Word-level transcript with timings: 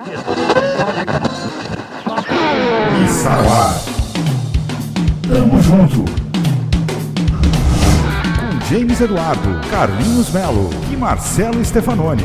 No 0.00 0.06
ar. 3.52 3.78
Tamo 5.28 5.62
junto. 5.62 6.04
Com 8.38 8.60
James 8.70 8.98
Eduardo, 8.98 9.60
Carlinhos 9.70 10.30
Melo 10.30 10.70
e 10.90 10.96
Marcelo 10.96 11.62
Stefanoni. 11.62 12.24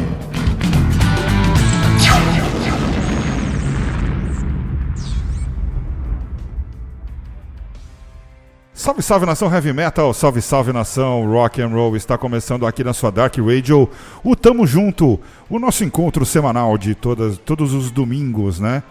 Salve, 8.86 9.02
salve 9.02 9.26
nação 9.26 9.52
heavy 9.52 9.74
metal, 9.74 10.14
salve, 10.14 10.44
salve 10.44 10.72
nação 10.72 11.26
rock 11.26 11.60
and 11.60 11.70
roll. 11.70 11.96
Está 11.96 12.20
começando 12.20 12.68
aqui 12.68 12.84
na 12.84 12.94
sua 12.94 13.12
Dark 13.12 13.36
Radio 13.36 13.90
o 14.24 14.36
Tamo 14.36 14.68
Junto, 14.68 15.20
o 15.50 15.58
nosso 15.58 15.84
encontro 15.84 16.24
semanal 16.24 16.78
de 16.78 16.94
todas, 16.94 17.40
todos 17.40 17.74
os 17.74 17.90
domingos, 17.90 18.60
né? 18.60 18.84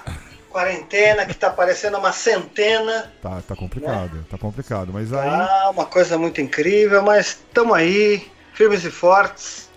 quarentena 0.53 1.27
que 1.27 1.34
tá 1.34 1.50
parecendo 1.50 1.98
uma 1.98 2.12
centena. 2.12 3.12
Tá, 3.20 3.42
tá 3.47 3.56
complicado, 3.56 4.17
né? 4.17 4.25
tá 4.31 4.39
complicado, 4.39 4.92
mas 4.92 5.11
tá 5.11 5.22
aí... 5.22 5.28
Ah, 5.28 5.70
uma 5.70 5.86
coisa 5.86 6.19
muito 6.19 6.41
incrível, 6.41 7.03
mas 7.03 7.28
estamos 7.28 7.75
aí, 7.75 8.31
firmes 8.53 8.84
e 8.84 8.91
fortes. 8.91 9.70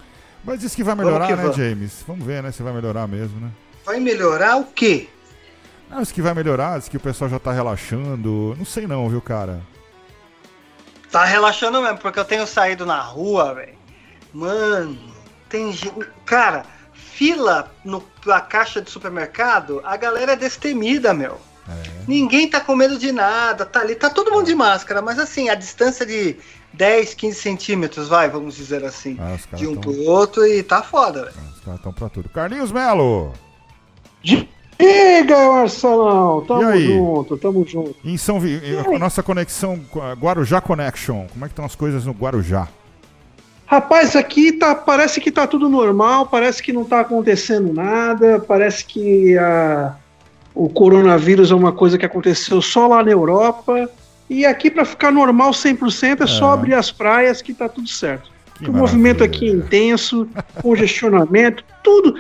Mas 0.43 0.59
diz 0.59 0.75
que 0.75 0.83
vai 0.83 0.93
melhorar, 0.93 1.25
que 1.25 1.35
né, 1.35 1.41
vamos. 1.41 1.57
James? 1.57 2.03
Vamos 2.05 2.25
ver, 2.25 2.43
né, 2.43 2.51
se 2.51 2.61
vai 2.61 2.73
melhorar 2.73 3.07
mesmo, 3.07 3.39
né? 3.39 3.49
Vai 3.83 3.99
melhorar 3.99 4.57
o 4.57 4.65
quê? 4.65 5.07
Não, 5.89 6.01
diz 6.01 6.11
que 6.11 6.21
vai 6.21 6.33
melhorar, 6.33 6.77
diz 6.77 6.89
que 6.89 6.97
o 6.97 6.99
pessoal 6.99 7.29
já 7.29 7.39
tá 7.39 7.51
relaxando. 7.51 8.55
Não 8.57 8.65
sei 8.65 8.85
não, 8.85 9.09
viu, 9.09 9.21
cara? 9.21 9.61
Tá 11.11 11.23
relaxando 11.23 11.81
mesmo, 11.81 11.97
porque 11.99 12.19
eu 12.19 12.25
tenho 12.25 12.45
saído 12.45 12.85
na 12.85 12.99
rua, 12.99 13.53
velho. 13.53 13.77
Mano, 14.33 14.97
tem 15.47 15.71
gente. 15.71 16.05
Cara, 16.25 16.65
fila 16.95 17.71
no, 17.83 18.03
na 18.25 18.41
caixa 18.41 18.81
de 18.81 18.89
supermercado, 18.89 19.81
a 19.83 19.95
galera 19.95 20.33
é 20.33 20.35
destemida, 20.35 21.13
meu. 21.13 21.39
É. 21.67 22.03
Ninguém 22.07 22.49
tá 22.49 22.59
com 22.59 22.75
medo 22.75 22.97
de 22.97 23.11
nada, 23.11 23.65
tá 23.65 23.81
ali, 23.81 23.95
tá 23.95 24.09
todo 24.09 24.31
mundo 24.31 24.45
de 24.45 24.55
máscara, 24.55 25.01
mas 25.01 25.17
assim, 25.17 25.49
a 25.49 25.55
distância 25.55 26.05
de 26.05 26.37
10, 26.73 27.13
15 27.13 27.39
centímetros, 27.39 28.07
vai, 28.09 28.29
vamos 28.29 28.55
dizer 28.55 28.83
assim, 28.83 29.17
ah, 29.19 29.37
de 29.55 29.67
um 29.67 29.75
tão... 29.75 29.81
pro 29.81 30.03
outro 30.03 30.45
e 30.45 30.61
tá 30.61 30.83
foda, 30.83 31.25
velho. 31.25 31.35
Ah, 31.37 31.51
os 31.53 31.61
caras 31.61 31.79
estão 31.79 31.93
pra 31.93 32.09
tudo. 32.09 32.29
Carlinhos 32.29 32.71
Melo! 32.71 33.33
Diga, 34.21 35.49
Marcelão! 35.51 36.45
Tamo 36.45 36.77
junto, 36.77 37.37
tamo 37.37 37.65
junto. 37.65 37.95
Em 38.03 38.17
São 38.17 38.39
Vi... 38.39 38.61
nossa 38.99 39.23
conexão 39.23 39.83
Guarujá 40.19 40.61
Connection, 40.61 41.27
como 41.27 41.45
é 41.45 41.47
que 41.47 41.53
estão 41.53 41.65
as 41.65 41.75
coisas 41.75 42.05
no 42.05 42.11
Guarujá? 42.11 42.67
Rapaz, 43.65 44.15
aqui 44.15 44.51
tá, 44.51 44.75
parece 44.75 45.19
que 45.19 45.31
tá 45.31 45.47
tudo 45.47 45.67
normal, 45.67 46.27
parece 46.27 46.61
que 46.61 46.71
não 46.71 46.83
tá 46.83 46.99
acontecendo 46.99 47.73
nada, 47.73 48.39
parece 48.39 48.85
que 48.85 49.35
a, 49.37 49.95
o 50.53 50.69
coronavírus 50.69 51.51
é 51.51 51.55
uma 51.55 51.71
coisa 51.71 51.97
que 51.97 52.05
aconteceu 52.05 52.61
só 52.61 52.87
lá 52.87 53.03
na 53.03 53.11
Europa. 53.11 53.89
E 54.29 54.45
aqui, 54.45 54.69
para 54.69 54.85
ficar 54.85 55.11
normal 55.11 55.51
100%, 55.51 56.21
é, 56.21 56.23
é 56.23 56.27
só 56.27 56.51
abrir 56.51 56.75
as 56.75 56.91
praias 56.91 57.41
que 57.41 57.53
tá 57.53 57.67
tudo 57.67 57.89
certo. 57.89 58.29
o 58.67 58.71
movimento 58.71 59.23
aqui 59.23 59.49
é 59.49 59.53
intenso, 59.53 60.27
congestionamento, 60.61 61.63
tudo. 61.83 62.15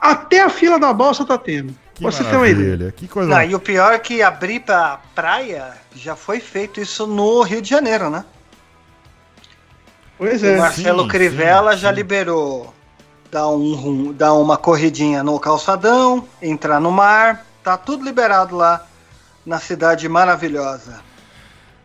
Até 0.00 0.42
a 0.42 0.48
fila 0.48 0.78
da 0.78 0.92
balsa 0.92 1.24
tá 1.24 1.38
tendo. 1.38 1.74
Que 1.94 2.02
Você 2.02 2.24
tem 2.24 2.36
uma 2.36 2.48
ideia. 2.48 2.92
Que 2.92 3.06
coisa... 3.06 3.30
Não, 3.30 3.42
e 3.42 3.54
o 3.54 3.60
pior 3.60 3.92
é 3.92 3.98
que 3.98 4.20
abrir 4.20 4.60
pra 4.60 5.00
praia 5.14 5.72
já 5.94 6.16
foi 6.16 6.40
feito 6.40 6.80
isso 6.80 7.06
no 7.06 7.42
Rio 7.42 7.62
de 7.62 7.70
Janeiro, 7.70 8.10
né? 8.10 8.24
Pois 10.16 10.42
é. 10.42 10.56
O 10.56 10.60
Marcelo 10.60 11.02
sim, 11.02 11.08
Crivella 11.08 11.72
sim, 11.72 11.78
já 11.78 11.88
sim. 11.90 11.96
liberou 11.96 12.72
dar, 13.30 13.48
um, 13.48 14.12
dar 14.12 14.34
uma 14.34 14.56
corridinha 14.56 15.22
no 15.24 15.38
calçadão, 15.40 16.24
entrar 16.40 16.80
no 16.80 16.92
mar, 16.92 17.44
tá 17.62 17.76
tudo 17.76 18.04
liberado 18.04 18.54
lá 18.56 18.86
na 19.44 19.58
cidade 19.58 20.08
maravilhosa. 20.08 21.00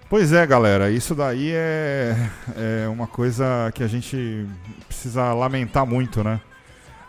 Pois 0.10 0.34
é, 0.34 0.46
galera, 0.46 0.90
isso 0.90 1.14
daí 1.14 1.52
é, 1.52 2.16
é 2.56 2.88
uma 2.88 3.08
coisa 3.08 3.72
que 3.74 3.84
a 3.84 3.88
gente 3.88 4.48
precisa 4.88 5.34
lamentar 5.34 5.86
muito, 5.86 6.24
né? 6.24 6.40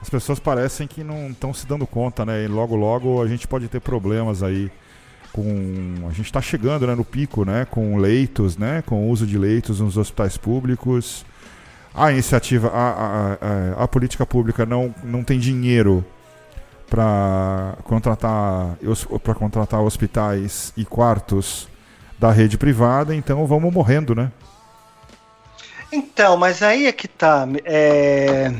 As 0.02 0.08
pessoas 0.08 0.38
parecem 0.38 0.86
que 0.86 1.04
não 1.04 1.28
estão 1.28 1.52
se 1.52 1.66
dando 1.66 1.86
conta, 1.86 2.24
né? 2.24 2.44
E 2.44 2.48
logo, 2.48 2.74
logo 2.74 3.22
a 3.22 3.26
gente 3.26 3.46
pode 3.46 3.68
ter 3.68 3.80
problemas 3.80 4.42
aí 4.42 4.70
com 5.32 6.06
a 6.08 6.12
gente 6.12 6.26
está 6.26 6.40
chegando 6.40 6.86
né, 6.86 6.94
no 6.94 7.04
pico 7.04 7.44
né, 7.44 7.66
com 7.70 7.96
leitos, 7.96 8.56
né, 8.56 8.82
com 8.84 9.06
o 9.06 9.10
uso 9.10 9.26
de 9.26 9.38
leitos 9.38 9.80
nos 9.80 9.96
hospitais 9.96 10.36
públicos. 10.36 11.24
A 11.94 12.12
iniciativa, 12.12 12.68
a, 12.68 12.90
a, 12.90 13.32
a, 13.80 13.84
a 13.84 13.88
política 13.88 14.24
pública 14.24 14.64
não, 14.64 14.94
não 15.02 15.24
tem 15.24 15.38
dinheiro 15.38 16.04
para 16.88 17.76
contratar 17.84 18.76
para 19.22 19.34
contratar 19.34 19.80
hospitais 19.80 20.72
e 20.76 20.84
quartos 20.84 21.68
da 22.18 22.30
rede 22.30 22.58
privada, 22.58 23.14
então 23.14 23.46
vamos 23.46 23.72
morrendo, 23.72 24.14
né? 24.14 24.30
Então, 25.92 26.36
mas 26.36 26.62
aí 26.62 26.86
é 26.86 26.92
que 26.92 27.08
tá. 27.08 27.48
É... 27.64 28.52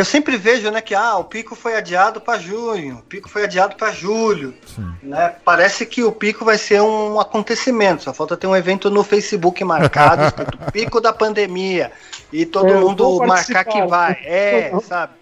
Eu 0.00 0.04
sempre 0.06 0.38
vejo, 0.38 0.70
né, 0.70 0.80
que 0.80 0.94
ah, 0.94 1.18
o 1.18 1.24
pico 1.24 1.54
foi 1.54 1.76
adiado 1.76 2.22
para 2.22 2.38
junho, 2.38 2.96
o 2.96 3.02
pico 3.02 3.28
foi 3.28 3.44
adiado 3.44 3.76
para 3.76 3.92
julho, 3.92 4.54
né? 5.02 5.34
Parece 5.44 5.84
que 5.84 6.02
o 6.02 6.10
pico 6.10 6.42
vai 6.42 6.56
ser 6.56 6.80
um 6.80 7.20
acontecimento. 7.20 8.04
Só 8.04 8.14
falta 8.14 8.34
ter 8.34 8.46
um 8.46 8.56
evento 8.56 8.88
no 8.88 9.04
Facebook 9.04 9.62
marcado, 9.62 10.24
escrito 10.24 10.56
pico 10.72 11.02
da 11.02 11.12
pandemia 11.12 11.92
e 12.32 12.46
todo 12.46 12.70
é, 12.70 12.80
mundo 12.80 13.18
marcar 13.26 13.62
que 13.62 13.82
vai. 13.84 14.12
É, 14.24 14.72
sabe? 14.88 15.12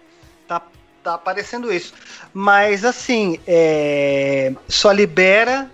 Tá, 0.47 0.61
tá 1.03 1.15
aparecendo 1.15 1.73
isso. 1.73 1.93
Mas 2.33 2.85
assim, 2.85 3.37
é, 3.45 4.53
só 4.69 4.93
libera 4.93 5.69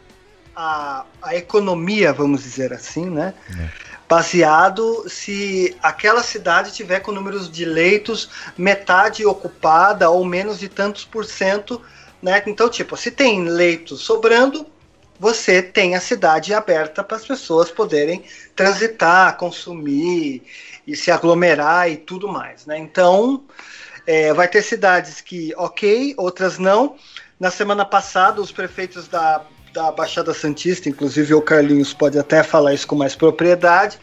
a, 0.56 1.06
a 1.22 1.36
economia, 1.36 2.12
vamos 2.12 2.42
dizer 2.42 2.74
assim, 2.74 3.08
né? 3.08 3.36
É 3.56 3.95
baseado 4.08 5.10
se 5.10 5.76
aquela 5.82 6.22
cidade 6.22 6.72
tiver 6.72 7.00
com 7.00 7.12
números 7.12 7.50
de 7.50 7.66
leitos 7.66 8.30
metade 8.58 9.26
ocupada 9.26 10.10
ou 10.10 10.24
menos 10.24 10.60
de 10.60 10.70
tantos 10.70 11.06
por 11.06 11.26
cento, 11.26 11.82
né? 12.22 12.42
Então, 12.46 12.70
tipo, 12.70 12.96
se 12.96 13.12
tem 13.12 13.46
leitos 13.46 14.02
sobrando, 14.02 14.66
você 15.20 15.62
tem 15.62 15.96
a 15.96 16.02
cidade 16.02 16.54
aberta 16.54 17.04
para 17.04 17.18
as 17.18 17.26
pessoas 17.26 17.72
poderem 17.72 18.24
transitar, 18.56 19.38
consumir 19.38 20.44
e 20.86 20.96
se 20.96 21.10
aglomerar 21.10 21.90
e 21.90 21.98
tudo 21.98 22.28
mais, 22.28 22.66
né? 22.66 22.78
Então, 22.78 23.44
é, 24.06 24.34
vai 24.34 24.48
ter 24.48 24.62
cidades 24.62 25.22
que, 25.22 25.54
ok, 25.58 26.14
outras 26.18 26.60
não. 26.60 26.96
Na 27.40 27.50
semana 27.50 27.84
passada, 27.84 28.40
os 28.42 28.52
prefeitos 28.52 29.08
da 29.08 29.46
da 29.76 29.92
Baixada 29.92 30.34
Santista, 30.34 30.88
inclusive 30.88 31.34
o 31.34 31.42
Carlinhos 31.42 31.94
pode 31.94 32.18
até 32.18 32.42
falar 32.42 32.74
isso 32.74 32.88
com 32.88 32.96
mais 32.96 33.14
propriedade, 33.14 34.00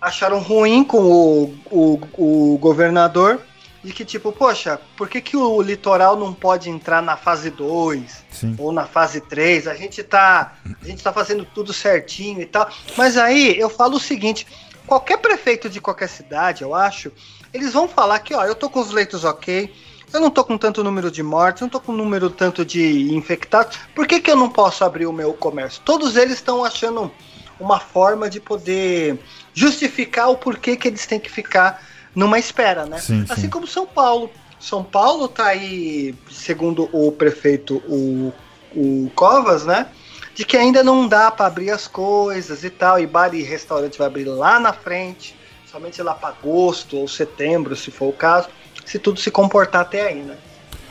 acharam 0.00 0.40
ruim 0.40 0.82
com 0.82 0.98
o, 0.98 1.54
o, 1.70 2.54
o 2.54 2.58
governador 2.58 3.40
de 3.84 3.92
que, 3.92 4.04
tipo, 4.04 4.32
poxa, 4.32 4.78
por 4.96 5.08
que, 5.08 5.20
que 5.20 5.36
o 5.36 5.62
litoral 5.62 6.16
não 6.16 6.34
pode 6.34 6.68
entrar 6.68 7.00
na 7.00 7.16
fase 7.16 7.50
2 7.50 8.24
ou 8.58 8.72
na 8.72 8.84
fase 8.84 9.22
3? 9.22 9.68
A 9.68 9.74
gente 9.74 10.02
tá. 10.02 10.56
A 10.82 10.84
gente 10.84 11.02
tá 11.02 11.10
fazendo 11.12 11.46
tudo 11.46 11.72
certinho 11.72 12.42
e 12.42 12.46
tal. 12.46 12.68
Mas 12.94 13.16
aí 13.16 13.58
eu 13.58 13.70
falo 13.70 13.96
o 13.96 14.00
seguinte: 14.00 14.46
qualquer 14.86 15.16
prefeito 15.16 15.70
de 15.70 15.80
qualquer 15.80 16.10
cidade, 16.10 16.62
eu 16.62 16.74
acho, 16.74 17.10
eles 17.54 17.72
vão 17.72 17.88
falar 17.88 18.18
que, 18.18 18.34
ó, 18.34 18.44
eu 18.44 18.54
tô 18.54 18.68
com 18.68 18.80
os 18.80 18.90
leitos 18.90 19.24
ok, 19.24 19.72
eu 20.12 20.20
não 20.20 20.30
tô 20.30 20.44
com 20.44 20.58
tanto 20.58 20.82
número 20.82 21.10
de 21.10 21.22
mortes, 21.22 21.62
não 21.62 21.68
tô 21.68 21.80
com 21.80 21.92
número 21.92 22.30
tanto 22.30 22.64
de 22.64 23.14
infectados, 23.14 23.78
por 23.94 24.06
que, 24.06 24.20
que 24.20 24.30
eu 24.30 24.36
não 24.36 24.48
posso 24.48 24.84
abrir 24.84 25.06
o 25.06 25.12
meu 25.12 25.32
comércio? 25.32 25.82
Todos 25.84 26.16
eles 26.16 26.34
estão 26.34 26.64
achando 26.64 27.10
uma 27.58 27.78
forma 27.78 28.28
de 28.28 28.40
poder 28.40 29.18
justificar 29.52 30.30
o 30.30 30.36
porquê 30.36 30.76
que 30.76 30.88
eles 30.88 31.06
têm 31.06 31.20
que 31.20 31.30
ficar 31.30 31.82
numa 32.14 32.38
espera, 32.38 32.86
né? 32.86 32.98
Sim, 32.98 33.24
assim 33.28 33.42
sim. 33.42 33.50
como 33.50 33.66
São 33.66 33.86
Paulo. 33.86 34.30
São 34.58 34.82
Paulo 34.82 35.28
tá 35.28 35.46
aí, 35.46 36.14
segundo 36.30 36.88
o 36.92 37.12
prefeito, 37.12 37.76
o, 37.88 38.32
o 38.74 39.10
Covas, 39.14 39.64
né? 39.64 39.86
De 40.34 40.44
que 40.44 40.56
ainda 40.56 40.82
não 40.82 41.06
dá 41.08 41.30
para 41.30 41.46
abrir 41.46 41.70
as 41.70 41.86
coisas 41.86 42.64
e 42.64 42.70
tal, 42.70 42.98
e 42.98 43.06
bar 43.06 43.34
e 43.34 43.42
restaurante 43.42 43.98
vai 43.98 44.06
abrir 44.06 44.24
lá 44.24 44.58
na 44.58 44.72
frente, 44.72 45.36
somente 45.70 46.02
lá 46.02 46.14
para 46.14 46.30
agosto 46.30 46.96
ou 46.96 47.08
setembro, 47.08 47.76
se 47.76 47.90
for 47.90 48.08
o 48.08 48.12
caso, 48.12 48.48
se 48.90 48.98
tudo 48.98 49.20
se 49.20 49.30
comportar 49.30 49.82
até 49.82 50.08
aí, 50.08 50.20
né? 50.20 50.36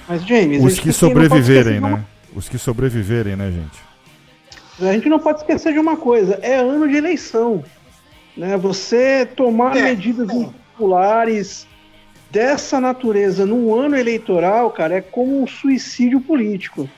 Mas, 0.07 0.25
James, 0.25 0.63
os 0.63 0.79
que 0.79 0.93
sobreviverem, 0.93 1.81
né? 1.81 2.05
Os 2.33 2.47
que 2.47 2.57
sobreviverem, 2.57 3.35
né, 3.35 3.51
gente? 3.51 4.87
A 4.87 4.93
gente 4.93 5.09
não 5.09 5.19
pode 5.19 5.39
esquecer 5.39 5.73
de 5.73 5.79
uma 5.79 5.97
coisa: 5.97 6.39
é 6.41 6.55
ano 6.55 6.87
de 6.87 6.95
eleição. 6.95 7.61
Né? 8.37 8.55
Você 8.55 9.25
tomar 9.25 9.75
é, 9.75 9.81
medidas 9.81 10.29
é. 10.29 10.33
impopulares 10.33 11.67
dessa 12.31 12.79
natureza 12.79 13.45
num 13.45 13.75
ano 13.75 13.97
eleitoral, 13.97 14.71
cara, 14.71 14.95
é 14.95 15.01
como 15.01 15.43
um 15.43 15.45
suicídio 15.45 16.21
político. 16.21 16.89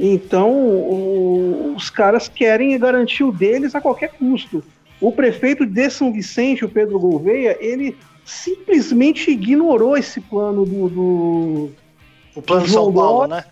Então, 0.00 0.50
o, 0.50 1.74
os 1.76 1.90
caras 1.90 2.26
querem 2.26 2.76
garantir 2.76 3.22
o 3.22 3.30
deles 3.30 3.76
a 3.76 3.80
qualquer 3.80 4.08
custo. 4.18 4.64
O 5.00 5.12
prefeito 5.12 5.64
de 5.64 5.90
São 5.90 6.12
Vicente, 6.12 6.64
o 6.64 6.68
Pedro 6.68 6.98
Gouveia, 6.98 7.56
ele 7.60 7.96
simplesmente 8.24 9.30
ignorou 9.30 9.96
esse 9.96 10.20
plano 10.20 10.64
do. 10.64 10.88
do 10.88 11.70
o 12.34 12.42
plano 12.42 12.66
do 12.66 12.70
São 12.70 12.92
Paulo, 12.92 13.26
né? 13.26 13.44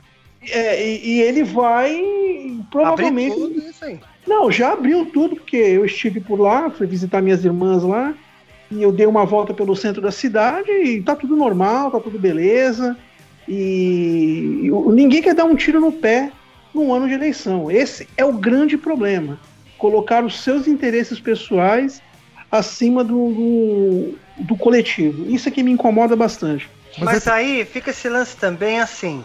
É, 0.43 0.87
e, 0.87 1.17
e, 1.17 1.21
ele 1.21 1.43
vai 1.43 2.01
provavelmente. 2.71 3.35
Tudo 3.35 3.59
isso 3.59 3.85
aí. 3.85 3.99
Não, 4.27 4.51
já 4.53 4.73
abriu 4.73 5.07
tudo, 5.07 5.37
porque 5.37 5.57
eu 5.57 5.85
estive 5.85 6.21
por 6.21 6.39
lá, 6.39 6.71
fui 6.71 6.87
visitar 6.87 7.21
minhas 7.21 7.45
irmãs 7.45 7.83
lá, 7.83 8.15
e 8.71 8.83
eu 8.83 8.93
dei 8.93 9.07
uma 9.07 9.25
volta 9.25 9.55
pelo 9.55 9.75
centro 9.75 10.03
da 10.03 10.11
cidade 10.11 10.71
e 10.71 11.03
tá 11.03 11.17
tudo 11.17 11.35
normal, 11.35 11.91
tá 11.91 11.99
tudo 11.99 12.19
beleza. 12.19 12.97
E, 13.49 14.65
e 14.65 14.71
ninguém 14.93 15.23
quer 15.23 15.35
dar 15.35 15.45
um 15.45 15.57
tiro 15.57 15.81
no 15.81 15.91
pé 15.91 16.31
num 16.75 16.93
ano 16.93 17.09
de 17.09 17.15
eleição. 17.15 17.71
Esse 17.71 18.07
é 18.17 18.25
o 18.25 18.33
grande 18.33 18.77
problema. 18.77 19.41
Colocar 19.79 20.25
os 20.25 20.41
seus 20.41 20.69
interesses 20.69 21.19
pessoais 21.19 22.03
acima 22.51 23.05
do, 23.05 23.33
do, 23.33 24.19
do 24.45 24.57
coletivo. 24.57 25.31
Isso 25.31 25.49
é 25.49 25.53
que 25.53 25.63
me 25.63 25.71
incomoda 25.71 26.17
bastante. 26.17 26.69
Mas, 26.99 27.05
Mas 27.05 27.27
é... 27.27 27.31
aí 27.31 27.65
fica 27.65 27.91
esse 27.91 28.09
lance 28.09 28.37
também 28.37 28.81
assim 28.81 29.23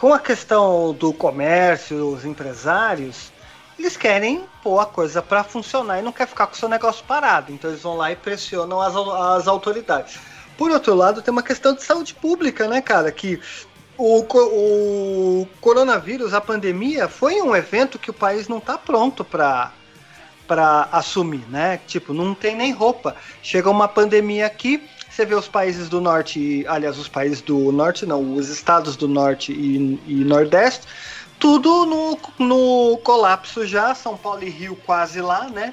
com 0.00 0.14
a 0.14 0.18
questão 0.18 0.94
do 0.94 1.12
comércio, 1.12 2.08
os 2.08 2.24
empresários, 2.24 3.30
eles 3.78 3.98
querem 3.98 4.46
pôr 4.62 4.78
a 4.78 4.86
coisa 4.86 5.20
para 5.20 5.44
funcionar 5.44 5.98
e 5.98 6.02
não 6.02 6.10
quer 6.10 6.26
ficar 6.26 6.46
com 6.46 6.54
o 6.54 6.56
seu 6.56 6.70
negócio 6.70 7.04
parado. 7.04 7.52
Então 7.52 7.68
eles 7.68 7.82
vão 7.82 7.98
lá 7.98 8.10
e 8.10 8.16
pressionam 8.16 8.80
as, 8.80 8.96
as 8.96 9.46
autoridades. 9.46 10.18
Por 10.56 10.70
outro 10.70 10.94
lado, 10.94 11.20
tem 11.20 11.30
uma 11.30 11.42
questão 11.42 11.74
de 11.74 11.82
saúde 11.82 12.14
pública, 12.14 12.66
né, 12.66 12.80
cara? 12.80 13.12
Que 13.12 13.38
o, 13.98 14.24
o 14.24 15.48
coronavírus, 15.60 16.32
a 16.32 16.40
pandemia, 16.40 17.06
foi 17.06 17.42
um 17.42 17.54
evento 17.54 17.98
que 17.98 18.08
o 18.08 18.14
país 18.14 18.48
não 18.48 18.56
está 18.56 18.78
pronto 18.78 19.22
para 19.22 19.70
para 20.50 20.88
assumir, 20.90 21.44
né? 21.48 21.78
Tipo, 21.86 22.12
não 22.12 22.34
tem 22.34 22.56
nem 22.56 22.72
roupa. 22.72 23.14
Chega 23.40 23.70
uma 23.70 23.86
pandemia 23.86 24.46
aqui, 24.46 24.82
você 25.08 25.24
vê 25.24 25.36
os 25.36 25.46
países 25.46 25.88
do 25.88 26.00
norte, 26.00 26.64
aliás, 26.66 26.98
os 26.98 27.06
países 27.06 27.40
do 27.40 27.70
norte, 27.70 28.04
não, 28.04 28.34
os 28.34 28.48
estados 28.48 28.96
do 28.96 29.06
norte 29.06 29.52
e, 29.52 30.00
e 30.08 30.24
nordeste, 30.24 30.88
tudo 31.38 31.86
no, 31.86 32.18
no 32.36 32.98
colapso 32.98 33.64
já, 33.64 33.94
São 33.94 34.16
Paulo 34.16 34.42
e 34.42 34.50
Rio 34.50 34.74
quase 34.84 35.20
lá, 35.20 35.48
né? 35.48 35.72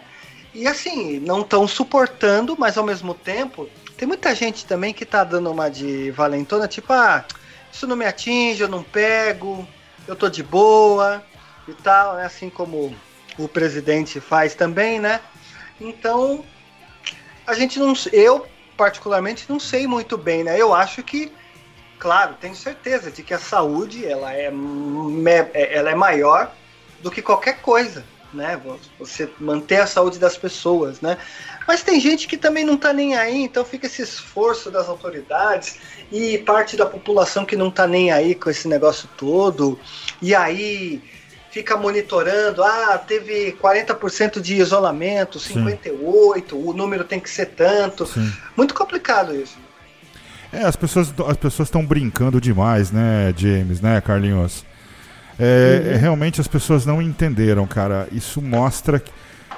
E 0.54 0.68
assim, 0.68 1.20
não 1.22 1.42
estão 1.42 1.68
suportando, 1.68 2.56
mas 2.56 2.78
ao 2.78 2.84
mesmo 2.84 3.16
tempo, 3.16 3.68
tem 3.98 4.08
muita 4.08 4.36
gente 4.36 4.64
também 4.64 4.94
que 4.94 5.08
tá 5.08 5.24
dando 5.24 5.50
uma 5.50 5.70
de 5.70 6.12
valentona, 6.12 6.68
tipo, 6.68 6.94
ah, 6.94 7.26
isso 7.74 7.88
não 7.88 7.96
me 7.96 8.06
atinge, 8.06 8.62
eu 8.62 8.70
não 8.70 8.84
pego, 8.84 9.68
eu 10.08 10.16
tô 10.16 10.30
de 10.30 10.44
boa 10.44 11.24
e 11.68 11.74
tal, 11.74 12.18
né? 12.18 12.26
Assim 12.26 12.48
como 12.48 12.96
o 13.38 13.48
presidente 13.48 14.20
faz 14.20 14.56
também, 14.56 15.00
né? 15.00 15.22
Então, 15.80 16.44
a 17.46 17.54
gente 17.54 17.80
não. 17.80 17.94
Eu, 18.12 18.48
particularmente 18.76 19.46
não 19.48 19.60
sei 19.60 19.88
muito 19.88 20.18
bem, 20.18 20.44
né? 20.44 20.60
Eu 20.60 20.74
acho 20.74 21.04
que, 21.04 21.32
claro, 22.00 22.36
tenho 22.40 22.56
certeza 22.56 23.12
de 23.12 23.24
que 23.24 23.34
a 23.34 23.40
saúde 23.40 24.06
ela 24.06 24.34
é, 24.34 24.52
é, 25.54 25.78
ela 25.78 25.92
é 25.92 25.96
maior 25.96 26.52
do 27.02 27.12
que 27.12 27.22
qualquer 27.22 27.62
coisa, 27.62 28.04
né? 28.34 28.60
Você 29.00 29.30
manter 29.40 29.82
a 29.82 29.88
saúde 29.88 30.20
das 30.20 30.38
pessoas, 30.38 31.00
né? 31.00 31.18
Mas 31.68 31.84
tem 31.84 32.00
gente 32.00 32.28
que 32.28 32.38
também 32.38 32.64
não 32.64 32.78
tá 32.78 32.94
nem 32.94 33.16
aí, 33.16 33.44
então 33.44 33.64
fica 33.66 33.88
esse 33.88 34.02
esforço 34.02 34.72
das 34.72 34.88
autoridades 34.88 35.78
e 36.12 36.38
parte 36.40 36.78
da 36.78 36.86
população 36.86 37.46
que 37.46 37.56
não 37.56 37.70
tá 37.70 37.86
nem 37.86 38.12
aí 38.12 38.34
com 38.34 38.50
esse 38.50 38.68
negócio 38.68 39.10
todo. 39.18 39.80
E 40.22 40.34
aí 40.34 41.04
fica 41.58 41.76
monitorando, 41.76 42.64
ah, 42.64 43.00
teve 43.00 43.58
40% 43.60 44.40
de 44.40 44.58
isolamento, 44.58 45.40
58, 45.40 46.56
Sim. 46.56 46.64
o 46.64 46.72
número 46.72 47.04
tem 47.04 47.20
que 47.20 47.30
ser 47.30 47.48
tanto. 47.48 48.06
Sim. 48.06 48.32
Muito 48.56 48.76
complicado 48.76 49.36
isso. 49.36 49.58
É, 50.54 50.64
as 50.64 50.76
pessoas 50.76 51.12
as 51.28 51.38
pessoas 51.38 51.68
estão 51.68 51.84
brincando 51.84 52.40
demais, 52.40 52.92
né, 52.92 53.34
James, 53.36 53.82
né, 53.82 54.00
Carlinhos? 54.02 54.64
É, 55.40 55.82
uhum. 55.84 55.92
é, 55.94 55.96
realmente 55.96 56.40
as 56.40 56.48
pessoas 56.48 56.86
não 56.86 57.02
entenderam, 57.02 57.66
cara. 57.66 58.08
Isso 58.12 58.40
mostra 58.40 59.02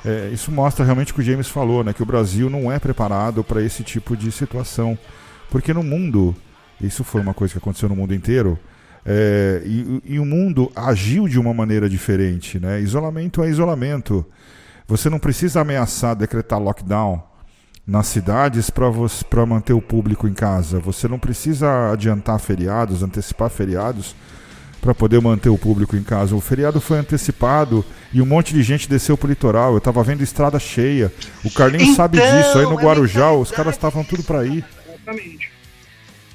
é, 0.06 0.30
isso 0.32 0.50
mostra 0.54 0.86
realmente 0.86 1.12
o 1.12 1.16
que 1.16 1.20
o 1.20 1.24
James 1.24 1.50
falou, 1.50 1.84
né, 1.84 1.92
que 1.92 2.02
o 2.02 2.06
Brasil 2.06 2.50
não 2.50 2.72
é 2.72 2.80
preparado 2.80 3.44
para 3.44 3.62
esse 3.62 3.84
tipo 3.84 4.16
de 4.16 4.32
situação, 4.32 4.98
porque 5.50 5.74
no 5.74 5.84
mundo 5.84 6.34
isso 6.80 7.04
foi 7.04 7.20
uma 7.20 7.34
coisa 7.34 7.52
que 7.52 7.58
aconteceu 7.58 7.90
no 7.90 7.96
mundo 7.96 8.14
inteiro. 8.14 8.58
É, 9.06 9.62
e, 9.66 10.02
e, 10.06 10.20
o 10.20 10.26
mundo 10.26 10.72
agiu 10.76 11.28
de 11.28 11.40
uma 11.40 11.54
maneira 11.54 11.90
diferente. 11.90 12.60
Né? 12.60 12.82
Isolamento 12.82 13.44
é 13.44 13.50
isolamento. 13.50 14.26
Você 14.88 15.10
não 15.10 15.20
precisa 15.20 15.62
ameaçar 15.62 16.16
decretar 16.16 16.60
lockdown 16.60 17.24
nas 17.86 18.08
cidades 18.08 18.70
para 18.70 19.46
manter 19.46 19.74
o 19.74 19.82
público 19.82 20.28
em 20.28 20.34
casa. 20.34 20.80
Você 20.80 21.08
não 21.08 21.18
precisa 21.18 21.92
adiantar 21.92 22.40
feriados, 22.40 23.02
antecipar 23.02 23.50
feriados 23.50 24.16
para 24.80 24.94
poder 24.94 25.20
manter 25.22 25.50
o 25.50 25.58
público 25.58 25.96
em 25.96 26.04
casa. 26.04 26.36
O 26.36 26.42
feriado 26.42 26.80
foi 26.80 27.00
antecipado 27.00 27.84
e 28.14 28.22
um 28.22 28.26
monte 28.26 28.54
de 28.54 28.64
gente 28.64 28.88
desceu 28.88 29.18
para 29.18 29.28
o 29.28 29.30
litoral. 29.30 29.72
Eu 29.74 29.80
estava 29.80 30.04
vendo 30.04 30.24
estrada 30.24 30.60
cheia. 30.60 31.12
O 31.44 31.52
Carlinhos 31.52 31.84
então, 31.90 31.96
sabe 31.96 32.20
disso. 32.20 32.58
Aí 32.58 32.66
no 32.66 32.80
é 32.80 32.84
Guarujá, 32.84 33.32
os 33.32 33.52
caras 33.52 33.76
estavam 33.76 34.04
tudo 34.04 34.24
para 34.24 34.46
ir. 34.46 34.64
Exatamente. 34.88 35.52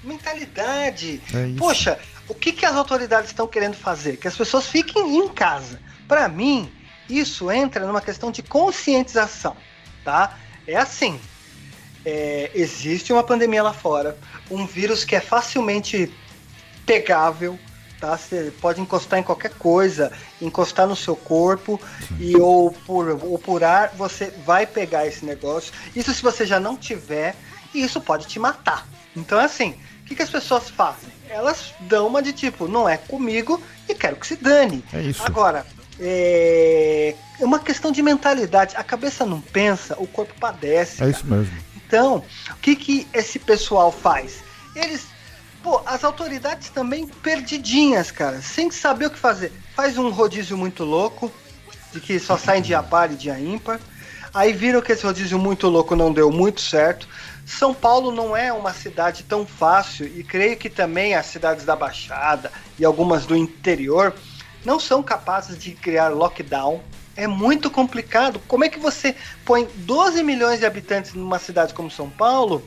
Mentalidade. 0.03 1.21
É 1.33 1.55
Poxa, 1.57 1.99
o 2.29 2.35
que, 2.35 2.53
que 2.53 2.65
as 2.65 2.75
autoridades 2.75 3.31
estão 3.31 3.47
querendo 3.47 3.77
fazer? 3.77 4.17
Que 4.17 4.29
as 4.29 4.37
pessoas 4.37 4.67
fiquem 4.67 5.19
em 5.19 5.29
casa. 5.29 5.81
Para 6.09 6.29
mim, 6.29 6.73
isso 7.09 7.51
entra 7.51 7.87
numa 7.87 8.01
questão 8.01 8.31
de 8.31 8.43
conscientização, 8.43 9.57
tá? 10.05 10.39
É 10.67 10.77
assim, 10.77 11.21
é, 12.05 12.51
existe 12.55 13.13
uma 13.13 13.23
pandemia 13.23 13.63
lá 13.63 13.73
fora, 13.73 14.17
um 14.51 14.67
vírus 14.67 15.05
que 15.05 15.17
é 15.17 15.21
facilmente 15.21 16.13
pegável, 16.87 17.59
tá? 18.01 18.17
Você 18.17 18.53
pode 18.61 18.81
encostar 18.81 19.19
em 19.19 19.23
qualquer 19.23 19.53
coisa, 19.55 20.13
encostar 20.41 20.87
no 20.87 20.97
seu 20.97 21.17
corpo 21.17 21.81
e 22.19 22.37
ou 22.37 22.73
por, 22.73 23.09
ou 23.23 23.39
por 23.39 23.65
ar 23.65 23.93
você 23.97 24.33
vai 24.45 24.67
pegar 24.67 25.07
esse 25.07 25.25
negócio. 25.25 25.73
Isso 25.95 26.13
se 26.13 26.23
você 26.23 26.47
já 26.47 26.61
não 26.61 26.77
tiver, 26.77 27.35
e 27.75 27.83
isso 27.83 28.01
pode 28.01 28.27
te 28.27 28.39
matar. 28.39 28.87
Então 29.17 29.41
é 29.41 29.45
assim, 29.45 29.79
o 30.05 30.07
que, 30.07 30.15
que 30.15 30.23
as 30.23 30.29
pessoas 30.29 30.69
fazem? 30.69 31.09
Elas 31.31 31.73
dão 31.81 32.07
uma 32.07 32.23
de 32.23 32.35
tipo, 32.35 32.69
não 32.69 32.87
é 32.87 32.99
comigo 32.99 33.61
e 33.89 33.95
quero 33.95 34.17
que 34.17 34.27
se 34.27 34.37
dane. 34.37 34.85
É 34.93 35.01
isso. 35.01 35.23
Agora, 35.25 35.65
é, 35.99 37.15
é 37.41 37.45
uma 37.45 37.59
questão 37.59 37.91
de 37.91 38.03
mentalidade. 38.03 38.77
A 38.77 38.85
cabeça 38.85 39.25
não 39.25 39.41
pensa, 39.41 39.97
o 39.99 40.07
corpo 40.07 40.35
padece. 40.39 40.97
É 40.97 40.99
cara. 40.99 41.11
isso 41.11 41.27
mesmo. 41.27 41.57
Então, 41.75 42.23
o 42.51 42.55
que, 42.57 42.77
que 42.77 43.09
esse 43.15 43.39
pessoal 43.39 43.91
faz? 43.91 44.45
Eles. 44.77 45.07
Pô, 45.63 45.81
as 45.87 46.05
autoridades 46.05 46.69
também 46.69 47.07
perdidinhas, 47.07 48.11
cara, 48.11 48.43
sem 48.43 48.71
saber 48.71 49.07
o 49.07 49.11
que 49.11 49.19
fazer. 49.19 49.51
Faz 49.75 49.97
um 49.97 50.11
rodízio 50.11 50.59
muito 50.59 50.85
louco, 50.85 51.33
de 51.91 52.01
que 52.01 52.21
só 52.21 52.37
saem 52.37 52.61
dia 52.61 52.83
par 52.83 53.11
e 53.11 53.15
dia 53.15 53.41
ímpar. 53.41 53.81
Aí 54.35 54.53
viram 54.53 54.83
que 54.83 54.93
esse 54.93 55.07
rodízio 55.07 55.39
muito 55.39 55.67
louco 55.69 55.97
não 55.97 56.13
deu 56.13 56.31
muito 56.31 56.61
certo. 56.61 57.09
São 57.47 57.75
Paulo 57.75 58.11
não 58.11 58.37
é 58.37 58.53
uma 58.53 58.73
cidade 58.73 59.23
tão 59.25 59.47
fácil 59.47 60.07
e 60.07 60.25
creio 60.25 60.57
que 60.57 60.71
também 60.71 61.15
as 61.15 61.27
cidades 61.27 61.65
da 61.65 61.77
Baixada 61.77 62.51
e 62.79 62.85
algumas 62.85 63.27
do 63.27 63.37
interior 63.37 64.15
não 64.65 64.81
são 64.81 65.03
capazes 65.03 65.59
de 65.59 65.73
criar 65.73 66.09
lockdown, 66.09 66.83
É 67.17 67.29
muito 67.29 67.71
complicado. 67.71 68.41
Como 68.49 68.65
é 68.65 68.69
que 68.69 68.79
você 68.79 69.15
põe 69.45 69.69
12 69.77 70.21
milhões 70.25 70.59
de 70.59 70.67
habitantes 70.67 71.15
numa 71.15 71.39
cidade 71.39 71.73
como 71.73 71.89
São 71.89 72.11
Paulo, 72.11 72.67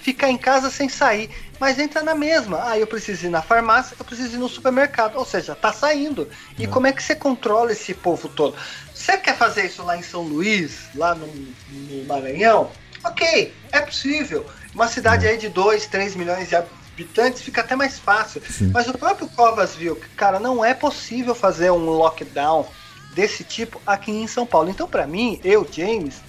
ficar 0.00 0.30
em 0.30 0.38
casa 0.38 0.70
sem 0.70 0.88
sair, 0.88 1.28
mas 1.58 1.78
entra 1.78 2.02
na 2.02 2.14
mesma. 2.14 2.70
Ah, 2.70 2.78
eu 2.78 2.86
preciso 2.86 3.26
ir 3.26 3.30
na 3.30 3.42
farmácia, 3.42 3.96
eu 3.98 4.04
preciso 4.04 4.36
ir 4.36 4.38
no 4.38 4.48
supermercado. 4.48 5.16
Ou 5.16 5.24
seja, 5.24 5.56
tá 5.56 5.72
saindo. 5.72 6.28
E 6.58 6.64
é. 6.64 6.66
como 6.68 6.86
é 6.86 6.92
que 6.92 7.02
você 7.02 7.16
controla 7.16 7.72
esse 7.72 7.92
povo 7.92 8.28
todo? 8.28 8.54
Você 8.94 9.16
quer 9.16 9.36
fazer 9.36 9.66
isso 9.66 9.82
lá 9.82 9.96
em 9.96 10.02
São 10.02 10.22
Luís, 10.22 10.88
lá 10.94 11.14
no, 11.14 11.26
no 11.26 12.04
Maranhão? 12.04 12.70
Ok, 13.04 13.54
é 13.72 13.80
possível. 13.80 14.46
Uma 14.74 14.88
cidade 14.88 15.26
aí 15.26 15.36
de 15.36 15.48
2, 15.48 15.86
3 15.86 16.14
milhões 16.14 16.48
de 16.48 16.56
habitantes 16.56 17.42
fica 17.42 17.60
até 17.60 17.74
mais 17.74 17.98
fácil. 17.98 18.42
Sim. 18.48 18.70
Mas 18.72 18.88
o 18.88 18.96
próprio 18.96 19.28
Covas 19.28 19.74
viu 19.74 19.96
que, 19.96 20.08
cara, 20.10 20.38
não 20.38 20.64
é 20.64 20.74
possível 20.74 21.34
fazer 21.34 21.70
um 21.70 21.90
lockdown 21.90 22.66
desse 23.14 23.42
tipo 23.42 23.80
aqui 23.86 24.12
em 24.12 24.26
São 24.26 24.46
Paulo. 24.46 24.70
Então, 24.70 24.88
para 24.88 25.06
mim, 25.06 25.40
eu, 25.42 25.66
James, 25.70 26.20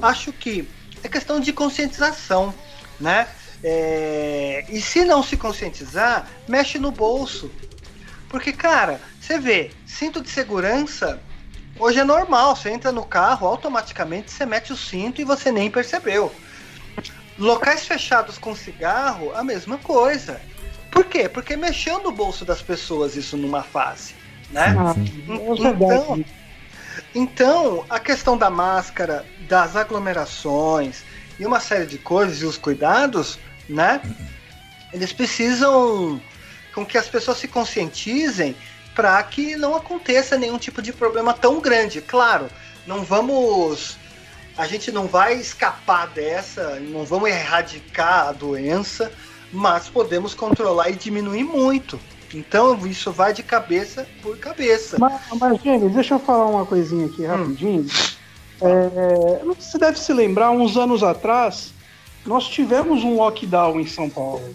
acho 0.00 0.32
que 0.32 0.68
é 1.02 1.08
questão 1.08 1.40
de 1.40 1.52
conscientização, 1.52 2.54
né? 2.98 3.26
É... 3.62 4.64
E 4.68 4.80
se 4.80 5.04
não 5.04 5.22
se 5.22 5.36
conscientizar, 5.36 6.28
mexe 6.46 6.78
no 6.78 6.90
bolso. 6.90 7.50
Porque, 8.28 8.52
cara, 8.52 9.00
você 9.20 9.38
vê, 9.38 9.70
cinto 9.86 10.20
de 10.20 10.30
segurança 10.30 11.20
hoje 11.80 11.98
é 11.98 12.04
normal. 12.04 12.54
Você 12.54 12.70
entra 12.70 12.92
no 12.92 13.04
carro, 13.04 13.46
automaticamente 13.46 14.30
você 14.30 14.46
mete 14.46 14.72
o 14.72 14.76
cinto 14.76 15.20
e 15.20 15.24
você 15.24 15.50
nem 15.50 15.70
percebeu. 15.70 16.32
Locais 17.38 17.86
fechados 17.86 18.38
com 18.38 18.54
cigarro, 18.54 19.34
a 19.34 19.42
mesma 19.42 19.78
coisa. 19.78 20.40
Por 20.90 21.04
quê? 21.04 21.28
Porque 21.28 21.56
mexeu 21.56 22.02
no 22.02 22.12
bolso 22.12 22.44
das 22.44 22.60
pessoas 22.60 23.16
isso 23.16 23.36
numa 23.36 23.62
fase 23.62 24.20
né? 24.50 24.74
Ah, 24.78 24.94
então, 25.28 26.24
então, 27.14 27.84
a 27.88 27.98
questão 27.98 28.36
da 28.36 28.50
máscara, 28.50 29.24
das 29.48 29.76
aglomerações 29.76 31.02
e 31.38 31.46
uma 31.46 31.60
série 31.60 31.86
de 31.86 31.98
coisas 31.98 32.42
e 32.42 32.44
os 32.44 32.56
cuidados, 32.56 33.38
né? 33.68 34.00
Eles 34.92 35.12
precisam 35.12 36.20
com 36.74 36.84
que 36.84 36.98
as 36.98 37.08
pessoas 37.08 37.38
se 37.38 37.48
conscientizem 37.48 38.56
para 38.94 39.22
que 39.22 39.56
não 39.56 39.74
aconteça 39.74 40.36
nenhum 40.36 40.58
tipo 40.58 40.82
de 40.82 40.92
problema 40.92 41.32
tão 41.32 41.60
grande. 41.60 42.00
Claro, 42.00 42.48
não 42.86 43.04
vamos 43.04 43.98
a 44.56 44.66
gente 44.66 44.92
não 44.92 45.06
vai 45.06 45.34
escapar 45.34 46.08
dessa, 46.08 46.78
não 46.80 47.04
vamos 47.04 47.30
erradicar 47.30 48.28
a 48.28 48.32
doença, 48.32 49.10
mas 49.52 49.88
podemos 49.88 50.34
controlar 50.34 50.90
e 50.90 50.96
diminuir 50.96 51.44
muito. 51.44 51.98
Então 52.34 52.86
isso 52.86 53.10
vai 53.10 53.32
de 53.32 53.42
cabeça 53.42 54.06
por 54.22 54.36
cabeça. 54.38 54.98
Mas, 54.98 55.20
mas 55.38 55.62
James, 55.62 55.92
deixa 55.94 56.14
eu 56.14 56.18
falar 56.18 56.46
uma 56.46 56.66
coisinha 56.66 57.06
aqui 57.06 57.24
rapidinho. 57.24 57.82
Hum. 57.82 58.20
É, 58.62 59.44
você 59.44 59.78
deve 59.78 59.98
se 59.98 60.12
lembrar, 60.12 60.50
uns 60.50 60.76
anos 60.76 61.02
atrás, 61.02 61.72
nós 62.26 62.46
tivemos 62.46 63.02
um 63.02 63.16
lockdown 63.16 63.80
em 63.80 63.86
São 63.86 64.10
Paulo. 64.10 64.54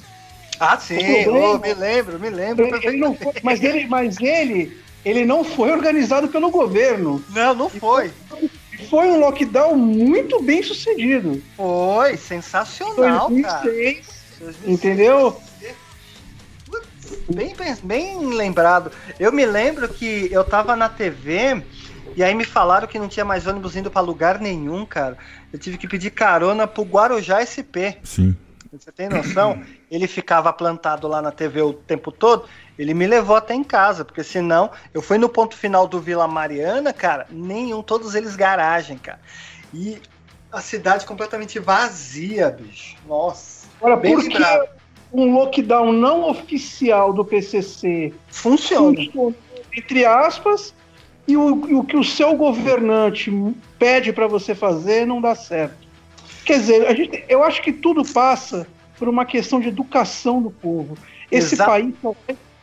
Ah, 0.59 0.77
sim, 0.77 0.97
oh, 1.27 1.57
me 1.59 1.73
lembro, 1.73 2.19
me 2.19 2.29
lembro. 2.29 2.65
Ele, 2.65 2.87
ele 2.87 3.15
foi, 3.15 3.33
mas 3.43 3.63
ele, 3.63 3.87
mas 3.87 4.19
ele, 4.19 4.77
ele 5.03 5.25
não 5.25 5.43
foi 5.43 5.71
organizado 5.71 6.27
pelo 6.27 6.49
governo. 6.49 7.23
Não, 7.29 7.53
não 7.53 7.69
foi. 7.69 8.11
Foi, 8.29 8.49
foi 8.89 9.07
um 9.07 9.19
lockdown 9.19 9.75
muito 9.75 10.41
bem 10.41 10.63
sucedido. 10.63 11.41
Foi, 11.55 12.17
sensacional, 12.17 13.29
2006, 13.29 13.43
cara. 13.43 13.63
2006. 14.39 14.67
Entendeu? 14.67 15.41
Bem, 17.29 17.55
bem 17.83 18.25
lembrado. 18.33 18.91
Eu 19.19 19.31
me 19.31 19.45
lembro 19.45 19.87
que 19.89 20.29
eu 20.31 20.43
tava 20.43 20.75
na 20.75 20.89
TV 20.89 21.61
e 22.15 22.23
aí 22.23 22.33
me 22.33 22.45
falaram 22.45 22.87
que 22.87 22.97
não 22.97 23.07
tinha 23.07 23.25
mais 23.25 23.45
ônibus 23.45 23.75
indo 23.75 23.91
para 23.91 24.01
lugar 24.01 24.39
nenhum, 24.39 24.85
cara. 24.85 25.17
Eu 25.51 25.59
tive 25.59 25.77
que 25.77 25.87
pedir 25.87 26.11
carona 26.11 26.65
pro 26.65 26.83
Guarujá 26.83 27.45
SP. 27.45 27.99
Sim. 28.03 28.35
Você 28.79 28.91
tem 28.91 29.09
noção? 29.09 29.61
Ele 29.89 30.07
ficava 30.07 30.51
plantado 30.51 31.07
lá 31.07 31.21
na 31.21 31.31
TV 31.31 31.61
o 31.61 31.73
tempo 31.73 32.11
todo. 32.11 32.45
Ele 32.77 32.93
me 32.93 33.07
levou 33.07 33.35
até 33.35 33.53
em 33.53 33.63
casa, 33.63 34.03
porque 34.03 34.23
senão 34.23 34.71
eu 34.93 35.01
fui 35.01 35.17
no 35.17 35.29
ponto 35.29 35.55
final 35.55 35.87
do 35.87 35.99
Vila 35.99 36.27
Mariana, 36.27 36.91
cara, 36.91 37.25
nenhum, 37.29 37.81
todos 37.81 38.15
eles 38.15 38.35
garagem, 38.35 38.97
cara. 38.97 39.19
E 39.73 40.01
a 40.51 40.61
cidade 40.61 41.05
completamente 41.05 41.59
vazia, 41.59 42.49
bicho. 42.49 42.95
Nossa. 43.07 43.67
Olha, 43.81 43.95
bem 43.95 44.15
por 44.15 44.27
que, 44.27 44.37
um 45.13 45.33
lockdown 45.33 45.91
não 45.91 46.29
oficial 46.29 47.13
do 47.13 47.23
PCC 47.23 48.13
funciona, 48.27 48.99
entre 49.75 50.05
aspas, 50.05 50.73
e 51.27 51.35
o, 51.35 51.69
e 51.69 51.75
o 51.75 51.83
que 51.83 51.97
o 51.97 52.03
seu 52.03 52.35
governante 52.35 53.31
pede 53.79 54.13
para 54.13 54.27
você 54.27 54.53
fazer 54.53 55.05
não 55.05 55.21
dá 55.21 55.33
certo. 55.33 55.84
Quer 56.45 56.59
dizer, 56.59 56.87
a 56.87 56.93
gente, 56.93 57.23
eu 57.27 57.43
acho 57.43 57.61
que 57.61 57.73
tudo 57.73 58.05
passa 58.05 58.67
por 58.97 59.09
uma 59.09 59.25
questão 59.25 59.59
de 59.59 59.67
educação 59.67 60.41
do 60.41 60.51
povo. 60.51 60.95
Esse 61.31 61.57
país, 61.57 61.93
só, 62.01 62.15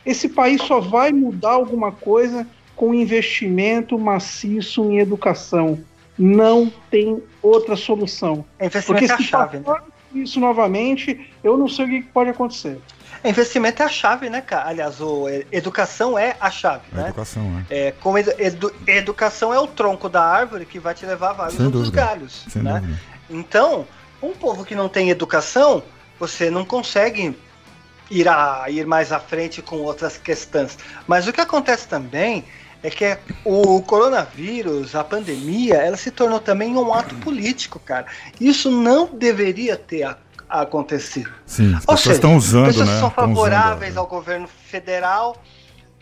esse 0.07 0.29
país 0.29 0.63
só 0.63 0.81
vai 0.81 1.13
mudar 1.13 1.53
alguma 1.53 1.91
coisa 1.91 2.47
com 2.77 2.95
investimento 2.95 3.99
maciço 3.99 4.85
em 4.91 4.99
educação. 4.99 5.81
Não 6.17 6.73
tem 6.91 7.23
outra 7.43 7.77
solução. 7.77 8.45
É 8.59 8.67
investimento 8.67 9.07
Porque 9.07 9.23
é 9.23 9.27
a 9.27 9.29
chave, 9.29 9.59
né? 9.59 9.75
isso 10.15 10.39
novamente, 10.39 11.31
eu 11.43 11.57
não 11.57 11.69
sei 11.69 11.85
o 11.85 11.89
que 11.89 12.03
pode 12.03 12.31
acontecer. 12.31 12.79
É, 13.25 13.31
investimento 13.31 13.83
é 13.83 13.87
a 13.87 13.89
chave, 13.89 14.29
né, 14.29 14.41
cara? 14.41 14.69
Aliás, 14.69 15.01
o, 15.01 15.27
educação 15.51 16.19
é 16.19 16.37
a 16.41 16.51
chave, 16.51 16.85
a 16.93 16.97
né? 16.97 17.05
Educação, 17.05 17.65
é. 17.71 17.87
é 17.87 17.93
como 17.93 18.19
edu, 18.19 18.73
educação 18.87 19.55
é 19.55 19.61
o 19.61 19.67
tronco 19.67 20.09
da 20.09 20.23
árvore 20.23 20.67
que 20.67 20.79
vai 20.79 20.93
te 20.93 21.07
levar 21.07 21.31
a 21.31 21.33
vários 21.35 21.61
outros 21.61 21.89
galhos, 21.89 22.45
Sem 22.49 22.63
né? 22.63 22.81
Dúvida. 22.81 23.01
Então, 23.33 23.87
um 24.23 24.33
povo 24.33 24.65
que 24.65 24.75
não 24.75 24.89
tem 24.89 25.11
educação, 25.11 25.83
você 26.21 26.51
não 26.51 26.65
consegue 26.65 27.37
ir, 28.11 28.29
a, 28.29 28.67
ir 28.69 28.87
mais 28.87 29.11
à 29.11 29.19
frente 29.19 29.63
com 29.63 29.77
outras 29.79 30.17
questões. 30.17 30.79
Mas 31.07 31.27
o 31.27 31.33
que 31.33 31.41
acontece 31.41 31.89
também 31.89 32.45
é 32.83 32.91
que 32.91 33.17
o 33.45 33.81
coronavírus, 33.83 34.95
a 34.95 35.03
pandemia, 35.03 35.77
ela 35.77 35.97
se 35.97 36.11
tornou 36.11 36.41
também 36.41 36.77
um 36.77 36.93
ato 36.93 37.15
político, 37.17 37.79
cara. 37.79 38.07
Isso 38.41 38.71
não 38.71 39.07
deveria 39.07 39.77
ter 39.77 40.17
acontecido. 40.49 41.31
Sim, 41.47 41.75
as 41.75 41.85
Ou 41.87 41.95
pessoas 41.95 42.01
seja, 42.01 42.15
estão 42.15 42.37
usando, 42.37 42.67
pessoas 42.67 42.89
né? 42.89 42.99
são 42.99 43.11
favoráveis 43.11 43.97
ao 43.97 44.07
governo 44.07 44.49
federal, 44.49 45.41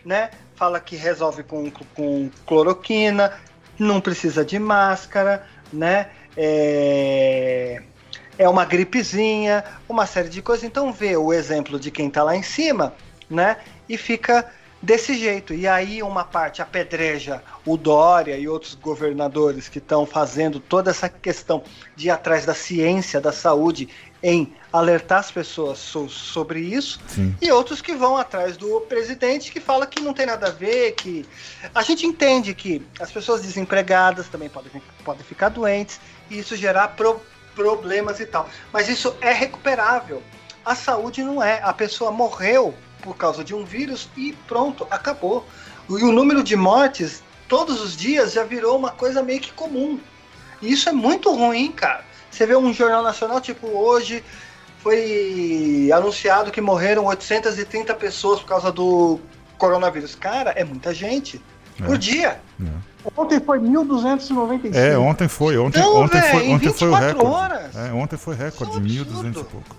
né? 0.03 0.31
Fala 0.55 0.79
que 0.79 0.95
resolve 0.95 1.43
com, 1.43 1.71
com 1.95 2.29
cloroquina, 2.45 3.31
não 3.79 4.01
precisa 4.01 4.43
de 4.43 4.59
máscara, 4.59 5.45
né? 5.71 6.09
É, 6.35 7.81
é 8.37 8.49
uma 8.49 8.65
gripezinha, 8.65 9.63
uma 9.87 10.05
série 10.05 10.29
de 10.29 10.41
coisas. 10.41 10.63
Então 10.63 10.91
vê 10.91 11.15
o 11.17 11.33
exemplo 11.33 11.79
de 11.79 11.91
quem 11.91 12.07
está 12.07 12.23
lá 12.23 12.35
em 12.35 12.43
cima, 12.43 12.93
né? 13.29 13.57
E 13.87 13.97
fica 13.97 14.49
desse 14.81 15.13
jeito. 15.13 15.53
E 15.53 15.67
aí 15.67 16.01
uma 16.01 16.23
parte 16.23 16.61
apedreja 16.61 17.43
o 17.65 17.77
Dória 17.77 18.37
e 18.37 18.47
outros 18.47 18.75
governadores 18.75 19.69
que 19.69 19.77
estão 19.77 20.05
fazendo 20.05 20.59
toda 20.59 20.89
essa 20.89 21.07
questão 21.07 21.63
de 21.95 22.07
ir 22.07 22.09
atrás 22.09 22.45
da 22.45 22.53
ciência 22.53 23.21
da 23.21 23.31
saúde 23.31 23.87
em 24.23 24.53
alertar 24.71 25.19
as 25.19 25.29
pessoas 25.29 25.79
so 25.79 26.07
sobre 26.07 26.61
isso 26.61 26.99
Sim. 27.07 27.35
e 27.41 27.51
outros 27.51 27.81
que 27.81 27.93
vão 27.93 28.15
atrás 28.15 28.55
do 28.55 28.81
presidente 28.81 29.51
que 29.51 29.59
fala 29.59 29.85
que 29.85 30.01
não 30.01 30.13
tem 30.13 30.25
nada 30.25 30.47
a 30.47 30.51
ver, 30.51 30.93
que 30.93 31.25
a 31.75 31.81
gente 31.81 32.05
entende 32.05 32.53
que 32.53 32.81
as 32.99 33.11
pessoas 33.11 33.41
desempregadas 33.41 34.29
também 34.29 34.47
podem, 34.47 34.71
podem 35.03 35.23
ficar 35.23 35.49
doentes 35.49 35.99
e 36.29 36.39
isso 36.39 36.55
gerar 36.55 36.89
pro 36.89 37.19
problemas 37.55 38.19
e 38.19 38.25
tal. 38.25 38.49
Mas 38.71 38.87
isso 38.87 39.15
é 39.21 39.31
recuperável. 39.31 40.23
A 40.63 40.73
saúde 40.73 41.23
não 41.23 41.43
é. 41.43 41.61
A 41.61 41.73
pessoa 41.73 42.11
morreu 42.11 42.73
por 43.01 43.17
causa 43.17 43.43
de 43.43 43.53
um 43.53 43.65
vírus 43.65 44.09
e 44.15 44.33
pronto, 44.47 44.87
acabou. 44.89 45.45
E 45.89 46.03
o 46.03 46.11
número 46.11 46.43
de 46.43 46.55
mortes 46.55 47.23
todos 47.47 47.81
os 47.81 47.97
dias 47.97 48.33
já 48.33 48.43
virou 48.43 48.77
uma 48.77 48.91
coisa 48.91 49.21
meio 49.21 49.41
que 49.41 49.51
comum. 49.51 49.99
E 50.61 50.71
isso 50.71 50.87
é 50.87 50.91
muito 50.91 51.33
ruim, 51.33 51.71
cara. 51.71 52.05
Você 52.29 52.45
vê 52.45 52.55
um 52.55 52.71
jornal 52.71 53.03
nacional, 53.03 53.41
tipo, 53.41 53.67
hoje 53.67 54.23
foi 54.81 55.89
anunciado 55.93 56.51
que 56.51 56.59
morreram 56.59 57.05
830 57.05 57.93
pessoas 57.95 58.39
por 58.39 58.47
causa 58.47 58.71
do 58.71 59.19
coronavírus. 59.57 60.15
Cara, 60.15 60.51
é 60.51 60.63
muita 60.63 60.93
gente. 60.93 61.41
É. 61.79 61.85
Por 61.85 61.97
dia. 61.97 62.39
É. 62.59 62.91
Ontem 63.15 63.39
foi 63.39 63.59
1.295. 63.59 64.75
É, 64.75 64.97
ontem 64.97 65.27
foi. 65.27 65.57
Ontem, 65.57 65.79
então, 65.79 65.95
ontem 65.97 66.21
véio, 66.21 66.31
foi, 66.31 66.49
ontem 66.49 66.73
foi 66.73 66.89
o 66.89 66.93
recorde. 66.93 67.33
Horas. 67.33 67.75
É, 67.75 67.93
ontem 67.93 68.17
foi 68.17 68.35
recorde, 68.35 68.79
1.200 68.79 69.29
e 69.29 69.33
pouco. 69.33 69.75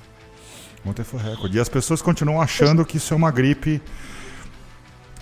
Ontem 0.85 1.05
foi 1.05 1.21
recorde. 1.21 1.57
E 1.57 1.61
as 1.61 1.69
pessoas 1.69 2.03
continuam 2.03 2.41
achando 2.41 2.85
que 2.85 2.97
isso 2.97 3.15
é 3.15 3.17
uma 3.17 3.31
gripe 3.31 3.81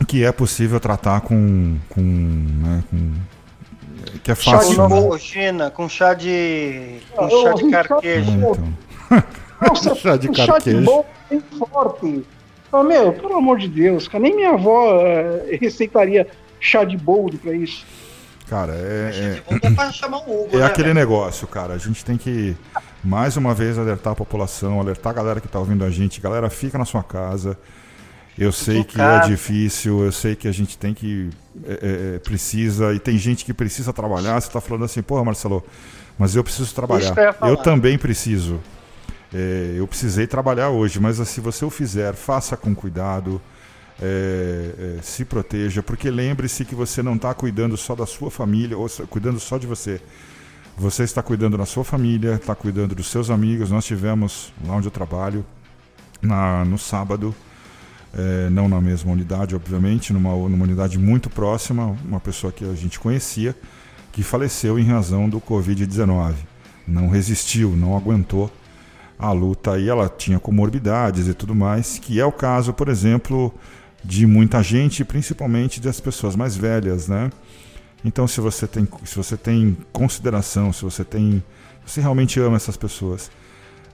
que 0.07 0.25
é 0.25 0.33
possível 0.33 0.81
tratar 0.81 1.21
com. 1.23 1.77
com, 1.89 2.01
né, 2.01 2.85
com 2.91 3.13
que 4.25 4.31
é 4.31 4.35
fácil. 4.35 4.75
Chá 4.75 4.87
de 5.19 5.53
né? 5.53 5.71
com 5.71 5.89
chá 5.89 6.15
de. 6.15 7.01
com 7.15 7.29
chá 7.29 7.53
de 7.53 7.71
carquejo. 7.71 8.31
Então. 8.31 8.75
Nossa, 9.61 9.95
chá 9.97 10.17
de 10.17 10.29
carquejo. 10.29 10.47
Chá 10.47 10.59
de 10.59 10.75
bom 10.81 11.05
bem 11.29 11.43
forte. 11.59 12.26
Oh, 12.73 12.83
meu, 12.83 13.12
pelo 13.12 13.37
amor 13.37 13.59
de 13.59 13.69
Deus, 13.69 14.07
cara, 14.07 14.23
nem 14.23 14.35
minha 14.35 14.50
avó 14.50 14.97
uh, 14.97 15.59
receitaria 15.61 16.26
chá 16.61 16.85
de 16.85 16.97
boldo 16.97 17.37
pra 17.38 17.52
isso. 17.52 17.85
Cara, 18.49 18.73
é. 18.75 19.43
é, 19.49 19.71
pra 19.71 19.93
chamar 19.93 20.19
o 20.19 20.45
Hugo, 20.45 20.57
é 20.57 20.59
né, 20.59 20.67
aquele 20.67 20.88
velho? 20.88 20.99
negócio, 20.99 21.47
cara. 21.47 21.75
A 21.75 21.79
gente 21.79 22.05
tem 22.05 22.17
que, 22.17 22.57
mais 23.02 23.37
uma 23.37 23.55
vez, 23.55 23.79
alertar 23.79 24.12
a 24.12 24.17
população, 24.17 24.81
alertar 24.81 25.12
a 25.12 25.14
galera 25.14 25.40
que 25.40 25.47
tá 25.47 25.59
ouvindo 25.59 25.85
a 25.85 25.90
gente. 25.90 26.21
Galera, 26.21 26.50
fica 26.50 26.76
na 26.76 26.85
sua 26.85 27.02
casa. 27.02 27.57
Eu 28.37 28.50
sei 28.50 28.83
que 28.83 29.00
é 29.00 29.21
difícil, 29.21 30.05
eu 30.05 30.11
sei 30.11 30.35
que 30.35 30.49
a 30.49 30.52
gente 30.52 30.76
tem 30.79 30.95
que. 30.95 31.31
É, 31.64 32.14
é, 32.14 32.19
precisa, 32.19 32.93
e 32.93 32.99
tem 32.99 33.17
gente 33.19 33.45
que 33.45 33.52
precisa 33.52 33.93
trabalhar. 33.93 34.40
Você 34.40 34.50
tá 34.50 34.61
falando 34.61 34.85
assim, 34.85 35.02
porra, 35.02 35.25
Marcelo, 35.25 35.64
mas 36.19 36.35
eu 36.35 36.43
preciso 36.43 36.75
trabalhar. 36.75 37.14
Eu, 37.43 37.49
eu, 37.49 37.57
também 37.57 37.99
preciso. 37.99 38.59
É, 39.33 39.75
eu 39.77 39.87
precisei 39.87 40.27
trabalhar 40.27 40.71
hoje, 40.71 40.99
mas 40.99 41.17
se 41.29 41.41
você 41.41 41.65
o 41.65 41.71
fizer, 41.71 42.15
faça 42.15 42.57
com 42.57 42.75
cuidado 42.75 43.41
é, 44.03 44.97
é, 44.99 45.03
se 45.03 45.25
proteja, 45.25 45.83
porque 45.83 46.11
lembre-se 46.11 46.65
que 46.65 46.75
você 46.75 47.03
não 47.03 47.15
está 47.15 47.33
cuidando 47.35 47.77
só 47.77 47.95
da 47.95 48.07
sua 48.07 48.31
família, 48.31 48.77
ou 48.77 48.89
cuidando 49.09 49.39
só 49.39 49.59
de 49.59 49.67
você. 49.67 50.01
Você 50.77 51.05
está 51.05 51.23
cuidando 51.23 51.59
da 51.59 51.67
sua 51.67 51.85
família, 51.85 52.35
está 52.35 52.55
cuidando 52.55 52.95
dos 52.95 53.09
seus 53.09 53.29
amigos. 53.29 53.71
Nós 53.71 53.85
tivemos 53.85 54.53
lá 54.67 54.75
onde 54.75 54.87
eu 54.87 54.91
trabalho, 54.91 55.45
na, 56.23 56.65
no 56.65 56.79
sábado, 56.79 57.35
é, 58.15 58.49
não 58.51 58.69
na 58.69 58.81
mesma 58.81 59.13
unidade, 59.13 59.55
obviamente, 59.55 60.13
numa, 60.13 60.31
numa 60.49 60.65
unidade 60.65 60.99
muito 60.99 61.29
próxima, 61.31 61.97
uma 62.05 62.19
pessoa 62.19 62.53
que 62.53 62.65
a 62.65 62.75
gente 62.75 62.99
conhecia, 62.99 63.55
que 64.13 64.23
faleceu 64.23 64.79
em 64.79 64.85
razão 64.85 65.29
do 65.29 65.41
Covid-19. 65.41 66.35
Não 66.89 67.09
resistiu, 67.09 67.77
não 67.77 67.97
aguentou 67.97 68.51
a 69.21 69.33
luta 69.33 69.79
e 69.79 69.89
ela 69.89 70.09
tinha 70.09 70.39
comorbidades 70.39 71.29
e 71.29 71.35
tudo 71.35 71.55
mais, 71.55 71.99
que 71.99 72.19
é 72.19 72.25
o 72.25 72.33
caso, 72.33 72.73
por 72.73 72.89
exemplo, 72.89 73.53
de 74.03 74.27
muita 74.27 74.62
gente, 74.62 75.05
principalmente 75.05 75.81
das 75.81 76.00
pessoas 76.00 76.35
mais 76.35 76.57
velhas, 76.57 77.07
né? 77.07 77.31
Então, 78.05 78.27
se 78.27 78.41
você 78.41 78.67
tem, 78.67 78.89
se 79.05 79.15
você 79.15 79.37
tem 79.37 79.77
consideração, 79.93 80.73
se 80.73 80.83
você 80.83 81.05
tem, 81.05 81.43
você 81.85 82.00
realmente 82.00 82.41
ama 82.41 82.57
essas 82.57 82.77
pessoas, 82.77 83.31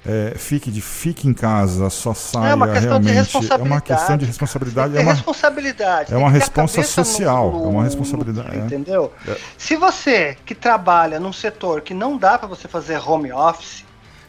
é, 0.06 0.34
fique 0.36 0.70
de 0.70 0.80
fique 0.80 1.26
em 1.26 1.34
casa, 1.34 1.90
só 1.90 2.14
saia 2.14 2.52
é 2.52 2.54
uma 2.54 2.68
questão 2.68 2.90
realmente. 2.90 3.10
De 3.10 3.18
responsabilidade, 3.18 3.68
é 3.68 3.74
uma 3.74 3.80
questão 3.80 4.16
de 4.16 4.24
responsabilidade. 4.24 4.96
É 4.96 5.00
uma 5.00 5.12
responsabilidade. 5.12 6.14
É 6.14 6.16
uma 6.16 6.30
responsa 6.30 6.82
social. 6.84 7.50
No, 7.50 7.64
é 7.64 7.68
uma 7.68 7.82
responsabilidade. 7.82 8.56
É. 8.56 8.60
Entendeu? 8.60 9.12
É. 9.26 9.36
Se 9.58 9.74
você 9.74 10.36
que 10.46 10.54
trabalha 10.54 11.18
num 11.18 11.32
setor 11.32 11.80
que 11.80 11.92
não 11.92 12.16
dá 12.16 12.38
para 12.38 12.46
você 12.46 12.68
fazer 12.68 12.98
home 12.98 13.32
office, 13.32 13.85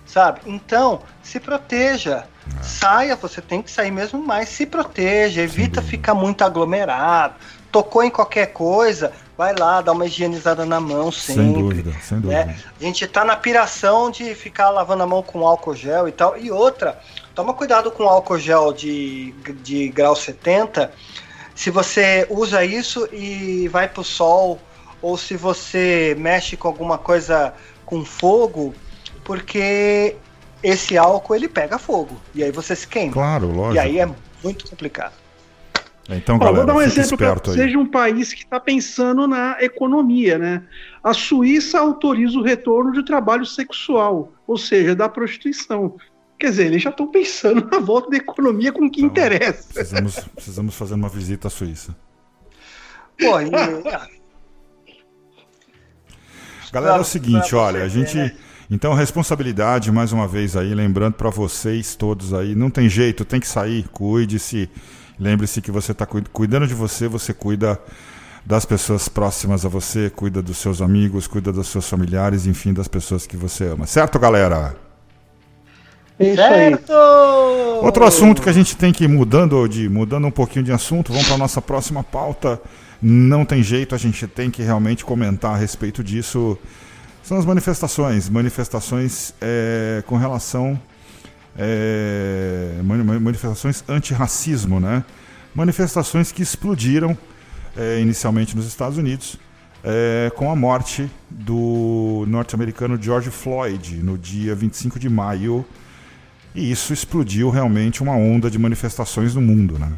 sabe? 0.07 0.41
Então 0.45 1.01
se 1.21 1.39
proteja. 1.39 2.23
Saia, 2.61 3.15
você 3.17 3.41
tem 3.41 3.61
que 3.61 3.69
sair 3.69 3.91
mesmo, 3.91 4.25
mas 4.25 4.47
se 4.47 4.65
proteja, 4.65 5.41
evita 5.41 5.81
ficar 5.81 6.13
muito 6.13 6.43
aglomerado. 6.43 7.35
Tocou 7.69 8.01
em 8.01 8.09
qualquer 8.09 8.47
coisa, 8.47 9.11
vai 9.37 9.53
lá, 9.53 9.81
dá 9.81 9.91
uma 9.91 10.05
higienizada 10.05 10.65
na 10.65 10.79
mão 10.79 11.11
sempre. 11.11 11.43
Sem 11.43 11.53
dúvida, 11.53 11.91
sem 12.01 12.19
dúvida. 12.21 12.45
Né? 12.45 12.57
A 12.79 12.83
gente 12.83 13.05
tá 13.05 13.25
na 13.25 13.35
piração 13.35 14.09
de 14.09 14.33
ficar 14.33 14.69
lavando 14.69 15.03
a 15.03 15.07
mão 15.07 15.21
com 15.21 15.45
álcool 15.45 15.75
gel 15.75 16.07
e 16.07 16.11
tal. 16.13 16.37
E 16.37 16.49
outra, 16.49 16.97
toma 17.35 17.53
cuidado 17.53 17.91
com 17.91 18.03
álcool 18.07 18.39
gel 18.39 18.71
de, 18.71 19.33
de 19.61 19.89
grau 19.89 20.15
70. 20.15 20.91
Se 21.53 21.69
você 21.69 22.25
usa 22.29 22.63
isso 22.63 23.09
e 23.11 23.67
vai 23.67 23.89
pro 23.89 24.05
sol, 24.05 24.57
ou 25.01 25.17
se 25.17 25.35
você 25.35 26.15
mexe 26.17 26.55
com 26.55 26.67
alguma 26.67 26.97
coisa 26.97 27.53
com 27.85 28.03
fogo, 28.05 28.73
porque 29.27 30.15
esse 30.63 30.97
álcool 30.97 31.35
ele 31.35 31.49
pega 31.49 31.77
fogo. 31.77 32.17
E 32.33 32.41
aí 32.41 32.49
você 32.49 32.73
se 32.73 32.87
queima. 32.87 33.11
Claro, 33.11 33.51
lógico. 33.51 33.75
E 33.75 33.79
aí 33.79 33.99
é 33.99 34.09
muito 34.41 34.69
complicado. 34.69 35.13
Então, 36.09 36.39
galera, 36.39 36.55
vou 36.55 36.65
dar 36.65 36.75
um 36.75 36.81
exemplo 36.81 37.41
que 37.41 37.51
seja 37.51 37.77
um 37.77 37.85
país 37.85 38.31
que 38.31 38.43
está 38.43 38.57
pensando 38.57 39.27
na 39.27 39.57
economia, 39.59 40.37
né? 40.37 40.63
A 41.03 41.13
Suíça 41.13 41.77
autoriza 41.77 42.39
o 42.39 42.41
retorno 42.41 42.93
de 42.93 43.03
trabalho 43.03 43.45
sexual, 43.45 44.31
ou 44.47 44.57
seja, 44.57 44.95
da 44.95 45.09
prostituição. 45.09 45.97
Quer 46.39 46.51
dizer, 46.51 46.67
eles 46.67 46.81
já 46.81 46.91
estão 46.91 47.07
pensando 47.07 47.67
na 47.69 47.79
volta 47.79 48.09
da 48.09 48.15
economia 48.15 48.71
com 48.71 48.85
o 48.85 48.89
que 48.89 49.01
então, 49.01 49.09
interessa. 49.09 49.73
Precisamos, 49.73 50.19
precisamos 50.33 50.73
fazer 50.73 50.93
uma 50.93 51.09
visita 51.09 51.49
à 51.49 51.51
Suíça. 51.51 51.93
Pô, 53.19 53.41
e... 53.41 53.49
Galera, 56.71 56.95
é 56.95 56.99
o 56.99 57.03
seguinte, 57.03 57.53
olha, 57.53 57.83
a 57.83 57.89
gente 57.89 58.15
né? 58.15 58.33
Então, 58.69 58.93
responsabilidade, 58.93 59.91
mais 59.93 60.11
uma 60.11 60.27
vez 60.27 60.57
aí, 60.57 60.73
lembrando 60.73 61.13
para 61.13 61.29
vocês 61.29 61.95
todos 61.95 62.33
aí, 62.33 62.53
não 62.53 62.69
tem 62.69 62.89
jeito, 62.89 63.23
tem 63.23 63.39
que 63.39 63.47
sair, 63.47 63.87
cuide-se. 63.93 64.69
Lembre-se 65.17 65.61
que 65.61 65.71
você 65.71 65.93
está 65.93 66.05
cuidando 66.05 66.67
de 66.67 66.73
você, 66.73 67.07
você 67.07 67.33
cuida 67.33 67.79
das 68.45 68.65
pessoas 68.65 69.07
próximas 69.07 69.65
a 69.65 69.69
você, 69.69 70.09
cuida 70.09 70.41
dos 70.41 70.57
seus 70.57 70.81
amigos, 70.81 71.27
cuida 71.27 71.51
dos 71.51 71.67
seus 71.67 71.89
familiares, 71.89 72.45
enfim, 72.45 72.73
das 72.73 72.89
pessoas 72.89 73.25
que 73.25 73.37
você 73.37 73.65
ama. 73.65 73.87
Certo, 73.87 74.19
galera? 74.19 74.75
Isso 76.19 76.35
certo! 76.35 76.93
Outro 77.81 78.05
assunto 78.05 78.41
que 78.41 78.49
a 78.49 78.53
gente 78.53 78.75
tem 78.75 78.91
que 78.91 79.05
ir 79.05 79.07
mudando, 79.07 79.65
de 79.67 79.87
mudando 79.87 80.27
um 80.27 80.31
pouquinho 80.31 80.65
de 80.65 80.73
assunto, 80.73 81.13
vamos 81.13 81.27
para 81.27 81.35
a 81.35 81.39
nossa 81.39 81.61
próxima 81.61 82.03
pauta. 82.03 82.59
Não 83.01 83.45
tem 83.45 83.63
jeito, 83.63 83.95
a 83.95 83.97
gente 83.97 84.27
tem 84.27 84.51
que 84.51 84.61
realmente 84.61 85.05
comentar 85.05 85.53
a 85.53 85.57
respeito 85.57 86.03
disso. 86.03 86.57
São 87.27 87.37
as 87.37 87.43
manifestações, 87.43 88.29
manifestações 88.29 89.33
é, 89.41 90.01
com 90.07 90.15
relação 90.15 90.79
é, 91.57 92.79
manifestações 92.81 93.83
antirracismo, 93.85 94.79
né? 94.79 95.03
Manifestações 95.53 96.31
que 96.31 96.41
explodiram 96.41 97.17
é, 97.75 97.99
inicialmente 97.99 98.55
nos 98.55 98.65
Estados 98.65 98.97
Unidos 98.97 99.37
é, 99.83 100.31
com 100.37 100.49
a 100.49 100.55
morte 100.55 101.11
do 101.29 102.23
norte-americano 102.29 102.97
George 102.97 103.29
Floyd 103.29 103.97
no 103.97 104.17
dia 104.17 104.55
25 104.55 104.97
de 104.97 105.09
maio. 105.09 105.65
E 106.55 106.71
isso 106.71 106.93
explodiu 106.93 107.49
realmente 107.49 108.01
uma 108.01 108.15
onda 108.15 108.49
de 108.49 108.57
manifestações 108.57 109.35
no 109.35 109.41
mundo, 109.41 109.77
né? 109.77 109.91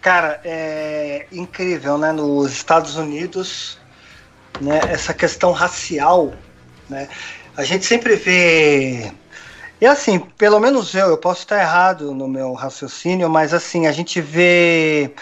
Cara, 0.00 0.40
é 0.42 1.24
incrível, 1.30 1.96
né? 1.98 2.10
Nos 2.10 2.50
Estados 2.50 2.96
Unidos, 2.96 3.78
né, 4.60 4.80
essa 4.88 5.14
questão 5.14 5.52
racial, 5.52 6.32
né? 6.88 7.08
A 7.56 7.64
gente 7.64 7.84
sempre 7.84 8.16
vê 8.16 9.12
e 9.82 9.86
assim, 9.86 10.20
pelo 10.38 10.60
menos 10.60 10.94
eu, 10.94 11.08
eu 11.08 11.18
posso 11.18 11.40
estar 11.40 11.60
errado 11.60 12.14
no 12.14 12.28
meu 12.28 12.52
raciocínio, 12.52 13.28
mas 13.28 13.52
assim, 13.52 13.88
a 13.88 13.90
gente 13.90 14.20
vê 14.20 15.12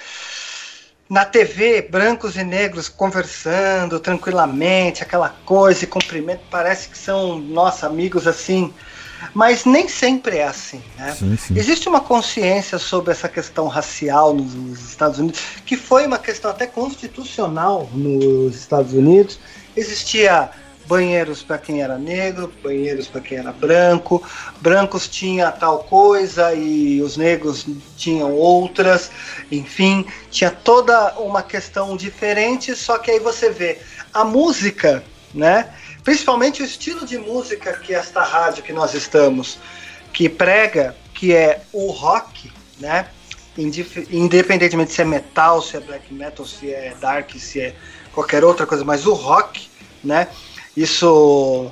na 1.08 1.24
TV 1.24 1.80
brancos 1.80 2.36
e 2.36 2.44
negros 2.44 2.86
conversando 2.86 3.98
tranquilamente, 3.98 5.02
aquela 5.02 5.30
coisa 5.30 5.84
e 5.84 5.86
cumprimento, 5.86 6.42
parece 6.50 6.90
que 6.90 6.98
são, 6.98 7.38
nossa, 7.38 7.86
amigos 7.86 8.26
assim. 8.26 8.74
Mas 9.34 9.64
nem 9.64 9.88
sempre 9.88 10.38
é 10.38 10.44
assim. 10.44 10.82
Né? 10.98 11.14
Sim, 11.18 11.36
sim. 11.36 11.58
Existe 11.58 11.88
uma 11.88 12.00
consciência 12.00 12.78
sobre 12.78 13.12
essa 13.12 13.28
questão 13.28 13.68
racial 13.68 14.34
nos 14.34 14.80
Estados 14.80 15.18
Unidos, 15.18 15.40
que 15.64 15.76
foi 15.76 16.06
uma 16.06 16.18
questão 16.18 16.50
até 16.50 16.66
constitucional 16.66 17.88
nos 17.92 18.56
Estados 18.56 18.92
Unidos. 18.92 19.38
Existia 19.76 20.50
banheiros 20.90 21.40
para 21.40 21.56
quem 21.56 21.82
era 21.82 21.96
negro, 21.96 22.52
banheiros 22.62 23.06
para 23.06 23.20
quem 23.20 23.38
era 23.38 23.52
branco, 23.52 24.20
brancos 24.60 25.06
tinha 25.06 25.52
tal 25.52 25.84
coisa 25.84 26.52
e 26.52 27.00
os 27.00 27.16
negros 27.16 27.64
tinham 27.96 28.32
outras, 28.32 29.08
enfim, 29.52 30.04
tinha 30.32 30.50
toda 30.50 31.14
uma 31.20 31.44
questão 31.44 31.96
diferente, 31.96 32.74
só 32.74 32.98
que 32.98 33.08
aí 33.08 33.20
você 33.20 33.50
vê 33.50 33.78
a 34.12 34.24
música, 34.24 35.04
né? 35.32 35.68
Principalmente 36.02 36.62
o 36.62 36.64
estilo 36.64 37.06
de 37.06 37.18
música 37.18 37.72
que 37.74 37.94
esta 37.94 38.22
rádio 38.22 38.62
que 38.62 38.72
nós 38.72 38.94
estamos, 38.94 39.58
que 40.12 40.28
prega, 40.28 40.96
que 41.14 41.34
é 41.34 41.62
o 41.72 41.90
rock, 41.90 42.50
né? 42.78 43.06
Independentemente 43.56 44.92
se 44.92 45.02
é 45.02 45.04
metal, 45.04 45.60
se 45.60 45.76
é 45.76 45.80
black 45.80 46.12
metal, 46.14 46.46
se 46.46 46.72
é 46.72 46.94
dark, 47.00 47.34
se 47.34 47.60
é 47.60 47.74
qualquer 48.12 48.44
outra 48.44 48.66
coisa, 48.66 48.84
mas 48.84 49.06
o 49.06 49.12
rock, 49.12 49.68
né? 50.02 50.28
Isso 50.76 51.70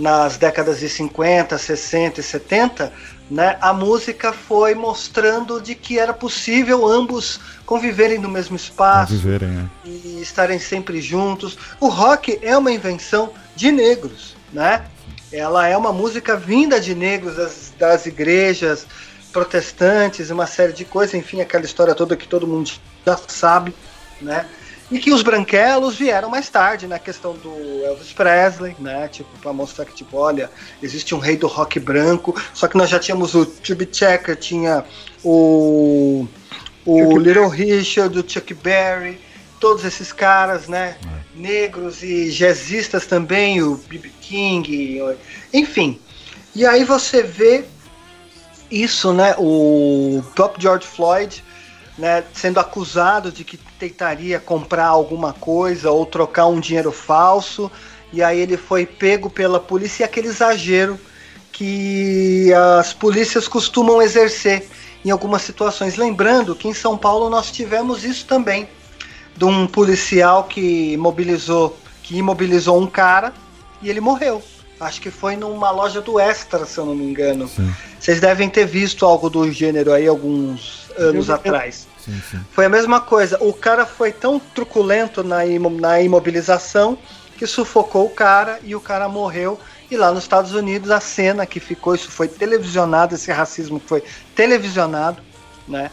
nas 0.00 0.36
décadas 0.36 0.80
de 0.80 0.88
50, 0.88 1.56
60 1.56 2.20
e 2.20 2.22
70, 2.22 2.92
né, 3.30 3.56
a 3.60 3.72
música 3.72 4.32
foi 4.32 4.74
mostrando 4.74 5.60
de 5.60 5.74
que 5.74 5.98
era 5.98 6.12
possível 6.12 6.86
ambos 6.86 7.38
conviverem 7.64 8.18
no 8.18 8.28
mesmo 8.28 8.56
espaço 8.56 9.12
conviverem, 9.12 9.70
é. 9.84 9.88
e 9.88 10.20
estarem 10.20 10.58
sempre 10.58 11.00
juntos. 11.00 11.56
O 11.78 11.88
rock 11.88 12.38
é 12.42 12.56
uma 12.56 12.72
invenção 12.72 13.32
de 13.60 13.70
negros, 13.70 14.34
né? 14.54 14.86
Ela 15.30 15.68
é 15.68 15.76
uma 15.76 15.92
música 15.92 16.34
vinda 16.34 16.80
de 16.80 16.94
negros 16.94 17.36
das, 17.36 17.72
das 17.78 18.06
igrejas 18.06 18.86
protestantes, 19.30 20.30
uma 20.30 20.46
série 20.46 20.72
de 20.72 20.86
coisas, 20.86 21.14
enfim, 21.14 21.42
aquela 21.42 21.66
história 21.66 21.94
toda 21.94 22.16
que 22.16 22.26
todo 22.26 22.46
mundo 22.46 22.70
já 23.04 23.18
sabe, 23.28 23.74
né? 24.18 24.46
E 24.90 24.98
que 24.98 25.12
os 25.12 25.22
branquelos 25.22 25.96
vieram 25.96 26.30
mais 26.30 26.48
tarde, 26.48 26.86
na 26.86 26.94
né? 26.94 26.98
questão 27.04 27.34
do 27.34 27.84
Elvis 27.84 28.14
Presley, 28.14 28.74
né? 28.78 29.06
Tipo, 29.08 29.28
pra 29.40 29.52
mostrar 29.52 29.84
que, 29.84 29.94
tipo, 29.94 30.16
olha, 30.16 30.50
existe 30.82 31.14
um 31.14 31.18
rei 31.18 31.36
do 31.36 31.46
rock 31.46 31.78
branco, 31.78 32.34
só 32.54 32.66
que 32.66 32.78
nós 32.78 32.88
já 32.88 32.98
tínhamos 32.98 33.34
o 33.34 33.44
Tube 33.44 33.86
Checker, 33.92 34.36
tinha 34.36 34.84
o, 35.22 36.26
o 36.86 37.18
Little 37.18 37.48
Richard, 37.48 38.18
o 38.18 38.24
Chuck 38.26 38.54
Berry, 38.54 39.20
todos 39.60 39.84
esses 39.84 40.14
caras, 40.14 40.66
né? 40.66 40.96
Negros 41.34 42.02
e 42.02 42.30
jazzistas 42.30 43.06
também, 43.06 43.62
o 43.62 43.76
B.B. 43.76 44.10
King, 44.20 45.00
enfim. 45.52 46.00
E 46.54 46.66
aí 46.66 46.82
você 46.84 47.22
vê 47.22 47.64
isso, 48.70 49.12
né? 49.12 49.34
O 49.38 50.22
próprio 50.34 50.62
George 50.62 50.86
Floyd, 50.86 51.44
né? 51.96 52.24
Sendo 52.34 52.58
acusado 52.58 53.30
de 53.30 53.44
que 53.44 53.56
tentaria 53.56 54.40
comprar 54.40 54.86
alguma 54.86 55.32
coisa 55.32 55.90
ou 55.90 56.04
trocar 56.04 56.46
um 56.46 56.58
dinheiro 56.58 56.90
falso. 56.90 57.70
E 58.12 58.22
aí 58.22 58.40
ele 58.40 58.56
foi 58.56 58.84
pego 58.84 59.30
pela 59.30 59.60
polícia 59.60 60.02
e 60.02 60.04
aquele 60.04 60.26
exagero 60.26 60.98
que 61.52 62.52
as 62.78 62.92
polícias 62.92 63.46
costumam 63.46 64.02
exercer 64.02 64.66
em 65.04 65.10
algumas 65.10 65.42
situações. 65.42 65.96
Lembrando 65.96 66.56
que 66.56 66.66
em 66.66 66.74
São 66.74 66.98
Paulo 66.98 67.30
nós 67.30 67.52
tivemos 67.52 68.04
isso 68.04 68.26
também 68.26 68.68
de 69.40 69.46
um 69.46 69.66
policial 69.66 70.44
que 70.44 70.98
mobilizou, 70.98 71.74
que 72.02 72.18
imobilizou 72.18 72.78
um 72.78 72.86
cara 72.86 73.32
e 73.80 73.88
ele 73.88 73.98
morreu. 73.98 74.42
Acho 74.78 75.00
que 75.00 75.10
foi 75.10 75.34
numa 75.34 75.70
loja 75.70 76.02
do 76.02 76.20
Extra, 76.20 76.66
se 76.66 76.76
eu 76.76 76.84
não 76.84 76.94
me 76.94 77.04
engano. 77.04 77.48
Sim. 77.48 77.72
Vocês 77.98 78.20
devem 78.20 78.50
ter 78.50 78.66
visto 78.66 79.06
algo 79.06 79.30
do 79.30 79.50
gênero 79.50 79.94
aí 79.94 80.06
alguns 80.06 80.90
anos 80.94 81.30
eu, 81.30 81.34
atrás. 81.34 81.88
Sim, 82.04 82.20
sim. 82.30 82.40
Foi 82.50 82.66
a 82.66 82.68
mesma 82.68 83.00
coisa. 83.00 83.38
O 83.40 83.54
cara 83.54 83.86
foi 83.86 84.12
tão 84.12 84.38
truculento 84.38 85.24
na, 85.24 85.38
na 85.80 86.02
imobilização 86.02 86.98
que 87.38 87.46
sufocou 87.46 88.04
o 88.04 88.10
cara 88.10 88.60
e 88.62 88.76
o 88.76 88.80
cara 88.80 89.08
morreu. 89.08 89.58
E 89.90 89.96
lá 89.96 90.12
nos 90.12 90.24
Estados 90.24 90.52
Unidos 90.52 90.90
a 90.90 91.00
cena 91.00 91.46
que 91.46 91.60
ficou, 91.60 91.94
isso 91.94 92.10
foi 92.10 92.28
televisionado, 92.28 93.14
esse 93.14 93.32
racismo 93.32 93.80
foi 93.84 94.04
televisionado, 94.34 95.22
né? 95.66 95.90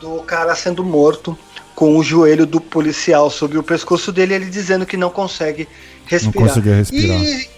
Do 0.00 0.22
cara 0.22 0.54
sendo 0.54 0.84
morto 0.84 1.36
com 1.74 1.96
o 1.96 2.02
joelho 2.02 2.46
do 2.46 2.60
policial 2.60 3.30
sobre 3.30 3.58
o 3.58 3.62
pescoço 3.62 4.12
dele, 4.12 4.34
ele 4.34 4.46
dizendo 4.46 4.86
que 4.86 4.96
não 4.96 5.10
consegue 5.10 5.68
respirar. 6.06 6.40
Não 6.40 6.48
conseguia 6.48 6.74
respirar. 6.76 7.20
E, 7.22 7.48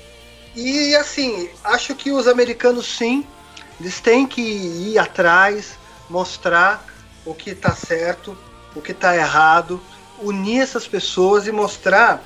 e 0.56 0.96
assim, 0.96 1.48
acho 1.62 1.94
que 1.94 2.10
os 2.10 2.26
americanos 2.26 2.86
sim, 2.86 3.24
eles 3.78 4.00
têm 4.00 4.26
que 4.26 4.40
ir 4.40 4.98
atrás, 4.98 5.78
mostrar 6.08 6.84
o 7.24 7.34
que 7.34 7.50
está 7.50 7.74
certo, 7.74 8.36
o 8.74 8.80
que 8.80 8.92
está 8.92 9.14
errado, 9.14 9.80
unir 10.22 10.60
essas 10.62 10.86
pessoas 10.86 11.46
e 11.46 11.52
mostrar 11.52 12.22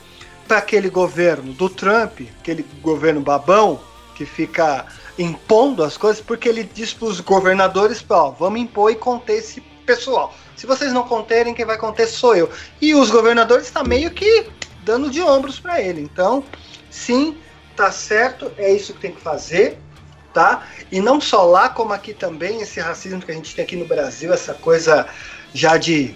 para 0.47 0.59
aquele 0.59 0.89
governo 0.89 1.53
do 1.53 1.69
Trump, 1.69 2.21
aquele 2.41 2.65
governo 2.83 3.21
babão 3.21 3.81
que 4.15 4.27
fica 4.27 4.87
impondo 5.19 5.83
as 5.83 5.97
coisas, 5.97 6.23
porque 6.23 6.49
ele 6.49 6.63
diz 6.63 6.93
para 6.93 7.09
os 7.09 7.21
governadores, 7.21 8.05
ó, 8.09 8.31
vamos 8.31 8.61
impor 8.61 8.93
e 8.93 8.95
conter 8.95 9.39
esse 9.39 9.61
pessoal. 9.87 10.35
Se 10.61 10.67
vocês 10.67 10.93
não 10.93 11.05
conterem, 11.05 11.55
quem 11.55 11.65
vai 11.65 11.79
conter 11.79 12.07
sou 12.07 12.37
eu. 12.37 12.51
E 12.83 12.95
os 12.95 13.11
governadores 13.11 13.69
estão 13.69 13.83
tá 13.83 13.89
meio 13.89 14.11
que 14.11 14.47
dando 14.85 15.09
de 15.11 15.23
ombros 15.23 15.59
para 15.59 15.81
ele. 15.81 16.03
Então, 16.03 16.45
sim, 16.91 17.39
tá 17.75 17.91
certo, 17.91 18.53
é 18.59 18.71
isso 18.71 18.93
que 18.93 19.01
tem 19.01 19.13
que 19.13 19.23
fazer, 19.23 19.79
tá? 20.35 20.67
E 20.93 21.01
não 21.01 21.19
só 21.19 21.45
lá, 21.45 21.71
como 21.71 21.95
aqui 21.95 22.13
também, 22.13 22.61
esse 22.61 22.79
racismo 22.79 23.23
que 23.23 23.33
a 23.33 23.35
gente 23.35 23.55
tem 23.55 23.65
aqui 23.65 23.75
no 23.75 23.87
Brasil, 23.87 24.35
essa 24.35 24.53
coisa 24.53 25.07
já 25.55 25.79
de, 25.79 26.15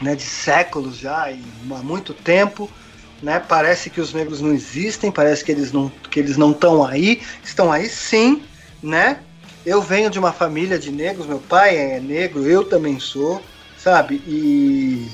né, 0.00 0.14
de 0.14 0.22
séculos 0.22 0.96
já, 0.96 1.28
e 1.32 1.42
há 1.72 1.82
muito 1.82 2.14
tempo, 2.14 2.70
né? 3.20 3.40
Parece 3.40 3.90
que 3.90 4.00
os 4.00 4.14
negros 4.14 4.40
não 4.40 4.52
existem, 4.52 5.10
parece 5.10 5.44
que 5.44 5.50
eles 5.50 5.72
não 5.72 5.90
que 6.08 6.20
eles 6.20 6.36
não 6.36 6.52
estão 6.52 6.86
aí, 6.86 7.22
estão 7.42 7.72
aí 7.72 7.88
sim, 7.88 8.40
né? 8.80 9.18
Eu 9.66 9.82
venho 9.82 10.10
de 10.10 10.18
uma 10.18 10.32
família 10.32 10.78
de 10.78 10.90
negros, 10.90 11.26
meu 11.26 11.38
pai 11.38 11.76
é 11.76 12.00
negro, 12.00 12.46
eu 12.46 12.64
também 12.64 12.98
sou, 12.98 13.42
sabe? 13.76 14.22
E 14.26 15.08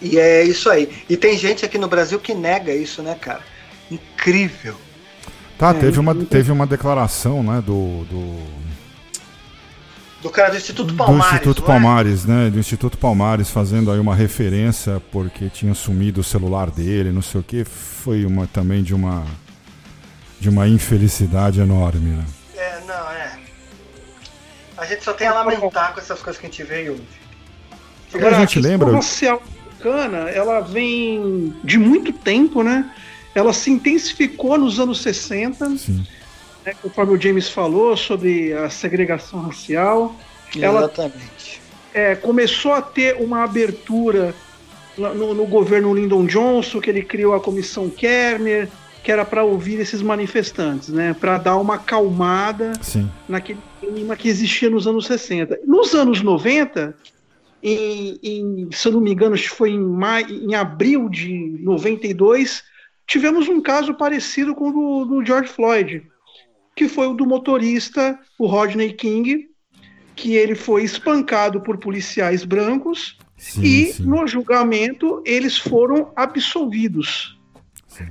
e 0.00 0.18
é 0.18 0.44
isso 0.44 0.68
aí. 0.68 0.90
E 1.08 1.16
tem 1.16 1.36
gente 1.38 1.64
aqui 1.64 1.78
no 1.78 1.88
Brasil 1.88 2.18
que 2.18 2.34
nega 2.34 2.72
isso, 2.74 3.02
né, 3.02 3.14
cara? 3.14 3.40
Incrível. 3.90 4.76
Tá, 5.58 5.70
é, 5.70 5.74
teve, 5.74 5.98
uma, 5.98 6.14
teve 6.14 6.52
uma 6.52 6.66
declaração, 6.66 7.42
né, 7.42 7.62
do, 7.64 8.04
do... 8.04 8.66
Do 10.22 10.30
cara 10.30 10.50
do 10.50 10.56
Instituto 10.56 10.94
Palmares. 10.94 11.30
Do 11.30 11.34
Instituto 11.34 11.62
é? 11.62 11.66
Palmares, 11.66 12.24
né? 12.24 12.50
Do 12.50 12.58
Instituto 12.58 12.98
Palmares 12.98 13.48
fazendo 13.48 13.90
aí 13.92 13.98
uma 13.98 14.14
referência 14.14 15.00
porque 15.12 15.48
tinha 15.48 15.72
sumido 15.72 16.20
o 16.20 16.24
celular 16.24 16.70
dele, 16.70 17.12
não 17.12 17.22
sei 17.22 17.40
o 17.40 17.44
que. 17.44 17.64
Foi 17.64 18.24
uma 18.26 18.46
também 18.46 18.82
de 18.82 18.94
uma 18.94 19.24
de 20.40 20.48
uma 20.48 20.66
infelicidade 20.68 21.60
enorme, 21.60 22.10
né? 22.10 22.24
É, 22.56 22.80
não, 22.86 23.10
é. 23.10 23.25
A 24.76 24.84
gente 24.84 25.02
só 25.02 25.12
tem 25.12 25.26
a 25.26 25.34
lamentar 25.34 25.94
com 25.94 26.00
essas 26.00 26.20
coisas 26.20 26.38
que 26.40 26.46
a 26.46 26.50
gente 26.50 26.62
vê 26.62 26.84
e 26.84 26.90
ouve. 26.90 27.02
Agora, 28.14 28.36
a 28.36 28.40
gente 28.40 28.60
lembra. 28.60 28.90
A 28.90 28.94
racial 28.96 29.42
americana, 29.86 30.30
ela 30.30 30.60
vem 30.60 31.54
de 31.62 31.78
muito 31.78 32.12
tempo, 32.12 32.62
né? 32.62 32.90
Ela 33.34 33.52
se 33.52 33.70
intensificou 33.70 34.58
nos 34.58 34.80
anos 34.80 35.02
60, 35.02 35.76
Sim. 35.76 36.06
Né, 36.64 36.74
conforme 36.82 37.16
o 37.16 37.20
James 37.20 37.48
falou 37.48 37.96
sobre 37.96 38.52
a 38.52 38.68
segregação 38.70 39.40
racial. 39.40 40.16
Exatamente. 40.54 41.60
Ela 41.94 42.10
é, 42.10 42.14
começou 42.14 42.72
a 42.72 42.82
ter 42.82 43.16
uma 43.16 43.44
abertura 43.44 44.34
no, 44.96 45.34
no, 45.34 45.46
governo 45.46 45.94
Lyndon 45.94 46.26
Johnson, 46.26 46.80
que 46.80 46.88
ele 46.88 47.02
criou 47.02 47.34
a 47.34 47.40
comissão 47.40 47.90
Kerner, 47.90 48.68
que 49.06 49.12
era 49.12 49.24
para 49.24 49.44
ouvir 49.44 49.78
esses 49.78 50.02
manifestantes, 50.02 50.88
né? 50.88 51.14
Para 51.14 51.38
dar 51.38 51.56
uma 51.58 51.76
acalmada 51.76 52.72
Sim. 52.82 53.08
naquele 53.28 53.60
clima 53.78 54.16
que 54.16 54.28
existia 54.28 54.68
nos 54.68 54.84
anos 54.84 55.06
60. 55.06 55.60
Nos 55.64 55.94
anos 55.94 56.22
90, 56.22 56.92
em, 57.62 58.18
em, 58.20 58.68
se 58.72 58.88
eu 58.88 58.92
não 58.94 59.00
me 59.00 59.12
engano, 59.12 59.38
foi 59.38 59.70
em, 59.70 59.78
maio, 59.78 60.26
em 60.28 60.56
abril 60.56 61.08
de 61.08 61.56
92, 61.62 62.64
tivemos 63.06 63.48
um 63.48 63.60
caso 63.60 63.94
parecido 63.94 64.56
com 64.56 64.70
o 64.70 64.72
do, 64.72 65.04
do 65.04 65.24
George 65.24 65.50
Floyd, 65.50 66.02
que 66.74 66.88
foi 66.88 67.06
o 67.06 67.14
do 67.14 67.24
motorista, 67.24 68.18
o 68.36 68.48
Rodney 68.48 68.92
King, 68.92 69.48
que 70.16 70.34
ele 70.34 70.56
foi 70.56 70.82
espancado 70.82 71.60
por 71.60 71.78
policiais 71.78 72.44
brancos 72.44 73.16
sim, 73.38 73.62
e 73.62 73.92
sim. 73.92 74.02
no 74.02 74.26
julgamento 74.26 75.22
eles 75.24 75.56
foram 75.56 76.10
absolvidos. 76.16 77.35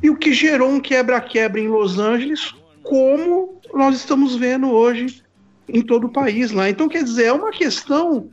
E 0.01 0.09
o 0.09 0.15
que 0.15 0.33
gerou 0.33 0.69
um 0.69 0.79
quebra-quebra 0.79 1.59
em 1.59 1.67
Los 1.67 1.99
Angeles, 1.99 2.53
como 2.83 3.59
nós 3.73 3.95
estamos 3.95 4.35
vendo 4.35 4.69
hoje 4.69 5.23
em 5.67 5.81
todo 5.81 6.07
o 6.07 6.11
país 6.11 6.51
lá. 6.51 6.69
Então, 6.69 6.87
quer 6.87 7.03
dizer, 7.03 7.25
é 7.25 7.33
uma 7.33 7.51
questão 7.51 8.29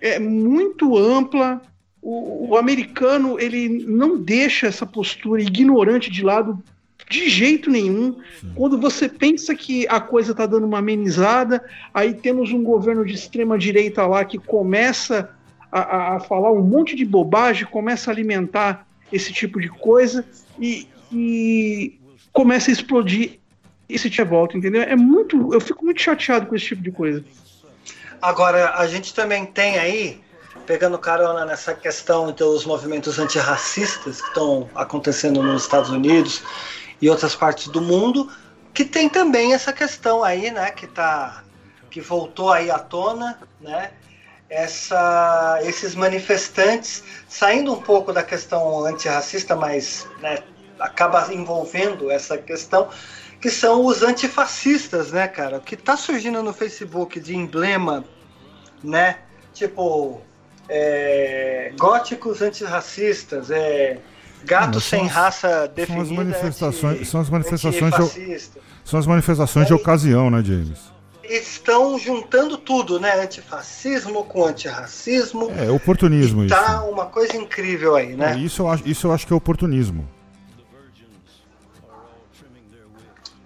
é, 0.00 0.18
muito 0.18 0.96
ampla. 0.96 1.60
O, 2.00 2.50
o 2.50 2.56
americano 2.56 3.38
ele 3.38 3.84
não 3.86 4.18
deixa 4.18 4.66
essa 4.66 4.84
postura 4.84 5.42
ignorante 5.42 6.10
de 6.10 6.22
lado 6.22 6.62
de 7.08 7.28
jeito 7.28 7.70
nenhum. 7.70 8.16
Sim. 8.40 8.52
Quando 8.54 8.78
você 8.78 9.08
pensa 9.08 9.54
que 9.54 9.86
a 9.88 10.00
coisa 10.00 10.32
está 10.32 10.46
dando 10.46 10.66
uma 10.66 10.78
amenizada, 10.78 11.62
aí 11.92 12.14
temos 12.14 12.50
um 12.50 12.62
governo 12.62 13.04
de 13.04 13.14
extrema 13.14 13.58
direita 13.58 14.06
lá 14.06 14.24
que 14.24 14.38
começa 14.38 15.30
a, 15.70 16.16
a, 16.16 16.20
falar 16.20 16.52
um 16.52 16.62
monte 16.62 16.96
de 16.96 17.04
bobagem, 17.04 17.66
começa 17.66 18.10
a 18.10 18.14
alimentar 18.14 18.86
esse 19.12 19.32
tipo 19.32 19.60
de 19.60 19.68
coisa 19.68 20.24
e, 20.58 20.88
e 21.12 21.98
começa 22.32 22.70
a 22.70 22.72
explodir 22.72 23.38
esse 23.88 24.08
de 24.08 24.22
volta, 24.24 24.56
entendeu? 24.56 24.82
É 24.82 24.96
muito, 24.96 25.52
eu 25.52 25.60
fico 25.60 25.84
muito 25.84 26.00
chateado 26.00 26.46
com 26.46 26.54
esse 26.54 26.66
tipo 26.66 26.82
de 26.82 26.90
coisa. 26.90 27.24
Agora, 28.20 28.74
a 28.76 28.86
gente 28.86 29.12
também 29.12 29.44
tem 29.44 29.78
aí, 29.78 30.20
pegando 30.66 30.98
carona 30.98 31.44
nessa 31.44 31.74
questão 31.74 32.32
dos 32.32 32.64
movimentos 32.64 33.18
antirracistas 33.18 34.20
que 34.22 34.28
estão 34.28 34.68
acontecendo 34.74 35.42
nos 35.42 35.62
Estados 35.62 35.90
Unidos 35.90 36.42
e 37.02 37.10
outras 37.10 37.34
partes 37.34 37.68
do 37.68 37.82
mundo, 37.82 38.30
que 38.72 38.84
tem 38.84 39.08
também 39.08 39.52
essa 39.52 39.72
questão 39.72 40.24
aí, 40.24 40.50
né, 40.50 40.70
que 40.70 40.86
tá 40.86 41.44
que 41.90 42.00
voltou 42.00 42.50
aí 42.50 42.72
à 42.72 42.78
tona, 42.78 43.38
né, 43.60 43.92
essa, 44.54 45.58
esses 45.64 45.96
manifestantes, 45.96 47.02
saindo 47.28 47.72
um 47.72 47.80
pouco 47.80 48.12
da 48.12 48.22
questão 48.22 48.86
antirracista, 48.86 49.56
mas 49.56 50.06
né, 50.22 50.38
acaba 50.78 51.34
envolvendo 51.34 52.08
essa 52.08 52.38
questão, 52.38 52.88
que 53.40 53.50
são 53.50 53.84
os 53.84 54.02
antifascistas, 54.02 55.10
né, 55.10 55.26
cara? 55.26 55.58
O 55.58 55.60
que 55.60 55.76
tá 55.76 55.96
surgindo 55.96 56.40
no 56.40 56.52
Facebook 56.52 57.18
de 57.18 57.36
emblema, 57.36 58.04
né? 58.82 59.18
Tipo, 59.52 60.20
é, 60.68 61.72
góticos 61.76 62.40
antirracistas, 62.40 63.50
é, 63.50 63.98
gato 64.44 64.80
sem 64.80 65.06
raça 65.08 65.66
definida. 65.66 66.04
São 66.04 66.12
as 66.12 66.16
manifestações, 66.16 66.96
anti, 67.00 67.04
são 67.06 67.20
as 67.20 67.30
manifestações, 67.30 68.14
de, 68.14 68.40
são 68.84 69.00
as 69.00 69.06
manifestações 69.06 69.66
de 69.66 69.74
ocasião, 69.74 70.30
né, 70.30 70.42
James? 70.44 70.93
Estão 71.28 71.98
juntando 71.98 72.56
tudo, 72.56 73.00
né? 73.00 73.20
Antifascismo 73.20 74.24
com 74.24 74.44
antirracismo. 74.44 75.50
É, 75.56 75.70
oportunismo 75.70 76.46
tá 76.48 76.56
isso. 76.56 76.66
Tá 76.66 76.84
uma 76.84 77.06
coisa 77.06 77.36
incrível 77.36 77.96
aí, 77.96 78.14
né? 78.14 78.32
É, 78.32 78.38
isso, 78.38 78.62
eu 78.62 78.68
acho, 78.68 78.88
isso 78.88 79.06
eu 79.06 79.12
acho 79.12 79.26
que 79.26 79.32
é 79.32 79.36
oportunismo. 79.36 80.08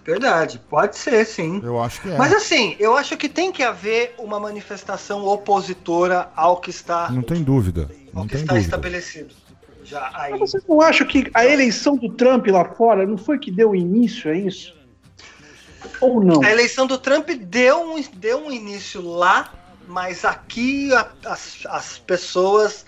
Verdade, 0.09 0.59
pode 0.67 0.97
ser, 0.97 1.23
sim. 1.23 1.61
Eu 1.63 1.79
acho 1.79 2.01
que 2.01 2.09
é. 2.09 2.17
Mas 2.17 2.33
assim, 2.33 2.75
eu 2.79 2.97
acho 2.97 3.15
que 3.15 3.29
tem 3.29 3.51
que 3.51 3.61
haver 3.61 4.15
uma 4.17 4.39
manifestação 4.39 5.23
opositora 5.25 6.31
ao 6.35 6.57
que 6.57 6.71
está. 6.71 7.11
Não 7.11 7.21
tem 7.21 7.43
dúvida. 7.43 7.87
Não 8.11 8.23
ao 8.23 8.27
que 8.27 8.35
está 8.35 8.53
dúvida. 8.53 8.65
estabelecido. 8.65 9.35
Já 9.83 10.09
aí. 10.15 10.31
Mas 10.31 10.39
vocês 10.39 10.63
não 10.67 10.81
acham 10.81 11.05
que 11.05 11.29
a 11.33 11.45
eleição 11.45 11.95
do 11.95 12.09
Trump 12.09 12.47
lá 12.47 12.65
fora 12.65 13.05
não 13.05 13.17
foi 13.17 13.37
que 13.37 13.51
deu 13.51 13.75
início 13.75 14.31
a 14.31 14.35
isso? 14.35 14.78
Ou 16.01 16.23
não? 16.23 16.43
A 16.43 16.51
eleição 16.51 16.85
do 16.87 16.97
Trump 16.97 17.29
deu 17.29 17.95
um, 17.95 18.01
deu 18.15 18.45
um 18.45 18.51
início 18.51 19.01
lá, 19.01 19.53
mas 19.87 20.23
aqui 20.25 20.93
a- 20.93 21.07
as, 21.25 21.59
as 21.67 21.97
pessoas 21.97 22.85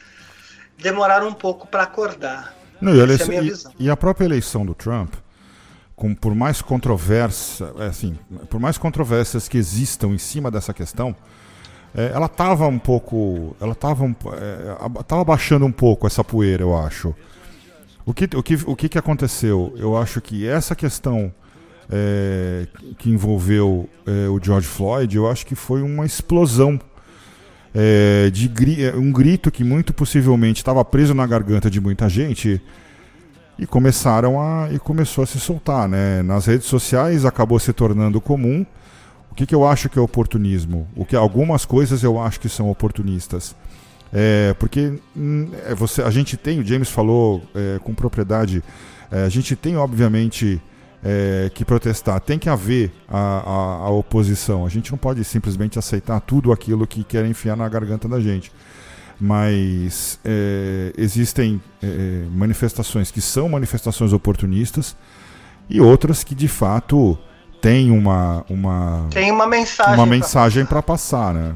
demoraram 0.77 1.27
um 1.27 1.33
pouco 1.33 1.67
para 1.67 1.83
acordar. 1.83 2.53
Não, 2.79 2.93
e, 2.93 2.95
a 2.95 2.99
é 2.99 3.01
a 3.01 3.03
eleição- 3.03 3.27
minha 3.27 3.41
e- 3.41 3.49
visão. 3.49 3.71
e 3.77 3.89
a 3.89 3.97
própria 3.97 4.25
eleição 4.25 4.65
do 4.65 4.73
Trump, 4.73 5.13
com, 5.95 6.15
por 6.15 6.33
mais 6.33 6.61
controvérsia, 6.61 7.71
é, 7.79 7.85
assim, 7.87 8.17
por 8.49 8.59
mais 8.59 8.77
controvérsias 8.77 9.47
que 9.47 9.57
existam 9.57 10.07
em 10.07 10.17
cima 10.17 10.49
dessa 10.49 10.73
questão, 10.73 11.15
é, 11.93 12.11
ela 12.13 12.25
estava 12.25 12.65
um 12.67 12.79
pouco, 12.79 13.55
ela 13.61 13.73
estava 13.73 14.03
um, 14.03 14.15
é, 14.33 15.03
tava 15.03 15.23
baixando 15.23 15.65
um 15.65 15.71
pouco 15.71 16.07
essa 16.07 16.23
poeira, 16.23 16.63
eu 16.63 16.75
acho. 16.75 17.13
O 18.03 18.13
que, 18.15 18.23
o 18.35 18.41
que, 18.41 18.55
o 18.65 18.75
que, 18.75 18.89
que 18.89 18.97
aconteceu? 18.97 19.73
Eu 19.77 19.95
acho 19.95 20.19
que 20.21 20.47
essa 20.47 20.75
questão 20.75 21.31
é, 21.91 22.67
que 22.97 23.09
envolveu 23.09 23.89
é, 24.05 24.29
o 24.29 24.39
George 24.41 24.67
Floyd, 24.67 25.15
eu 25.15 25.29
acho 25.29 25.45
que 25.45 25.55
foi 25.55 25.81
uma 25.81 26.05
explosão 26.05 26.79
é, 27.73 28.29
de 28.31 28.47
gri- 28.47 28.85
é, 28.85 28.95
um 28.95 29.11
grito 29.11 29.51
que 29.51 29.63
muito 29.63 29.93
possivelmente 29.93 30.61
estava 30.61 30.83
preso 30.85 31.13
na 31.13 31.27
garganta 31.27 31.69
de 31.69 31.81
muita 31.81 32.07
gente 32.07 32.61
e 33.59 33.65
começaram 33.67 34.41
a 34.41 34.69
e 34.71 34.79
começou 34.79 35.23
a 35.23 35.27
se 35.27 35.39
soltar, 35.39 35.87
né? 35.87 36.21
Nas 36.23 36.45
redes 36.45 36.67
sociais 36.67 37.25
acabou 37.25 37.59
se 37.59 37.71
tornando 37.73 38.19
comum. 38.19 38.65
O 39.29 39.35
que, 39.35 39.45
que 39.45 39.55
eu 39.55 39.65
acho 39.67 39.87
que 39.87 39.97
é 39.99 40.01
oportunismo? 40.01 40.87
O 40.95 41.05
que 41.05 41.15
algumas 41.15 41.63
coisas 41.63 42.03
eu 42.03 42.19
acho 42.19 42.39
que 42.39 42.49
são 42.49 42.69
oportunistas. 42.69 43.55
É, 44.13 44.53
porque 44.59 44.93
hum, 45.15 45.49
é, 45.65 45.73
você, 45.73 46.01
a 46.01 46.09
gente 46.09 46.35
tem, 46.35 46.59
o 46.59 46.65
James 46.65 46.89
falou 46.89 47.41
é, 47.55 47.79
com 47.79 47.93
propriedade, 47.93 48.61
é, 49.09 49.23
a 49.23 49.29
gente 49.29 49.55
tem 49.55 49.77
obviamente 49.77 50.61
é, 51.03 51.49
que 51.53 51.65
protestar, 51.65 52.19
tem 52.19 52.37
que 52.37 52.49
haver 52.49 52.91
a, 53.07 53.17
a, 53.17 53.75
a 53.85 53.89
oposição. 53.89 54.65
A 54.65 54.69
gente 54.69 54.91
não 54.91 54.97
pode 54.97 55.23
simplesmente 55.23 55.79
aceitar 55.79 56.19
tudo 56.21 56.51
aquilo 56.51 56.85
que 56.85 57.03
querem 57.03 57.31
enfiar 57.31 57.57
na 57.57 57.67
garganta 57.67 58.07
da 58.07 58.19
gente. 58.19 58.51
Mas 59.19 60.19
é, 60.25 60.93
existem 60.97 61.61
é, 61.81 62.25
manifestações 62.31 63.11
que 63.11 63.21
são 63.21 63.49
manifestações 63.49 64.13
oportunistas 64.13 64.95
e 65.69 65.79
outras 65.79 66.23
que 66.23 66.33
de 66.33 66.47
fato 66.47 67.17
têm 67.61 67.91
uma, 67.91 68.43
uma, 68.49 69.07
Tem 69.11 69.31
uma 69.31 69.45
mensagem. 69.45 69.93
uma 69.93 70.05
mensagem 70.05 70.65
para 70.65 70.81
passar, 70.81 71.33
né? 71.33 71.55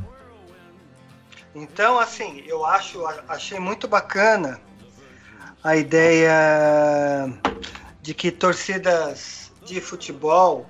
Então, 1.56 1.98
assim, 1.98 2.44
eu 2.46 2.66
acho, 2.66 3.04
achei 3.28 3.60
muito 3.60 3.88
bacana 3.88 4.60
a 5.64 5.76
ideia 5.76 7.34
de 8.06 8.14
que 8.14 8.30
torcidas 8.30 9.52
de 9.66 9.82
futebol, 9.82 10.68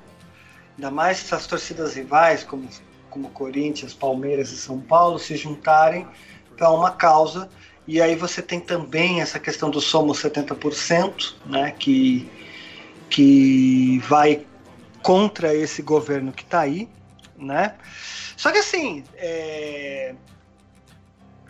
ainda 0.78 0.90
mais 0.90 1.20
essas 1.20 1.46
torcidas 1.46 1.94
rivais, 1.96 2.46
como, 2.46 2.70
como 3.10 3.30
Corinthians, 3.32 3.94
Palmeiras 3.94 4.54
e 4.54 4.58
São 4.58 4.80
Paulo, 4.80 5.20
se 5.20 5.36
juntarem 5.36 6.08
para 6.56 6.72
uma 6.72 6.92
causa. 6.92 7.50
E 7.86 8.02
aí 8.02 8.16
você 8.16 8.42
tem 8.42 8.62
também 8.62 9.20
essa 9.20 9.38
questão 9.38 9.70
do 9.70 9.82
Somos 9.82 10.18
70%, 10.20 11.36
né, 11.46 11.72
que, 11.72 12.32
que 13.10 14.00
vai 14.08 14.48
contra 15.04 15.54
esse 15.54 15.82
governo 15.82 16.32
que 16.32 16.44
está 16.44 16.62
aí, 16.62 16.88
né? 17.36 17.76
Só 18.38 18.50
que 18.50 18.60
assim, 18.60 19.04
é, 19.16 20.16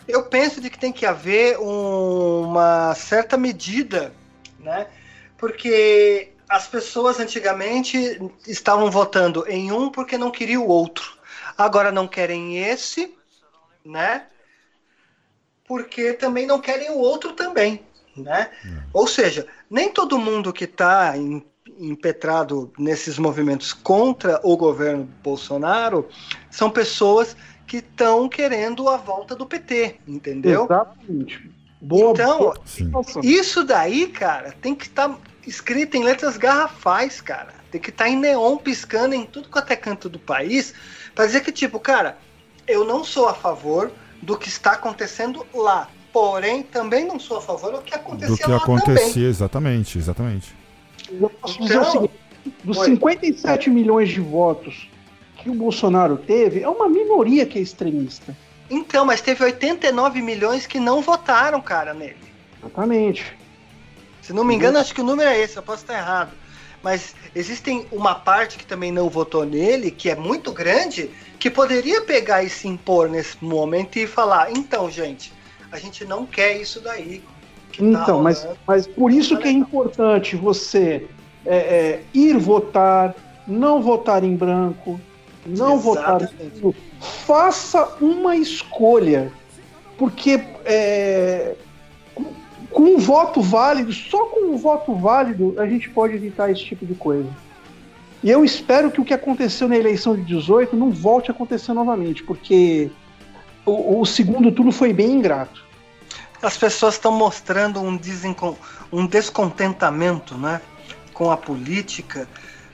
eu 0.08 0.24
penso 0.24 0.60
de 0.60 0.68
que 0.68 0.78
tem 0.78 0.92
que 0.92 1.06
haver 1.06 1.58
um- 1.60 2.42
uma 2.42 2.92
certa 2.96 3.36
medida, 3.36 4.12
né? 4.58 4.88
Porque 5.36 6.32
as 6.48 6.68
pessoas 6.68 7.18
antigamente 7.18 8.20
estavam 8.46 8.90
votando 8.90 9.44
em 9.48 9.72
um 9.72 9.90
porque 9.90 10.16
não 10.16 10.30
queriam 10.30 10.64
o 10.64 10.68
outro. 10.68 11.16
Agora 11.58 11.90
não 11.90 12.06
querem 12.06 12.58
esse, 12.58 13.14
né? 13.84 14.26
Porque 15.64 16.12
também 16.12 16.46
não 16.46 16.60
querem 16.60 16.90
o 16.90 16.98
outro 16.98 17.32
também, 17.32 17.84
né? 18.16 18.50
Ou 18.92 19.06
seja, 19.06 19.46
nem 19.68 19.90
todo 19.92 20.18
mundo 20.18 20.52
que 20.52 20.64
está 20.64 21.14
impetrado 21.78 22.72
nesses 22.78 23.18
movimentos 23.18 23.72
contra 23.72 24.40
o 24.42 24.56
governo 24.56 25.04
Bolsonaro 25.22 26.08
são 26.50 26.70
pessoas 26.70 27.36
que 27.66 27.78
estão 27.78 28.28
querendo 28.28 28.88
a 28.88 28.96
volta 28.96 29.34
do 29.34 29.44
PT, 29.44 29.96
entendeu? 30.06 30.64
Exatamente. 30.64 31.55
Boa, 31.80 32.12
Então, 32.12 32.38
boa. 32.38 32.56
Isso 33.22 33.62
daí, 33.64 34.06
cara, 34.08 34.52
tem 34.60 34.74
que 34.74 34.86
estar 34.86 35.18
escrito 35.46 35.96
em 35.96 36.02
letras 36.04 36.36
garrafais, 36.36 37.20
cara. 37.20 37.54
Tem 37.70 37.80
que 37.80 37.90
estar 37.90 38.08
em 38.08 38.16
neon 38.16 38.56
piscando 38.56 39.14
em 39.14 39.24
tudo 39.26 39.48
quanto 39.48 39.70
é 39.70 39.76
canto 39.76 40.08
do 40.08 40.18
país, 40.18 40.72
para 41.14 41.26
dizer 41.26 41.42
que, 41.42 41.52
tipo, 41.52 41.78
cara, 41.78 42.16
eu 42.66 42.84
não 42.84 43.04
sou 43.04 43.28
a 43.28 43.34
favor 43.34 43.92
do 44.22 44.36
que 44.36 44.48
está 44.48 44.72
acontecendo 44.72 45.46
lá. 45.54 45.88
Porém, 46.12 46.62
também 46.62 47.04
não 47.04 47.20
sou 47.20 47.36
a 47.36 47.42
favor 47.42 47.72
do 47.72 47.82
que 47.82 47.94
acontecia 47.94 48.28
Do 48.34 48.36
que 48.38 48.50
lá 48.50 48.58
também. 48.60 48.76
acontecia, 48.76 49.28
exatamente, 49.28 49.98
exatamente. 49.98 50.54
Eu 51.10 51.28
posso 51.28 51.60
dizer 51.60 51.76
o 51.78 51.80
Então- 51.82 51.92
seguinte: 51.92 52.14
dos 52.64 52.78
Oi. 52.78 52.86
57 52.86 53.68
milhões 53.70 54.08
de 54.08 54.20
votos 54.20 54.88
que 55.36 55.50
o 55.50 55.54
Bolsonaro 55.54 56.16
teve, 56.16 56.62
é 56.62 56.68
uma 56.68 56.88
minoria 56.88 57.44
que 57.44 57.58
é 57.58 57.62
extremista. 57.62 58.34
Então, 58.68 59.04
mas 59.04 59.20
teve 59.20 59.44
89 59.44 60.20
milhões 60.20 60.66
que 60.66 60.80
não 60.80 61.00
votaram, 61.00 61.60
cara, 61.60 61.94
nele. 61.94 62.16
Exatamente. 62.58 63.36
Se 64.22 64.32
não 64.32 64.44
me 64.44 64.54
engano, 64.54 64.78
acho 64.78 64.94
que 64.94 65.00
o 65.00 65.04
número 65.04 65.28
é 65.28 65.38
esse, 65.38 65.56
eu 65.56 65.62
posso 65.62 65.82
estar 65.82 65.96
errado. 65.96 66.32
Mas 66.82 67.14
existem 67.34 67.86
uma 67.90 68.14
parte 68.14 68.58
que 68.58 68.66
também 68.66 68.92
não 68.92 69.08
votou 69.08 69.44
nele, 69.44 69.90
que 69.90 70.10
é 70.10 70.16
muito 70.16 70.52
grande, 70.52 71.10
que 71.38 71.50
poderia 71.50 72.02
pegar 72.02 72.42
e 72.42 72.50
se 72.50 72.68
impor 72.68 73.08
nesse 73.08 73.42
momento 73.44 73.96
e 73.96 74.06
falar: 74.06 74.50
então, 74.52 74.90
gente, 74.90 75.32
a 75.70 75.78
gente 75.78 76.04
não 76.04 76.26
quer 76.26 76.60
isso 76.60 76.80
daí. 76.80 77.22
tá 77.76 77.84
Então, 77.84 78.22
mas, 78.22 78.40
rolando." 78.40 78.60
mas 78.66 78.86
por 78.86 79.12
isso 79.12 79.36
que 79.38 79.48
é 79.48 79.50
importante 79.50 80.36
você 80.36 81.06
é, 81.44 81.56
é, 81.56 82.02
ir 82.12 82.36
votar, 82.36 83.14
não 83.46 83.80
votar 83.80 84.24
em 84.24 84.36
branco, 84.36 85.00
não 85.46 85.78
votar 85.78 86.22
Exatamente. 86.22 86.56
em 86.56 86.60
nulo. 86.60 86.74
Faça 87.00 87.96
uma 88.00 88.36
escolha. 88.36 89.32
Porque 89.98 90.42
é, 90.64 91.54
com, 92.14 92.24
com 92.70 92.82
um 92.82 92.98
voto 92.98 93.40
válido, 93.40 93.92
só 93.92 94.26
com 94.26 94.52
um 94.52 94.56
voto 94.58 94.94
válido, 94.94 95.54
a 95.58 95.66
gente 95.66 95.88
pode 95.88 96.14
evitar 96.14 96.50
esse 96.50 96.64
tipo 96.64 96.84
de 96.84 96.94
coisa. 96.94 97.28
E 98.22 98.30
eu 98.30 98.44
espero 98.44 98.90
que 98.90 99.00
o 99.00 99.04
que 99.04 99.14
aconteceu 99.14 99.68
na 99.68 99.76
eleição 99.76 100.16
de 100.16 100.22
18 100.22 100.76
não 100.76 100.90
volte 100.90 101.30
a 101.30 101.34
acontecer 101.34 101.72
novamente, 101.72 102.22
porque 102.22 102.90
o, 103.64 104.00
o 104.00 104.04
segundo 104.06 104.50
turno 104.52 104.72
foi 104.72 104.92
bem 104.92 105.12
ingrato. 105.12 105.64
As 106.42 106.56
pessoas 106.56 106.94
estão 106.94 107.12
mostrando 107.12 107.80
um, 107.80 107.96
desencon- 107.96 108.56
um 108.92 109.06
descontentamento 109.06 110.36
né, 110.36 110.60
com 111.14 111.30
a 111.30 111.36
política. 111.36 112.28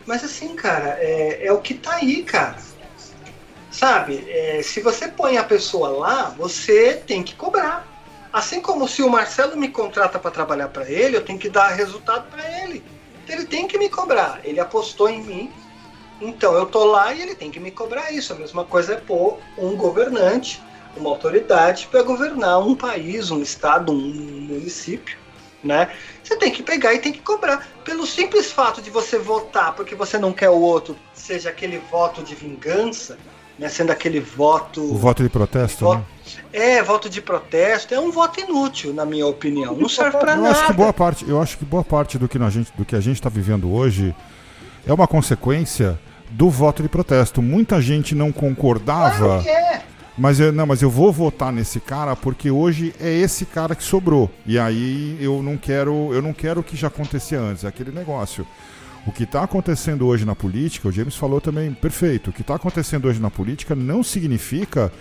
Mas 0.06 0.24
assim, 0.24 0.54
cara, 0.54 0.96
é, 1.00 1.46
é 1.46 1.52
o 1.52 1.60
que 1.60 1.74
tá 1.74 1.94
aí, 1.94 2.22
cara. 2.22 2.56
Sabe, 3.70 4.24
é, 4.28 4.60
se 4.62 4.80
você 4.80 5.08
põe 5.08 5.38
a 5.38 5.44
pessoa 5.44 5.88
lá, 5.88 6.34
você 6.36 7.02
tem 7.06 7.22
que 7.22 7.34
cobrar. 7.34 7.86
Assim 8.32 8.60
como 8.60 8.88
se 8.88 9.02
o 9.02 9.10
Marcelo 9.10 9.56
me 9.56 9.68
contrata 9.68 10.18
para 10.18 10.30
trabalhar 10.30 10.68
para 10.68 10.90
ele, 10.90 11.16
eu 11.16 11.24
tenho 11.24 11.38
que 11.38 11.48
dar 11.48 11.68
resultado 11.68 12.30
para 12.30 12.42
ele. 12.62 12.82
Ele 13.28 13.44
tem 13.44 13.66
que 13.66 13.78
me 13.78 13.88
cobrar. 13.88 14.40
Ele 14.44 14.60
apostou 14.60 15.08
em 15.08 15.22
mim, 15.22 15.52
então 16.20 16.54
eu 16.54 16.66
tô 16.66 16.84
lá 16.84 17.12
e 17.12 17.20
ele 17.20 17.34
tem 17.34 17.50
que 17.50 17.58
me 17.58 17.70
cobrar 17.70 18.12
isso. 18.12 18.32
A 18.32 18.36
mesma 18.36 18.64
coisa 18.64 18.94
é 18.94 18.96
pôr 18.96 19.38
um 19.58 19.76
governante, 19.76 20.62
uma 20.96 21.10
autoridade 21.10 21.88
para 21.90 22.02
governar 22.02 22.60
um 22.60 22.74
país, 22.74 23.30
um 23.30 23.42
estado, 23.42 23.92
um 23.92 23.96
município, 23.96 25.18
né? 25.62 25.90
Você 26.32 26.36
tem 26.38 26.50
que 26.50 26.62
pegar 26.62 26.94
e 26.94 26.98
tem 26.98 27.12
que 27.12 27.20
cobrar. 27.20 27.66
Pelo 27.84 28.06
simples 28.06 28.50
fato 28.50 28.80
de 28.80 28.88
você 28.90 29.18
votar 29.18 29.74
porque 29.74 29.94
você 29.94 30.18
não 30.18 30.32
quer 30.32 30.48
o 30.48 30.58
outro, 30.58 30.96
seja 31.12 31.50
aquele 31.50 31.78
voto 31.90 32.22
de 32.22 32.34
vingança, 32.34 33.18
né? 33.58 33.68
Sendo 33.68 33.90
aquele 33.90 34.18
voto. 34.18 34.80
O 34.82 34.96
voto 34.96 35.22
de 35.22 35.28
protesto, 35.28 35.84
Voto- 35.84 35.98
né? 35.98 36.04
É, 36.54 36.82
voto 36.82 37.10
de 37.10 37.20
protesto, 37.20 37.92
é 37.94 38.00
um 38.00 38.10
voto 38.10 38.40
inútil, 38.40 38.94
na 38.94 39.04
minha 39.04 39.26
opinião. 39.26 39.76
Não 39.76 39.88
serve 39.90 40.16
para 40.16 40.36
Eu 40.36 40.46
acho 40.46 40.66
que 40.66 40.72
boa 40.72 40.86
nada. 40.86 40.92
parte, 40.98 41.28
eu 41.28 41.42
acho 41.42 41.58
que 41.58 41.64
boa 41.66 41.84
parte 41.84 42.16
do 42.18 42.26
que, 42.28 42.38
a 42.38 42.48
gente, 42.48 42.72
do 42.76 42.84
que 42.84 42.96
a 42.96 43.00
gente 43.00 43.16
está 43.16 43.28
vivendo 43.28 43.70
hoje 43.70 44.14
é 44.86 44.92
uma 44.92 45.06
consequência 45.06 46.00
do 46.30 46.48
voto 46.48 46.82
de 46.82 46.88
protesto. 46.88 47.42
Muita 47.42 47.80
gente 47.82 48.14
não 48.14 48.32
concordava, 48.32 49.18
Claro 49.18 49.42
que 49.42 49.48
é. 49.50 49.82
Mas 50.16 50.38
eu, 50.40 50.52
não, 50.52 50.66
mas 50.66 50.82
eu 50.82 50.90
vou 50.90 51.12
votar 51.12 51.52
nesse 51.52 51.80
cara 51.80 52.14
porque 52.14 52.50
hoje 52.50 52.94
é 53.00 53.10
esse 53.10 53.46
cara 53.46 53.74
que 53.74 53.82
sobrou. 53.82 54.30
E 54.46 54.58
aí 54.58 55.16
eu 55.20 55.42
não 55.42 55.56
quero, 55.56 56.12
eu 56.12 56.20
não 56.20 56.32
quero 56.32 56.60
o 56.60 56.64
que 56.64 56.76
já 56.76 56.88
acontecia 56.88 57.40
antes, 57.40 57.64
é 57.64 57.68
aquele 57.68 57.90
negócio. 57.90 58.46
O 59.06 59.10
que 59.10 59.24
está 59.24 59.42
acontecendo 59.42 60.06
hoje 60.06 60.24
na 60.24 60.34
política, 60.34 60.88
o 60.88 60.92
James 60.92 61.16
falou 61.16 61.40
também 61.40 61.72
perfeito. 61.72 62.30
O 62.30 62.32
que 62.32 62.42
está 62.42 62.54
acontecendo 62.54 63.08
hoje 63.08 63.20
na 63.20 63.30
política 63.30 63.74
não 63.74 64.02
significa 64.02 64.92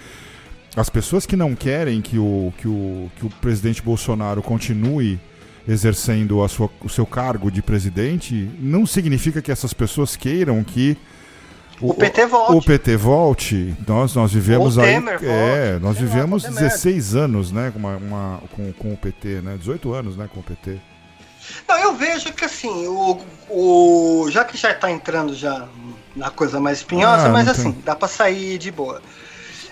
as 0.76 0.90
pessoas 0.90 1.26
que 1.26 1.36
não 1.36 1.54
querem 1.54 2.02
que 2.02 2.18
o, 2.18 2.54
que 2.58 2.68
o, 2.68 3.12
que 3.16 3.26
o 3.26 3.30
presidente 3.30 3.82
Bolsonaro 3.82 4.42
continue 4.42 5.20
exercendo 5.68 6.42
a 6.42 6.48
sua, 6.48 6.70
o 6.82 6.90
seu 6.90 7.06
cargo 7.06 7.52
de 7.52 7.62
presidente, 7.62 8.50
não 8.60 8.86
significa 8.86 9.42
que 9.42 9.52
essas 9.52 9.74
pessoas 9.74 10.16
queiram 10.16 10.64
que 10.64 10.98
o, 11.82 11.92
o 11.92 11.94
PT 11.94 12.26
volte. 12.26 12.56
O 12.56 12.62
PT 12.62 12.98
volte. 12.98 13.76
Nós, 13.88 14.16
nós 14.16 14.32
vivemos 14.32 14.78
aí. 14.78 14.96
É, 15.24 15.80
nós 15.80 15.98
vivemos 15.98 16.44
16 16.44 17.16
anos 17.16 17.52
né, 17.52 17.72
com, 17.72 17.80
uma, 17.80 17.98
uma, 17.98 18.44
com, 18.56 18.72
com 18.74 18.94
o 18.94 18.98
PT, 18.98 19.42
né? 19.42 19.58
18 19.58 19.94
anos 19.94 20.16
né, 20.16 20.30
com 20.32 20.40
o 20.40 20.44
PT. 20.44 20.80
Não, 21.68 21.78
eu 21.80 21.96
vejo 21.96 22.32
que 22.34 22.46
assim, 22.46 22.88
o, 22.88 23.20
o 23.50 24.28
já 24.30 24.46
que 24.46 24.56
já 24.56 24.72
está 24.72 24.92
entrando 24.92 25.34
já 25.34 25.68
na 26.16 26.30
coisa 26.30 26.60
mais 26.60 26.80
espinhosa, 26.80 27.28
ah, 27.28 27.30
mas 27.30 27.48
assim, 27.48 27.72
dá 27.84 27.96
para 27.96 28.08
sair 28.08 28.58
de 28.58 28.72
boa. 28.72 29.02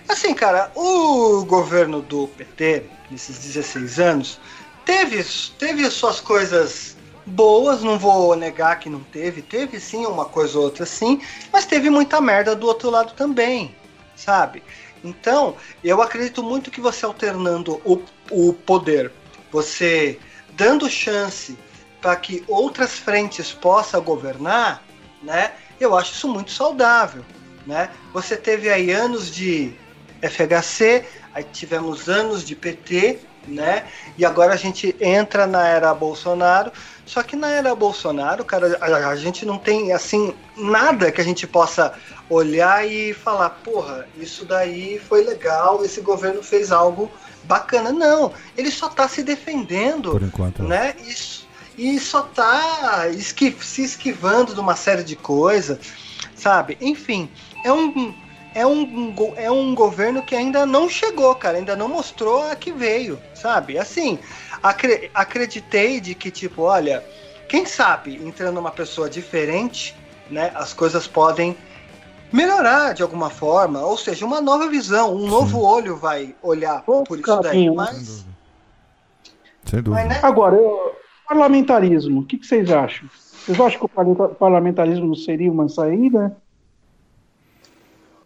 Assim, 0.07 0.33
cara, 0.33 0.71
o 0.75 1.45
governo 1.45 2.01
do 2.01 2.27
PT, 2.29 2.83
nesses 3.11 3.37
16 3.37 3.99
anos, 3.99 4.39
teve, 4.83 5.23
teve 5.59 5.89
suas 5.91 6.19
coisas 6.19 6.97
boas, 7.25 7.81
não 7.81 7.97
vou 7.97 8.35
negar 8.35 8.79
que 8.79 8.89
não 8.89 9.01
teve, 9.01 9.41
teve 9.41 9.79
sim 9.79 10.05
uma 10.05 10.25
coisa 10.25 10.57
ou 10.57 10.65
outra 10.65 10.85
sim, 10.85 11.21
mas 11.51 11.65
teve 11.65 11.89
muita 11.89 12.19
merda 12.19 12.55
do 12.55 12.67
outro 12.67 12.89
lado 12.89 13.13
também, 13.13 13.75
sabe? 14.15 14.63
Então, 15.03 15.55
eu 15.83 16.01
acredito 16.01 16.43
muito 16.43 16.71
que 16.71 16.81
você 16.81 17.05
alternando 17.05 17.81
o, 17.85 18.01
o 18.31 18.53
poder, 18.53 19.11
você 19.51 20.19
dando 20.51 20.89
chance 20.89 21.57
para 22.01 22.15
que 22.15 22.43
outras 22.47 22.97
frentes 22.97 23.51
possam 23.51 24.01
governar, 24.01 24.83
né? 25.21 25.53
Eu 25.79 25.97
acho 25.97 26.13
isso 26.13 26.27
muito 26.27 26.51
saudável, 26.51 27.23
né? 27.65 27.89
Você 28.13 28.35
teve 28.35 28.69
aí 28.69 28.91
anos 28.91 29.33
de 29.33 29.73
FHC, 30.21 31.05
aí 31.33 31.43
tivemos 31.43 32.09
anos 32.09 32.43
de 32.43 32.55
PT, 32.55 33.19
né? 33.47 33.87
E 34.17 34.25
agora 34.25 34.53
a 34.53 34.57
gente 34.57 34.95
entra 34.99 35.47
na 35.47 35.67
era 35.67 35.93
Bolsonaro. 35.93 36.71
Só 37.09 37.23
que 37.23 37.35
na 37.35 37.49
era 37.49 37.73
Bolsonaro, 37.73 38.45
cara, 38.45 38.77
a, 38.79 39.09
a, 39.09 39.15
gente 39.15 39.43
não 39.43 39.57
tem 39.57 39.91
assim 39.91 40.31
nada 40.55 41.11
que 41.11 41.19
a 41.19 41.23
gente 41.23 41.47
possa 41.47 41.91
olhar 42.29 42.87
e 42.87 43.15
falar, 43.15 43.49
porra, 43.49 44.07
isso 44.15 44.45
daí 44.45 44.99
foi 44.99 45.23
legal, 45.23 45.83
esse 45.83 46.01
governo 46.01 46.43
fez 46.43 46.71
algo 46.71 47.09
bacana. 47.45 47.91
Não, 47.91 48.31
ele 48.55 48.69
só 48.69 48.85
está 48.85 49.07
se 49.07 49.23
defendendo, 49.23 50.11
por 50.11 50.21
enquanto, 50.21 50.61
né? 50.61 50.95
Isso 51.03 51.49
e 51.75 51.99
só 51.99 52.29
esqui 53.17 53.57
se 53.59 53.83
esquivando 53.83 54.53
de 54.53 54.59
uma 54.59 54.75
série 54.75 55.03
de 55.03 55.15
coisas, 55.15 55.79
sabe? 56.35 56.77
Enfim, 56.79 57.27
é 57.65 57.73
um 57.73 58.13
é 58.53 58.65
um, 58.65 59.13
é 59.35 59.51
um 59.51 59.75
governo 59.75 60.21
que 60.21 60.35
ainda 60.35 60.65
não 60.65 60.89
chegou, 60.89 61.33
cara, 61.35 61.57
ainda 61.57 61.75
não 61.75 61.87
mostrou 61.87 62.43
a 62.43 62.55
que 62.55 62.71
veio, 62.71 63.19
sabe? 63.33 63.77
Assim, 63.77 64.19
acre 64.61 65.09
acreditei 65.13 65.99
de 65.99 66.15
que, 66.15 66.31
tipo, 66.31 66.63
olha, 66.63 67.03
quem 67.47 67.65
sabe 67.65 68.15
entrando 68.15 68.59
uma 68.59 68.71
pessoa 68.71 69.09
diferente, 69.09 69.95
né, 70.29 70.51
as 70.55 70.73
coisas 70.73 71.07
podem 71.07 71.55
melhorar 72.31 72.93
de 72.93 73.01
alguma 73.01 73.29
forma, 73.29 73.81
ou 73.81 73.97
seja, 73.97 74.25
uma 74.25 74.41
nova 74.41 74.67
visão, 74.67 75.15
um 75.15 75.21
Sim. 75.21 75.29
novo 75.29 75.61
olho 75.61 75.95
vai 75.95 76.35
olhar 76.41 76.83
Bom, 76.85 77.03
por 77.03 77.19
isso 77.19 77.41
daí, 77.41 77.69
mas... 77.69 78.25
Sem 79.65 79.81
dúvida. 79.81 80.07
Mas, 80.07 80.07
né? 80.07 80.19
Agora, 80.23 80.55
eu, 80.55 80.95
parlamentarismo, 81.27 82.21
o 82.21 82.25
que, 82.25 82.37
que 82.37 82.45
vocês 82.45 82.71
acham? 82.71 83.07
Vocês 83.45 83.59
acham 83.59 83.79
que 83.79 83.85
o 83.85 84.29
parlamentarismo 84.35 85.15
seria 85.15 85.51
uma 85.51 85.69
saída? 85.69 86.35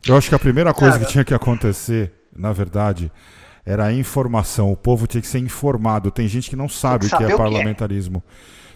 Eu 0.08 0.18
acho 0.18 0.30
que 0.30 0.36
a 0.36 0.40
primeira 0.40 0.74
coisa 0.74 0.94
Cara, 0.94 1.06
que 1.06 1.12
tinha 1.12 1.24
que 1.24 1.34
acontecer, 1.34 2.12
na 2.36 2.52
verdade, 2.52 3.12
era 3.66 3.86
a 3.86 3.94
informação. 3.94 4.72
O 4.72 4.76
povo 4.76 5.08
tinha 5.08 5.22
que 5.22 5.28
ser 5.28 5.40
informado. 5.40 6.12
Tem 6.12 6.28
gente 6.28 6.50
que 6.50 6.56
não 6.56 6.68
sabe 6.68 7.08
o 7.08 7.10
que 7.10 7.24
é 7.24 7.38
parlamentarismo. 7.38 8.22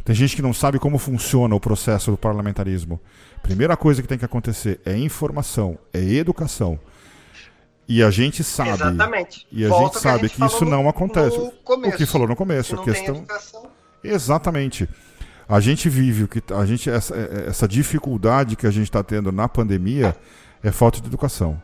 Tem 0.06 0.16
gente 0.16 0.38
que 0.38 0.42
não 0.42 0.54
sabe 0.54 0.80
como 0.80 0.98
funciona 0.98 1.54
o 1.54 1.60
processo 1.60 2.12
do 2.12 2.18
parlamentarismo. 2.18 2.98
Primeira 3.44 3.76
coisa 3.76 4.02
que 4.02 4.08
tem 4.08 4.18
que 4.18 4.24
acontecer 4.24 4.80
é 4.86 4.98
informação, 4.98 5.78
é 5.94 6.00
educação. 6.00 6.80
E 7.90 8.02
a 8.02 8.10
gente 8.10 8.42
sabe. 8.42 8.70
Exatamente. 8.72 9.46
E 9.52 9.66
a 9.66 9.70
Volta 9.70 9.96
gente 9.96 10.04
sabe 10.04 10.20
que, 10.20 10.26
a 10.26 10.28
gente 10.28 10.38
que 10.38 10.46
isso 10.46 10.66
no, 10.66 10.72
não 10.72 10.90
acontece. 10.90 11.38
O 11.38 11.92
que 11.92 12.06
falou 12.06 12.28
no 12.28 12.36
começo. 12.38 12.76
a 12.76 12.84
questão. 12.84 13.26
Exatamente. 14.02 14.88
A 15.48 15.60
gente 15.60 15.90
vive 15.90 16.24
o 16.24 16.28
que 16.28 16.42
a 16.54 16.66
gente 16.66 16.90
essa, 16.90 17.16
essa 17.48 17.68
dificuldade 17.68 18.56
que 18.56 18.68
a 18.68 18.72
gente 18.72 18.86
está 18.86 19.04
tendo 19.04 19.32
na 19.32 19.48
pandemia 19.48 20.08
é 20.08 20.16
falta 20.72 21.00
de 21.00 21.08
educação. 21.08 21.62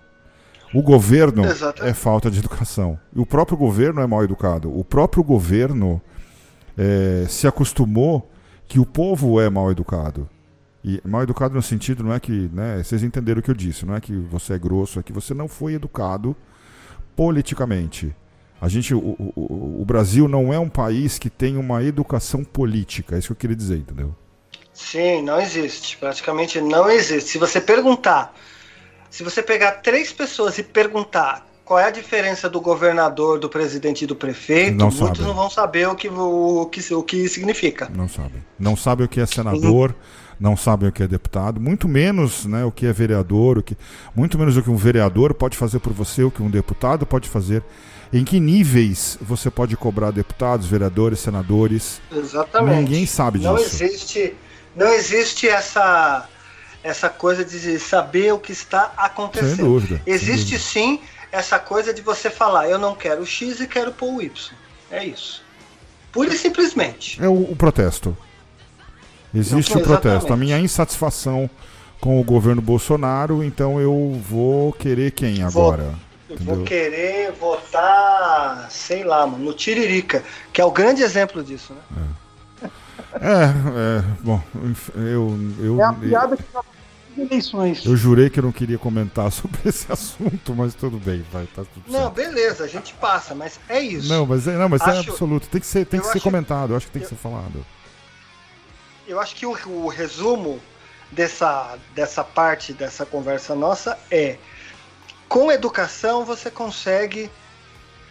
O 0.73 0.81
governo 0.81 1.43
é 1.81 1.93
falta 1.93 2.31
de 2.31 2.39
educação. 2.39 2.99
E 3.15 3.19
o 3.19 3.25
próprio 3.25 3.55
governo 3.55 4.01
é 4.01 4.07
mal 4.07 4.23
educado. 4.23 4.75
O 4.75 4.83
próprio 4.83 5.23
governo 5.23 6.01
é, 6.77 7.25
se 7.29 7.47
acostumou 7.47 8.27
que 8.67 8.79
o 8.79 8.85
povo 8.85 9.39
é 9.39 9.49
mal 9.49 9.69
educado. 9.69 10.27
E 10.83 10.99
mal 11.05 11.23
educado 11.23 11.53
no 11.53 11.61
sentido 11.61 12.03
não 12.03 12.13
é 12.13 12.19
que, 12.19 12.49
né, 12.51 12.81
vocês 12.83 13.03
entenderam 13.03 13.39
o 13.39 13.43
que 13.43 13.51
eu 13.51 13.55
disse, 13.55 13.85
não 13.85 13.95
é 13.95 14.01
que 14.01 14.13
você 14.13 14.53
é 14.53 14.59
grosso, 14.59 14.99
é 14.99 15.03
que 15.03 15.13
você 15.13 15.33
não 15.33 15.47
foi 15.47 15.75
educado 15.75 16.35
politicamente. 17.15 18.13
A 18.59 18.67
gente, 18.67 18.93
o, 18.93 18.99
o, 18.99 19.81
o 19.81 19.85
Brasil 19.85 20.27
não 20.27 20.51
é 20.51 20.59
um 20.59 20.69
país 20.69 21.19
que 21.19 21.29
tem 21.29 21.55
uma 21.55 21.83
educação 21.83 22.43
política, 22.43 23.15
é 23.15 23.19
isso 23.19 23.27
que 23.27 23.33
eu 23.33 23.37
queria 23.37 23.55
dizer, 23.55 23.77
entendeu? 23.77 24.15
Sim, 24.73 25.21
não 25.21 25.39
existe. 25.39 25.97
Praticamente 25.97 26.59
não 26.59 26.89
existe. 26.89 27.29
Se 27.29 27.37
você 27.37 27.61
perguntar 27.61 28.33
se 29.13 29.23
você 29.23 29.43
pegar 29.43 29.73
três 29.73 30.11
pessoas 30.11 30.57
e 30.57 30.63
perguntar 30.63 31.45
qual 31.63 31.79
é 31.79 31.85
a 31.85 31.91
diferença 31.91 32.49
do 32.49 32.59
governador, 32.59 33.39
do 33.39 33.47
presidente 33.47 34.05
e 34.05 34.07
do 34.07 34.15
prefeito, 34.15 34.75
não 34.75 34.87
muitos 34.87 35.19
sabem. 35.19 35.21
não 35.21 35.35
vão 35.35 35.51
saber 35.51 35.87
o 35.87 35.93
que, 35.93 36.09
o, 36.09 36.65
que, 36.65 36.93
o 36.95 37.03
que 37.03 37.29
significa. 37.29 37.91
Não 37.95 38.09
sabem. 38.09 38.43
Não 38.57 38.75
sabem 38.75 39.05
o 39.05 39.07
que 39.07 39.21
é 39.21 39.25
senador, 39.27 39.91
uhum. 39.91 40.35
não 40.39 40.57
sabem 40.57 40.89
o 40.89 40.91
que 40.91 41.03
é 41.03 41.07
deputado, 41.07 41.61
muito 41.61 41.87
menos 41.87 42.47
né, 42.47 42.65
o 42.65 42.71
que 42.71 42.87
é 42.87 42.91
vereador, 42.91 43.59
o 43.59 43.63
que, 43.63 43.77
muito 44.15 44.35
menos 44.39 44.57
o 44.57 44.63
que 44.63 44.71
um 44.71 44.75
vereador 44.75 45.35
pode 45.35 45.55
fazer 45.55 45.77
por 45.77 45.93
você, 45.93 46.23
o 46.23 46.31
que 46.31 46.41
um 46.41 46.49
deputado 46.49 47.05
pode 47.05 47.29
fazer. 47.29 47.63
Em 48.11 48.23
que 48.23 48.39
níveis 48.39 49.19
você 49.21 49.51
pode 49.51 49.77
cobrar 49.77 50.09
deputados, 50.09 50.65
vereadores, 50.65 51.19
senadores? 51.19 52.01
Exatamente. 52.11 52.79
Ninguém 52.79 53.05
sabe 53.05 53.37
disso. 53.37 53.51
Não 53.51 53.59
existe, 53.59 54.35
não 54.75 54.91
existe 54.91 55.47
essa 55.47 56.27
essa 56.83 57.09
coisa 57.09 57.45
de 57.45 57.79
saber 57.79 58.33
o 58.33 58.39
que 58.39 58.51
está 58.51 58.91
acontecendo. 58.97 59.55
Sem 59.55 59.65
dúvida. 59.65 60.01
Existe 60.05 60.59
sem 60.59 60.97
dúvida. 60.97 61.07
sim 61.07 61.13
essa 61.31 61.57
coisa 61.57 61.91
de 61.91 62.01
você 62.03 62.29
falar, 62.29 62.69
eu 62.69 62.77
não 62.77 62.93
quero 62.93 63.23
o 63.23 63.25
X 63.25 63.59
e 63.59 63.67
quero 63.67 63.91
pôr 63.91 64.13
o 64.13 64.21
Y. 64.21 64.53
É 64.91 65.03
isso. 65.03 65.43
Pura 66.11 66.31
e 66.31 66.37
simplesmente. 66.37 67.21
É 67.23 67.27
o, 67.27 67.51
o 67.51 67.55
protesto. 67.55 68.15
Existe 69.33 69.73
não, 69.73 69.81
o 69.81 69.83
protesto. 69.83 70.31
A 70.31 70.37
minha 70.37 70.59
insatisfação 70.59 71.49
com 71.99 72.21
o 72.21 72.23
governo 72.23 72.61
Bolsonaro, 72.61 73.43
então 73.43 73.81
eu 73.81 74.21
vou 74.29 74.73
querer 74.73 75.11
quem 75.11 75.41
agora? 75.41 75.95
Vou, 76.29 76.57
vou 76.57 76.65
querer 76.65 77.31
votar, 77.31 78.67
sei 78.69 79.03
lá, 79.03 79.25
mano, 79.25 79.43
no 79.43 79.53
Tiririca, 79.53 80.23
que 80.51 80.61
é 80.61 80.65
o 80.65 80.71
grande 80.71 81.01
exemplo 81.01 81.43
disso, 81.43 81.73
né? 81.73 82.69
É, 83.15 83.43
é, 83.43 83.99
é 83.99 84.03
bom, 84.21 84.41
eu. 84.95 85.37
eu 85.59 85.79
é 85.79 85.83
a 85.83 85.93
piada 85.93 86.37
que 86.37 86.43
eleições. 87.21 87.85
Eu 87.85 87.95
jurei 87.95 88.29
que 88.29 88.39
eu 88.39 88.43
não 88.43 88.51
queria 88.51 88.77
comentar 88.77 89.29
sobre 89.33 89.59
esse 89.65 89.91
assunto, 89.91 90.53
mas 90.55 90.73
tudo 90.73 90.97
bem, 90.97 91.25
vai, 91.31 91.45
tá 91.45 91.63
tudo 91.63 91.83
Não, 91.87 92.01
certo. 92.03 92.13
beleza, 92.13 92.63
a 92.63 92.67
gente 92.67 92.93
passa, 92.95 93.35
mas 93.35 93.59
é 93.69 93.79
isso. 93.79 94.09
Não, 94.09 94.25
mas 94.25 94.47
é, 94.47 94.57
não, 94.57 94.69
mas 94.69 94.81
é 94.81 94.85
acho, 94.85 95.09
é 95.09 95.11
absoluto, 95.11 95.47
tem 95.47 95.61
que 95.61 95.67
ser, 95.67 95.85
tem 95.85 95.99
que 95.99 96.07
ser 96.07 96.19
comentado, 96.21 96.73
eu 96.73 96.77
acho 96.77 96.87
que 96.87 96.93
tem 96.93 97.01
eu, 97.01 97.07
que 97.07 97.15
ser 97.15 97.21
falado. 97.21 97.65
Eu 99.07 99.19
acho 99.19 99.35
que 99.35 99.45
o, 99.45 99.51
o 99.67 99.87
resumo 99.87 100.59
dessa, 101.11 101.77
dessa 101.93 102.23
parte 102.23 102.73
dessa 102.73 103.05
conversa 103.05 103.55
nossa 103.55 103.97
é 104.09 104.37
com 105.29 105.51
educação 105.51 106.25
você 106.25 106.49
consegue 106.51 107.29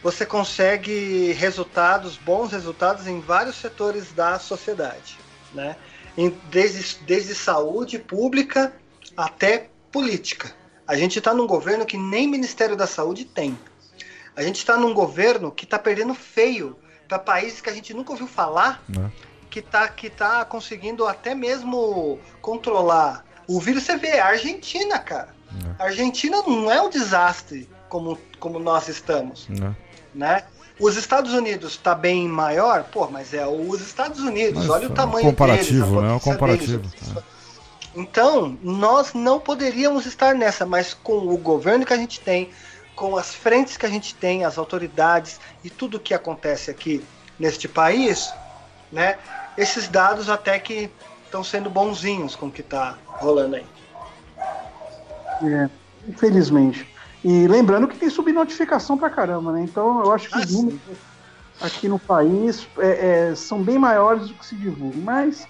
você 0.02 0.26
consegue 0.26 1.32
resultados, 1.32 2.16
bons 2.16 2.50
resultados 2.50 3.06
em 3.06 3.20
vários 3.20 3.54
setores 3.54 4.12
da 4.12 4.36
sociedade, 4.38 5.16
né? 5.54 5.76
Em, 6.18 6.36
desde, 6.50 6.96
desde 7.04 7.36
saúde 7.36 8.00
pública 8.00 8.72
até 9.16 9.68
política. 9.90 10.52
A 10.86 10.96
gente 10.96 11.18
está 11.18 11.32
num 11.32 11.46
governo 11.46 11.86
que 11.86 11.96
nem 11.96 12.28
Ministério 12.28 12.76
da 12.76 12.86
Saúde 12.86 13.24
tem. 13.24 13.58
A 14.36 14.42
gente 14.42 14.56
está 14.56 14.76
num 14.76 14.94
governo 14.94 15.50
que 15.50 15.64
está 15.64 15.78
perdendo 15.78 16.14
feio 16.14 16.76
para 17.06 17.18
países 17.18 17.60
que 17.60 17.68
a 17.68 17.74
gente 17.74 17.92
nunca 17.92 18.12
ouviu 18.12 18.26
falar, 18.26 18.82
é. 18.96 19.10
que 19.50 19.58
está 19.58 19.86
que 19.88 20.08
tá 20.08 20.44
conseguindo 20.44 21.06
até 21.06 21.34
mesmo 21.34 22.18
controlar. 22.40 23.24
O 23.46 23.60
vírus 23.60 23.82
você 23.82 23.96
vê, 23.96 24.18
a 24.18 24.26
Argentina, 24.26 24.98
cara. 24.98 25.34
É. 25.78 25.82
A 25.82 25.86
Argentina 25.86 26.42
não 26.46 26.70
é 26.70 26.80
um 26.80 26.88
desastre 26.88 27.68
como, 27.88 28.18
como 28.40 28.58
nós 28.58 28.88
estamos. 28.88 29.46
É. 29.50 29.74
Né? 30.14 30.44
Os 30.80 30.96
Estados 30.96 31.34
Unidos 31.34 31.72
está 31.72 31.94
bem 31.94 32.26
maior, 32.26 32.84
pô, 32.84 33.06
mas 33.08 33.34
é 33.34 33.46
os 33.46 33.80
Estados 33.80 34.20
Unidos, 34.20 34.62
mas, 34.62 34.70
olha 34.70 34.88
o 34.88 34.90
tamanho 34.90 35.26
comparativo, 35.26 36.00
deles, 36.00 36.12
né? 36.12 36.20
Comparativo. 36.20 36.78
Deles, 36.78 37.24
Então, 37.94 38.58
nós 38.62 39.12
não 39.12 39.38
poderíamos 39.38 40.06
estar 40.06 40.34
nessa, 40.34 40.64
mas 40.64 40.94
com 40.94 41.28
o 41.28 41.36
governo 41.36 41.84
que 41.84 41.92
a 41.92 41.96
gente 41.96 42.20
tem, 42.20 42.50
com 42.96 43.16
as 43.16 43.34
frentes 43.34 43.76
que 43.76 43.84
a 43.84 43.88
gente 43.88 44.14
tem, 44.14 44.44
as 44.44 44.56
autoridades 44.56 45.38
e 45.62 45.68
tudo 45.68 46.00
que 46.00 46.14
acontece 46.14 46.70
aqui 46.70 47.04
neste 47.38 47.68
país, 47.68 48.32
né? 48.90 49.18
Esses 49.56 49.88
dados 49.88 50.30
até 50.30 50.58
que 50.58 50.90
estão 51.24 51.44
sendo 51.44 51.68
bonzinhos 51.68 52.34
com 52.34 52.46
o 52.46 52.50
que 52.50 52.60
está 52.60 52.96
rolando 53.06 53.56
aí. 53.56 53.66
É, 55.42 55.68
infelizmente. 56.08 56.86
E 57.24 57.46
lembrando 57.46 57.88
que 57.88 57.96
tem 57.96 58.10
subnotificação 58.10 58.98
pra 58.98 59.10
caramba, 59.10 59.52
né? 59.52 59.62
Então 59.62 60.04
eu 60.04 60.12
acho 60.12 60.28
que 60.28 60.38
ah, 60.38 60.40
os 60.40 60.50
números 60.50 60.80
aqui 61.60 61.88
no 61.88 61.98
país 61.98 62.66
é, 62.78 63.30
é, 63.30 63.34
são 63.34 63.62
bem 63.62 63.78
maiores 63.78 64.28
do 64.28 64.34
que 64.34 64.44
se 64.44 64.56
divulga. 64.56 64.98
Mas 64.98 65.46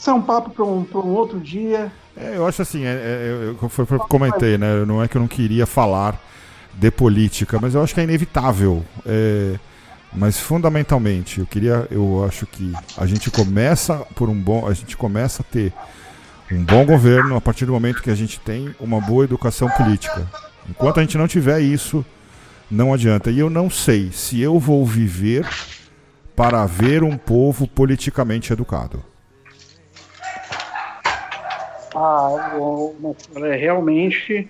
isso 0.00 0.08
é 0.08 0.14
um 0.14 0.22
papo 0.22 0.48
para 0.48 0.64
um, 0.64 0.86
um 0.94 1.08
outro 1.10 1.38
dia. 1.38 1.92
É, 2.16 2.34
eu 2.34 2.46
acho 2.46 2.62
assim, 2.62 2.86
é, 2.86 2.88
é 2.88 3.54
eu, 3.60 3.68
foi, 3.68 3.84
foi, 3.84 3.98
comentei, 3.98 4.56
né? 4.56 4.82
Não 4.86 5.02
é 5.02 5.06
que 5.06 5.14
eu 5.14 5.20
não 5.20 5.28
queria 5.28 5.66
falar 5.66 6.18
de 6.72 6.90
política, 6.90 7.58
mas 7.60 7.74
eu 7.74 7.82
acho 7.82 7.92
que 7.92 8.00
é 8.00 8.04
inevitável. 8.04 8.82
É, 9.04 9.56
mas 10.10 10.40
fundamentalmente, 10.40 11.40
eu 11.40 11.46
queria, 11.46 11.86
eu 11.90 12.24
acho 12.26 12.46
que 12.46 12.72
a 12.96 13.04
gente 13.04 13.30
começa 13.30 13.98
por 14.14 14.30
um 14.30 14.34
bom, 14.34 14.66
a 14.66 14.72
gente 14.72 14.96
começa 14.96 15.42
a 15.42 15.44
ter 15.44 15.70
um 16.50 16.64
bom 16.64 16.86
governo 16.86 17.36
a 17.36 17.40
partir 17.40 17.66
do 17.66 17.72
momento 17.72 18.02
que 18.02 18.10
a 18.10 18.14
gente 18.14 18.40
tem 18.40 18.74
uma 18.80 19.02
boa 19.02 19.24
educação 19.24 19.68
política. 19.68 20.26
Enquanto 20.66 20.96
a 20.96 21.02
gente 21.02 21.18
não 21.18 21.28
tiver 21.28 21.60
isso, 21.60 22.02
não 22.70 22.94
adianta. 22.94 23.30
E 23.30 23.38
eu 23.38 23.50
não 23.50 23.68
sei 23.68 24.10
se 24.12 24.40
eu 24.40 24.58
vou 24.58 24.86
viver 24.86 25.46
para 26.34 26.64
ver 26.64 27.04
um 27.04 27.18
povo 27.18 27.68
politicamente 27.68 28.50
educado. 28.50 29.10
Ah, 31.94 32.54
bom, 32.56 33.14
é, 33.36 33.56
realmente. 33.56 34.48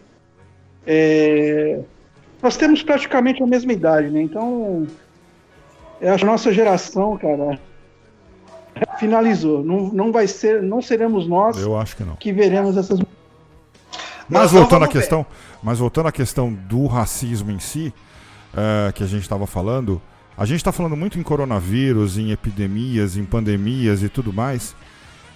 É, 0.87 1.81
nós 2.43 2.57
temos 2.57 2.83
praticamente 2.83 3.43
a 3.43 3.47
mesma 3.47 3.73
idade, 3.73 4.09
né? 4.09 4.23
Então, 4.23 4.87
é 6.01 6.11
a 6.11 6.19
nossa 6.19 6.53
geração, 6.53 7.17
cara, 7.19 7.59
finalizou. 8.99 9.63
Não, 9.63 9.89
não 9.89 10.13
vai 10.13 10.27
ser, 10.27 10.63
não 10.63 10.81
seremos 10.81 11.27
nós. 11.27 11.59
Eu 11.59 11.77
acho 11.77 11.97
que 11.97 12.05
não. 12.05 12.17
Que 12.17 12.33
veremos 12.33 12.77
essas. 12.77 13.01
Mas 14.29 14.53
voltando 14.53 14.85
à 14.85 14.89
questão, 14.89 15.27
mas 15.63 15.79
voltando 15.79 16.07
à 16.07 16.13
questão 16.13 16.53
do 16.53 16.87
racismo 16.87 17.51
em 17.51 17.59
si, 17.59 17.93
é, 18.57 18.93
que 18.93 19.03
a 19.03 19.07
gente 19.07 19.23
estava 19.23 19.47
falando, 19.47 20.01
a 20.37 20.45
gente 20.45 20.59
está 20.59 20.73
falando 20.73 20.97
muito 20.97 21.19
em 21.19 21.23
coronavírus, 21.23 22.17
em 22.17 22.31
epidemias, 22.31 23.17
em 23.17 23.25
pandemias 23.25 24.03
e 24.03 24.09
tudo 24.09 24.33
mais. 24.33 24.75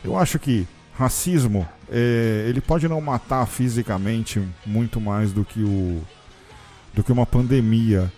Eu 0.05 0.16
acho 0.16 0.38
que 0.38 0.66
racismo 0.97 1.66
é, 1.90 2.47
ele 2.49 2.61
pode 2.61 2.88
não 2.88 3.01
matar 3.01 3.47
fisicamente 3.47 4.42
muito 4.64 5.01
mais 5.01 5.32
do 5.32 5.45
que 5.45 5.62
o 5.62 6.03
do 6.92 7.03
que 7.03 7.11
uma 7.11 7.26
pandemia, 7.26 8.12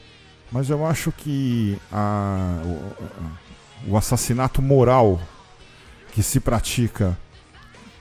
mas 0.53 0.69
eu 0.69 0.87
acho 0.87 1.11
que 1.11 1.79
a, 1.91 2.61
o, 2.63 3.93
o 3.93 3.97
assassinato 3.97 4.61
moral 4.61 5.19
que 6.13 6.23
se 6.23 6.39
pratica 6.39 7.17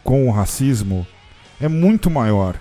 com 0.03 0.27
o 0.27 0.31
racismo 0.31 1.07
é 1.61 1.69
muito 1.69 2.09
maior, 2.09 2.57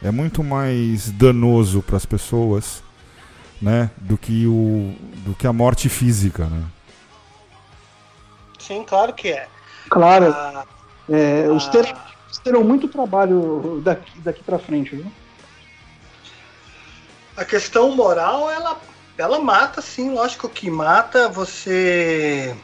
é 0.00 0.12
muito 0.12 0.44
mais 0.44 1.10
danoso 1.10 1.82
para 1.82 1.96
as 1.96 2.06
pessoas, 2.06 2.84
né, 3.60 3.90
do 3.96 4.16
que 4.16 4.46
o 4.46 4.94
do 5.24 5.34
que 5.34 5.46
a 5.46 5.52
morte 5.52 5.88
física, 5.88 6.46
né? 6.46 6.64
Sim, 8.60 8.84
claro 8.84 9.12
que 9.12 9.28
é. 9.28 9.48
Claro. 9.88 10.26
Ah, 10.26 10.64
é, 11.08 11.48
os, 11.48 11.66
ter, 11.68 11.94
terão 12.42 12.64
muito 12.64 12.88
trabalho 12.88 13.80
daqui, 13.82 14.18
daqui 14.20 14.42
para 14.42 14.58
frente, 14.58 14.96
viu? 14.96 15.06
A 17.36 17.44
questão 17.44 17.94
moral, 17.94 18.50
ela, 18.50 18.80
ela 19.16 19.38
mata, 19.38 19.80
sim, 19.80 20.10
lógico 20.10 20.48
que 20.48 20.70
mata. 20.70 21.28
Você. 21.28 22.54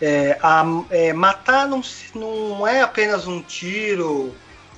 É, 0.00 0.36
a, 0.42 0.64
é, 0.90 1.12
matar 1.12 1.68
não, 1.68 1.80
não 2.14 2.66
é 2.66 2.82
apenas 2.82 3.28
um 3.28 3.40
tiro 3.40 4.34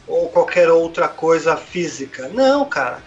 ou 0.06 0.28
qualquer 0.28 0.70
outra 0.70 1.08
coisa 1.08 1.56
física. 1.56 2.28
Não, 2.28 2.64
cara. 2.66 3.02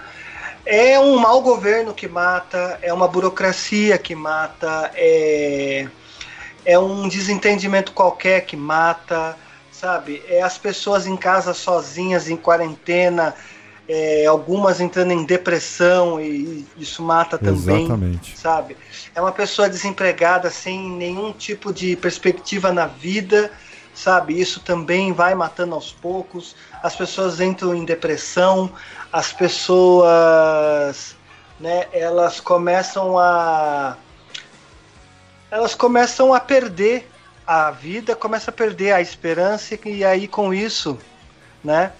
É 0.65 0.99
um 0.99 1.17
mau 1.17 1.41
governo 1.41 1.93
que 1.93 2.09
mata, 2.09 2.77
é 2.81 2.91
uma 2.91 3.07
burocracia 3.07 3.97
que 3.97 4.13
mata, 4.13 4.91
é, 4.95 5.87
é 6.65 6.77
um 6.77 7.07
desentendimento 7.07 7.93
qualquer 7.93 8.41
que 8.41 8.57
mata 8.57 9.37
sabe? 9.79 10.23
É 10.27 10.41
as 10.41 10.57
pessoas 10.57 11.05
em 11.05 11.15
casa 11.15 11.53
sozinhas, 11.53 12.29
em 12.29 12.35
quarentena, 12.35 13.35
é, 13.87 14.25
algumas 14.25 14.81
entrando 14.81 15.11
em 15.11 15.23
depressão 15.23 16.19
e 16.19 16.65
isso 16.77 17.01
mata 17.01 17.37
também, 17.37 17.83
Exatamente. 17.85 18.37
sabe? 18.37 18.75
É 19.15 19.21
uma 19.21 19.31
pessoa 19.31 19.69
desempregada 19.69 20.49
sem 20.49 20.89
nenhum 20.89 21.31
tipo 21.31 21.71
de 21.71 21.95
perspectiva 21.95 22.73
na 22.73 22.87
vida, 22.87 23.51
sabe? 23.93 24.39
Isso 24.39 24.59
também 24.59 25.13
vai 25.13 25.35
matando 25.35 25.75
aos 25.75 25.93
poucos. 25.93 26.55
As 26.83 26.95
pessoas 26.95 27.39
entram 27.39 27.73
em 27.73 27.85
depressão, 27.85 28.71
as 29.13 29.31
pessoas, 29.31 31.15
né? 31.59 31.87
Elas 31.93 32.39
começam 32.39 33.17
a 33.17 33.95
elas 35.49 35.73
começam 35.73 36.33
a 36.33 36.41
perder 36.41 37.09
a 37.47 37.71
vida 37.71 38.13
começa 38.13 38.51
a 38.51 38.53
perder 38.53 38.91
a 38.91 39.01
esperança 39.01 39.79
e 39.85 40.03
aí 40.03 40.27
com 40.27 40.53
isso, 40.53 40.99
né, 41.63 41.93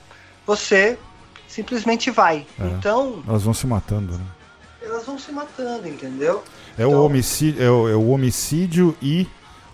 você 0.45 0.99
simplesmente 1.47 2.11
vai. 2.11 2.45
É, 2.59 2.67
então, 2.67 3.23
elas 3.25 3.43
vão 3.43 3.53
se 3.53 3.65
matando, 3.65 4.17
né? 4.17 4.25
Elas 4.81 5.05
vão 5.05 5.17
se 5.17 5.31
matando, 5.31 5.87
entendeu? 5.87 6.43
É 6.77 6.83
então, 6.83 6.91
o 6.91 7.05
homicídio, 7.05 7.63
é 7.63 7.71
o, 7.71 7.89
é 7.89 7.95
o 7.95 8.09
homicídio 8.09 8.95
e 9.01 9.25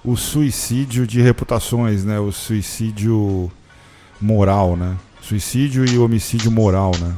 o 0.06 0.16
suicídio 0.16 1.08
de 1.08 1.22
reputações, 1.22 2.06
né? 2.06 2.20
O 2.20 2.32
suicídio 2.32 3.52
moral, 4.22 4.78
né? 4.78 4.96
Suicídio 5.22 5.86
e 5.86 5.98
homicídio 5.98 6.52
moral, 6.52 6.92
né? 7.00 7.16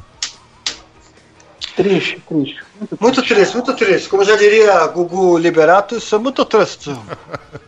Triste, 1.75 2.21
triste. 2.27 2.64
Muito, 2.79 2.97
muito 2.99 3.21
triste, 3.21 3.53
muito 3.53 3.73
triste. 3.73 4.09
Como 4.09 4.23
já 4.23 4.35
diria 4.35 4.85
Gugu 4.87 5.37
Liberato, 5.37 5.95
isso 5.95 6.13
é 6.15 6.17
muito 6.17 6.43
triste. 6.43 6.89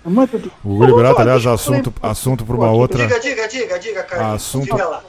o 0.03 0.09
Gugu 0.63 0.85
Liberato, 0.85 1.21
aliás, 1.21 1.45
assunto, 1.45 1.93
assunto 2.01 2.45
para 2.45 2.55
uma 2.55 2.71
outra. 2.71 3.07
Diga, 3.07 3.19
diga, 3.19 3.47
diga, 3.47 3.79
diga, 3.79 4.03
Carlos. 4.03 4.35
Assunto... 4.35 4.65
Diga 4.65 4.85
lá. 4.85 5.03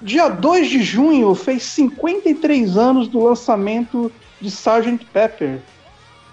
Dia 0.00 0.28
2 0.28 0.68
de 0.68 0.82
junho 0.82 1.34
fez 1.34 1.62
53 1.62 2.76
anos 2.76 3.08
do 3.08 3.24
lançamento 3.24 4.12
de 4.40 4.48
Sgt. 4.48 5.06
Pepper. 5.12 5.60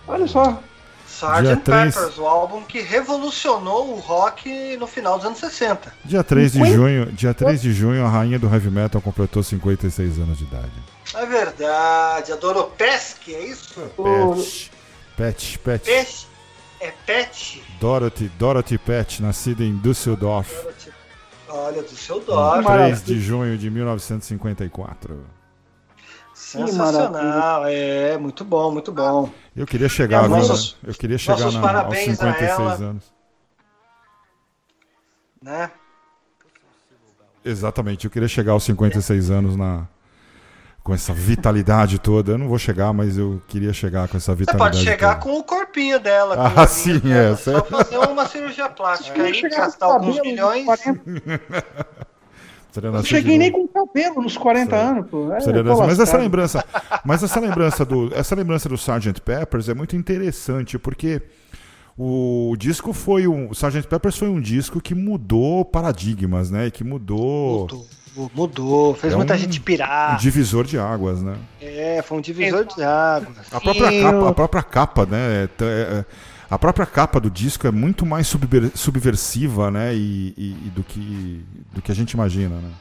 Olha 0.07 0.27
só. 0.27 0.61
Sgt. 1.07 1.61
Peppers, 1.63 2.17
o 2.17 2.25
álbum 2.25 2.61
que 2.63 2.81
revolucionou 2.81 3.93
o 3.93 3.99
rock 3.99 4.75
no 4.77 4.87
final 4.87 5.17
dos 5.17 5.25
anos 5.25 5.39
60. 5.39 5.93
Dia 6.03 6.23
3 6.23 6.51
de 6.53 6.65
junho, 6.65 7.05
dia 7.13 7.33
3 7.33 7.61
de 7.61 7.71
junho 7.71 8.05
a 8.05 8.09
rainha 8.09 8.37
do 8.37 8.51
heavy 8.51 8.69
metal 8.69 9.01
completou 9.01 9.41
56 9.41 10.19
anos 10.19 10.37
de 10.37 10.43
idade. 10.43 10.71
É 11.13 11.25
verdade, 11.25 12.31
a 12.31 12.35
Doropesky, 12.35 13.35
é 13.35 13.45
isso? 13.45 13.79
Pet. 13.95 14.71
Pet, 15.17 15.59
Pet. 15.59 15.85
Pet. 15.85 16.27
É 16.79 16.91
Pet? 17.05 17.63
Dorothy, 17.79 18.27
Dorothy 18.39 18.77
Pet, 18.77 19.21
nascida 19.21 19.63
em 19.63 19.77
Düsseldorf. 19.77 20.51
Dorothy. 20.55 20.91
Olha, 21.47 21.83
Düsseldorf. 21.83 22.65
3 22.65 23.03
de 23.03 23.19
junho 23.19 23.57
de 23.57 23.69
1954. 23.69 25.25
Sensacional, 26.33 27.65
é, 27.67 28.17
muito 28.17 28.43
bom, 28.43 28.71
muito 28.71 28.91
bom. 28.91 29.29
Eu 29.55 29.67
queria 29.67 29.87
chegar 29.87 30.25
agora, 30.25 30.41
nossos, 30.41 30.75
eu 30.83 30.93
queria 30.93 31.17
chegar 31.17 31.51
na, 31.51 31.81
aos 31.81 31.97
56 31.97 32.81
anos. 32.81 33.13
Né? 35.41 35.71
Exatamente, 37.45 38.05
eu 38.05 38.11
queria 38.11 38.27
chegar 38.27 38.53
aos 38.53 38.63
56 38.63 39.29
anos 39.29 39.55
na, 39.55 39.87
com 40.83 40.93
essa 40.93 41.13
vitalidade 41.13 41.99
toda. 41.99 42.33
Eu 42.33 42.37
não 42.37 42.47
vou 42.47 42.57
chegar, 42.57 42.91
mas 42.93 43.17
eu 43.17 43.41
queria 43.47 43.73
chegar 43.73 44.07
com 44.07 44.17
essa 44.17 44.33
vitalidade. 44.33 44.77
Você 44.77 44.83
pode 44.83 44.89
chegar 44.89 45.19
toda. 45.19 45.33
com 45.33 45.39
o 45.39 45.43
corpinho 45.43 45.99
dela. 45.99 46.53
ah, 46.55 46.67
sim, 46.67 46.99
dela. 46.99 47.33
é. 47.33 47.35
Só 47.35 47.63
fazer 47.63 47.97
uma 47.97 48.27
cirurgia 48.27 48.69
plástica 48.69 49.21
é, 49.21 49.25
aí, 49.27 49.41
gastar 49.41 49.85
alguns 49.85 50.21
milhões. 50.21 50.65
Não 52.81 53.03
cheguei 53.03 53.37
nem 53.37 53.51
com 53.51 53.67
cabelo 53.67 54.21
nos 54.21 54.37
40 54.37 54.69
Sério. 54.69 54.89
anos, 54.89 55.09
pô. 55.09 55.33
É, 55.33 55.87
mas 55.87 55.99
essa 55.99 56.17
lembrança, 56.17 56.65
mas 57.03 57.21
essa 57.21 57.39
lembrança 57.39 57.83
do, 57.83 58.09
essa 58.15 58.33
lembrança 58.33 58.69
do 58.69 58.75
Sgt. 58.75 59.21
Peppers 59.21 59.67
é 59.67 59.73
muito 59.73 59.95
interessante 59.95 60.79
porque 60.79 61.21
o 61.97 62.55
disco 62.57 62.93
foi 62.93 63.27
um, 63.27 63.49
o 63.49 63.51
Sgt. 63.51 63.87
Peppers 63.89 64.17
foi 64.17 64.29
um 64.29 64.39
disco 64.39 64.79
que 64.79 64.95
mudou 64.95 65.65
paradigmas, 65.65 66.49
né? 66.49 66.71
Que 66.71 66.81
mudou, 66.81 67.61
mudou 67.63 67.85
Mudou, 68.33 68.93
fez 68.93 69.13
é 69.13 69.15
muita 69.15 69.35
um, 69.35 69.37
gente 69.37 69.59
pirar. 69.61 70.15
Um 70.15 70.17
divisor 70.17 70.65
de 70.65 70.77
águas, 70.77 71.21
né? 71.21 71.37
É, 71.61 72.01
foi 72.01 72.17
um 72.17 72.21
divisor 72.21 72.65
de 72.65 72.83
águas. 72.83 73.37
A 73.51 73.61
própria, 73.61 74.01
capa, 74.01 74.29
a 74.29 74.33
própria 74.33 74.63
capa, 74.63 75.05
né? 75.05 75.43
É, 75.43 75.49
é, 75.61 76.05
a 76.49 76.59
própria 76.59 76.85
capa 76.85 77.19
do 77.21 77.31
disco 77.31 77.65
é 77.65 77.71
muito 77.71 78.05
mais 78.05 78.27
subversiva, 78.27 79.71
né? 79.71 79.95
E, 79.95 80.33
e, 80.37 80.57
e, 80.65 80.69
do, 80.75 80.83
que, 80.83 81.45
do 81.71 81.81
que 81.81 81.89
a 81.89 81.95
gente 81.95 82.11
imagina, 82.11 82.55
né? 82.57 82.71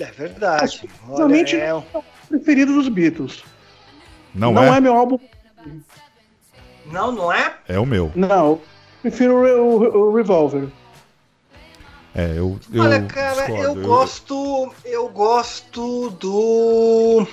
É 0.00 0.10
verdade. 0.12 0.88
Realmente 1.06 1.56
é 1.56 1.74
o 1.74 1.84
preferido 2.28 2.74
dos 2.74 2.88
Beatles. 2.88 3.44
Não, 4.34 4.52
não 4.52 4.62
é? 4.62 4.78
é 4.78 4.80
meu 4.80 4.94
álbum. 4.94 5.18
Não, 6.86 7.12
não 7.12 7.32
é? 7.32 7.54
É 7.68 7.78
o 7.78 7.84
meu. 7.84 8.10
Não, 8.14 8.60
prefiro 9.02 9.34
o, 9.34 9.82
o, 9.82 10.10
o 10.10 10.16
Revolver. 10.16 10.68
É, 12.18 12.30
eu, 12.38 12.58
eu 12.72 12.82
Olha, 12.82 13.02
cara, 13.02 13.42
discordo. 13.42 13.62
eu 13.62 13.74
gosto. 13.86 14.74
Eu 14.86 15.08
gosto 15.10 16.08
do. 16.18 17.26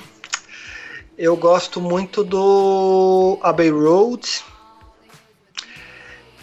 Eu 1.18 1.38
gosto 1.38 1.80
muito 1.80 2.22
do 2.22 3.40
Abbey 3.42 3.70
Road. 3.70 4.44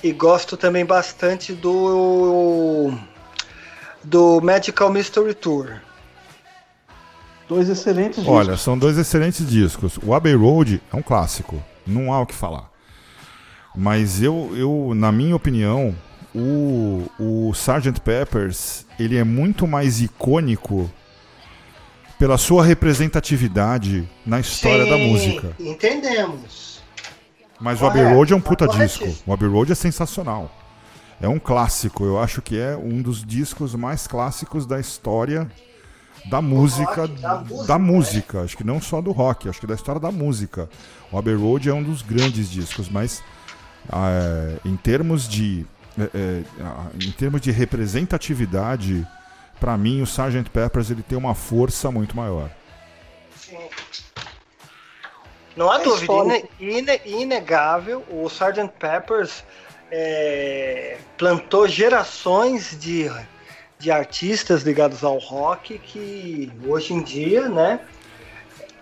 E 0.03 0.11
gosto 0.11 0.57
também 0.57 0.87
bastante 0.87 1.53
do 1.53 2.95
do 4.03 4.41
Magical 4.41 4.91
Mystery 4.91 5.35
Tour. 5.35 5.79
Dois 7.47 7.69
excelentes 7.69 8.21
discos. 8.21 8.35
Olha, 8.35 8.57
são 8.57 8.79
dois 8.79 8.97
excelentes 8.97 9.47
discos. 9.47 9.99
O 10.03 10.15
Abbey 10.15 10.35
Road 10.35 10.81
é 10.91 10.97
um 10.97 11.03
clássico, 11.03 11.63
não 11.87 12.11
há 12.11 12.23
o 12.23 12.27
que 12.27 12.35
falar. 12.35 12.71
Mas 13.77 14.23
eu, 14.23 14.51
eu 14.57 14.95
na 14.95 15.13
minha 15.13 15.37
opinião, 15.37 15.95
o, 16.35 17.07
o 17.19 17.51
Sgt. 17.53 18.01
Peppers 18.01 18.87
ele 18.99 19.17
é 19.17 19.25
muito 19.25 19.67
mais 19.67 20.01
icônico 20.01 20.91
pela 22.19 22.37
sua 22.37 22.65
representatividade 22.65 24.09
na 24.27 24.41
história 24.41 24.85
Sim, 24.85 24.91
da 24.91 24.99
música. 24.99 25.57
Entendemos. 25.59 26.81
Mas 27.59 27.81
o 27.81 27.87
Abbey 27.87 28.03
Road 28.03 28.33
é 28.33 28.37
um 28.37 28.41
puta 28.41 28.69
disco. 28.69 29.07
O 29.27 29.33
Abbey 29.33 29.49
Road 29.49 29.73
é 29.73 29.75
sensacional. 29.75 30.51
É 31.21 31.29
um 31.29 31.39
clássico. 31.39 32.05
Eu 32.05 32.19
acho 32.19 32.41
que 32.41 32.59
é 32.59 32.77
um 32.77 33.03
dos 33.03 33.25
discos 33.25 33.75
mais 33.75 34.07
clássicos 34.07 34.67
da 34.67 34.79
história 34.79 35.51
da 36.29 36.43
música, 36.43 37.03
rock, 37.03 37.21
da, 37.21 37.39
música, 37.39 37.67
da 37.67 37.79
música. 37.79 38.39
É? 38.39 38.45
Acho 38.45 38.57
que 38.57 38.65
não 38.65 38.81
só 38.81 39.01
do 39.01 39.13
rock, 39.13 39.49
acho 39.49 39.61
que 39.61 39.67
da 39.67 39.75
história 39.75 40.01
da 40.01 40.11
música. 40.11 40.69
O 41.11 41.19
Abbey 41.19 41.35
Road 41.35 41.69
é 41.69 41.75
um 41.75 41.83
dos 41.83 42.03
grandes 42.03 42.51
discos, 42.51 42.89
mas 42.89 43.23
é, 43.91 44.59
em 44.65 44.77
termos 44.77 45.29
de 45.29 45.67
é, 46.05 46.19
é, 46.19 46.45
em 47.05 47.11
termos 47.11 47.41
de 47.41 47.51
representatividade, 47.51 49.07
para 49.59 49.77
mim 49.77 50.01
o 50.01 50.05
Sgt. 50.05 50.51
Peppers 50.51 50.91
ele 50.91 51.03
tem 51.03 51.19
uma 51.19 51.35
força 51.35 51.91
muito 51.91 52.17
maior. 52.17 52.51
Sim. 53.37 53.59
Não 55.57 55.71
há 55.71 55.81
é 55.81 55.85
dúvida, 55.85 56.15
ine, 56.59 57.01
inegável, 57.05 58.05
o 58.09 58.27
Sgt. 58.27 58.69
Peppers 58.79 59.45
é, 59.91 60.99
plantou 61.19 61.69
gerações 61.69 62.79
de, 62.79 63.11
de 63.79 63.91
artistas 63.91 64.63
ligados 64.63 65.03
ao 65.03 65.19
rock 65.19 65.79
que 65.79 66.51
hoje 66.67 66.95
em 66.95 67.03
dia, 67.03 67.49
né? 67.49 67.81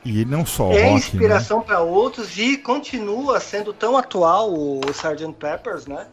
E 0.04 0.24
não 0.24 0.46
só 0.46 0.70
é 0.70 0.74
rock, 0.74 0.84
né? 0.84 0.92
inspiração 0.92 1.58
né? 1.58 1.64
para 1.66 1.80
outros 1.80 2.38
e 2.38 2.56
continua 2.56 3.40
sendo 3.40 3.72
tão 3.72 3.96
atual 3.96 4.52
o 4.52 4.80
Sgt. 4.90 5.32
Peppers, 5.38 5.86
né? 5.86 6.06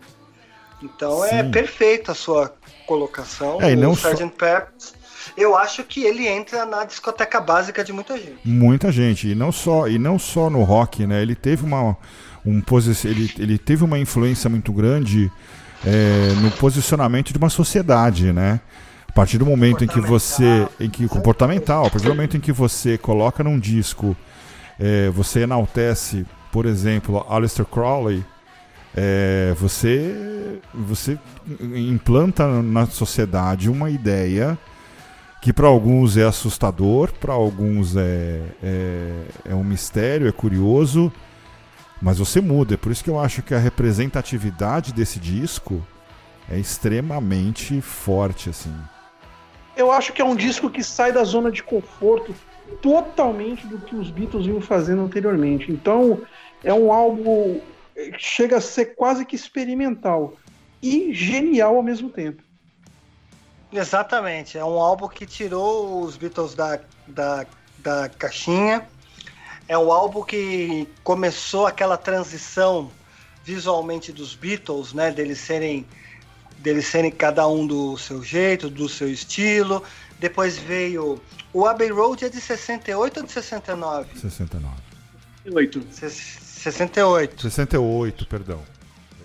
Então 0.81 1.23
é 1.25 1.29
Sim. 1.29 1.35
é 1.35 1.43
perfeita 1.43 2.11
a 2.11 2.15
sua 2.15 2.53
colocação. 2.85 3.61
É, 3.61 3.71
e 3.71 3.75
não 3.75 3.91
o 3.91 3.93
Sgt. 3.93 4.17
Só... 4.17 4.27
Peppers 4.29 5.05
eu 5.37 5.55
acho 5.55 5.83
que 5.83 6.03
ele 6.03 6.27
entra 6.27 6.65
na 6.65 6.85
discoteca 6.85 7.41
básica 7.41 7.83
de 7.83 7.91
muita 7.91 8.17
gente. 8.17 8.39
Muita 8.45 8.91
gente, 8.91 9.29
e 9.29 9.35
não 9.35 9.51
só, 9.51 9.87
e 9.87 9.99
não 9.99 10.17
só 10.17 10.49
no 10.49 10.63
rock, 10.63 11.05
né? 11.05 11.21
Ele 11.21 11.35
teve 11.35 11.65
uma, 11.65 11.97
um 12.45 12.61
ele, 13.03 13.31
ele 13.37 13.57
teve 13.57 13.83
uma 13.83 13.99
influência 13.99 14.49
muito 14.49 14.71
grande 14.71 15.31
é, 15.85 16.33
no 16.41 16.51
posicionamento 16.51 17.31
de 17.33 17.37
uma 17.37 17.49
sociedade, 17.49 18.31
né? 18.31 18.61
A 19.07 19.11
partir 19.11 19.37
do 19.37 19.45
momento 19.45 19.83
em 19.83 19.87
que 19.87 19.99
você, 19.99 20.67
em 20.79 20.89
que 20.89 21.07
comportamental, 21.07 21.85
a 21.85 21.89
partir 21.89 22.07
do 22.07 22.13
momento 22.15 22.37
em 22.37 22.39
que 22.39 22.51
você 22.51 22.97
coloca 22.97 23.43
num 23.43 23.59
disco, 23.59 24.15
é, 24.79 25.09
você 25.09 25.41
enaltece, 25.41 26.25
por 26.51 26.65
exemplo, 26.65 27.25
Aleister 27.29 27.65
Crowley, 27.65 28.25
é, 28.95 29.53
você, 29.57 30.61
você 30.73 31.19
implanta 31.59 32.47
na 32.61 32.85
sociedade 32.85 33.69
uma 33.69 33.89
ideia 33.89 34.57
que 35.41 35.51
para 35.51 35.67
alguns 35.67 36.17
é 36.17 36.23
assustador, 36.23 37.11
para 37.13 37.33
alguns 37.33 37.95
é, 37.95 38.41
é, 38.63 39.11
é, 39.49 39.53
um 39.53 39.63
mistério, 39.63 40.27
é 40.27 40.31
curioso, 40.31 41.11
mas 42.01 42.17
você 42.17 42.41
muda. 42.41 42.73
É 42.73 42.77
por 42.77 42.91
isso 42.91 43.03
que 43.03 43.09
eu 43.09 43.19
acho 43.19 43.43
que 43.43 43.53
a 43.53 43.59
representatividade 43.59 44.93
desse 44.93 45.19
disco 45.19 45.85
é 46.49 46.57
extremamente 46.57 47.79
forte, 47.81 48.49
assim. 48.49 48.73
Eu 49.75 49.91
acho 49.91 50.13
que 50.13 50.21
é 50.21 50.25
um 50.25 50.35
disco 50.35 50.69
que 50.69 50.81
sai 50.81 51.11
da 51.11 51.23
zona 51.23 51.51
de 51.51 51.61
conforto 51.61 52.33
totalmente 52.81 53.67
do 53.67 53.77
que 53.77 53.95
os 53.95 54.09
Beatles 54.09 54.45
vinham 54.45 54.61
fazendo 54.61 55.03
anteriormente. 55.03 55.71
Então, 55.71 56.21
é 56.63 56.73
um 56.73 56.91
álbum 56.91 57.59
chega 58.17 58.57
a 58.57 58.61
ser 58.61 58.95
quase 58.95 59.25
que 59.25 59.35
experimental 59.35 60.35
e 60.81 61.13
genial 61.13 61.75
ao 61.75 61.83
mesmo 61.83 62.09
tempo. 62.09 62.43
Exatamente, 63.71 64.57
é 64.57 64.63
um 64.63 64.79
álbum 64.79 65.07
que 65.07 65.25
tirou 65.25 66.01
os 66.03 66.15
Beatles 66.15 66.53
da, 66.53 66.79
da, 67.07 67.45
da 67.79 68.09
caixinha. 68.09 68.87
É 69.67 69.77
um 69.77 69.91
álbum 69.91 70.23
que 70.23 70.87
começou 71.03 71.65
aquela 71.65 71.97
transição 71.97 72.91
visualmente 73.43 74.11
dos 74.11 74.35
Beatles, 74.35 74.93
né? 74.93 75.11
Deles 75.11 75.39
serem, 75.39 75.85
deles 76.59 76.87
serem 76.87 77.11
cada 77.11 77.47
um 77.47 77.65
do 77.65 77.97
seu 77.97 78.23
jeito, 78.23 78.69
do 78.69 78.87
seu 78.87 79.09
estilo. 79.09 79.83
Depois 80.19 80.57
veio. 80.57 81.21
O 81.51 81.65
Abbey 81.65 81.89
Road 81.89 82.25
é 82.25 82.29
de 82.29 82.39
68 82.39 83.19
ou 83.19 83.25
de 83.25 83.31
69? 83.31 84.19
69. 84.19 84.75
68. 85.45 86.44
68. 86.71 87.43
68, 87.43 88.25
perdão. 88.25 88.59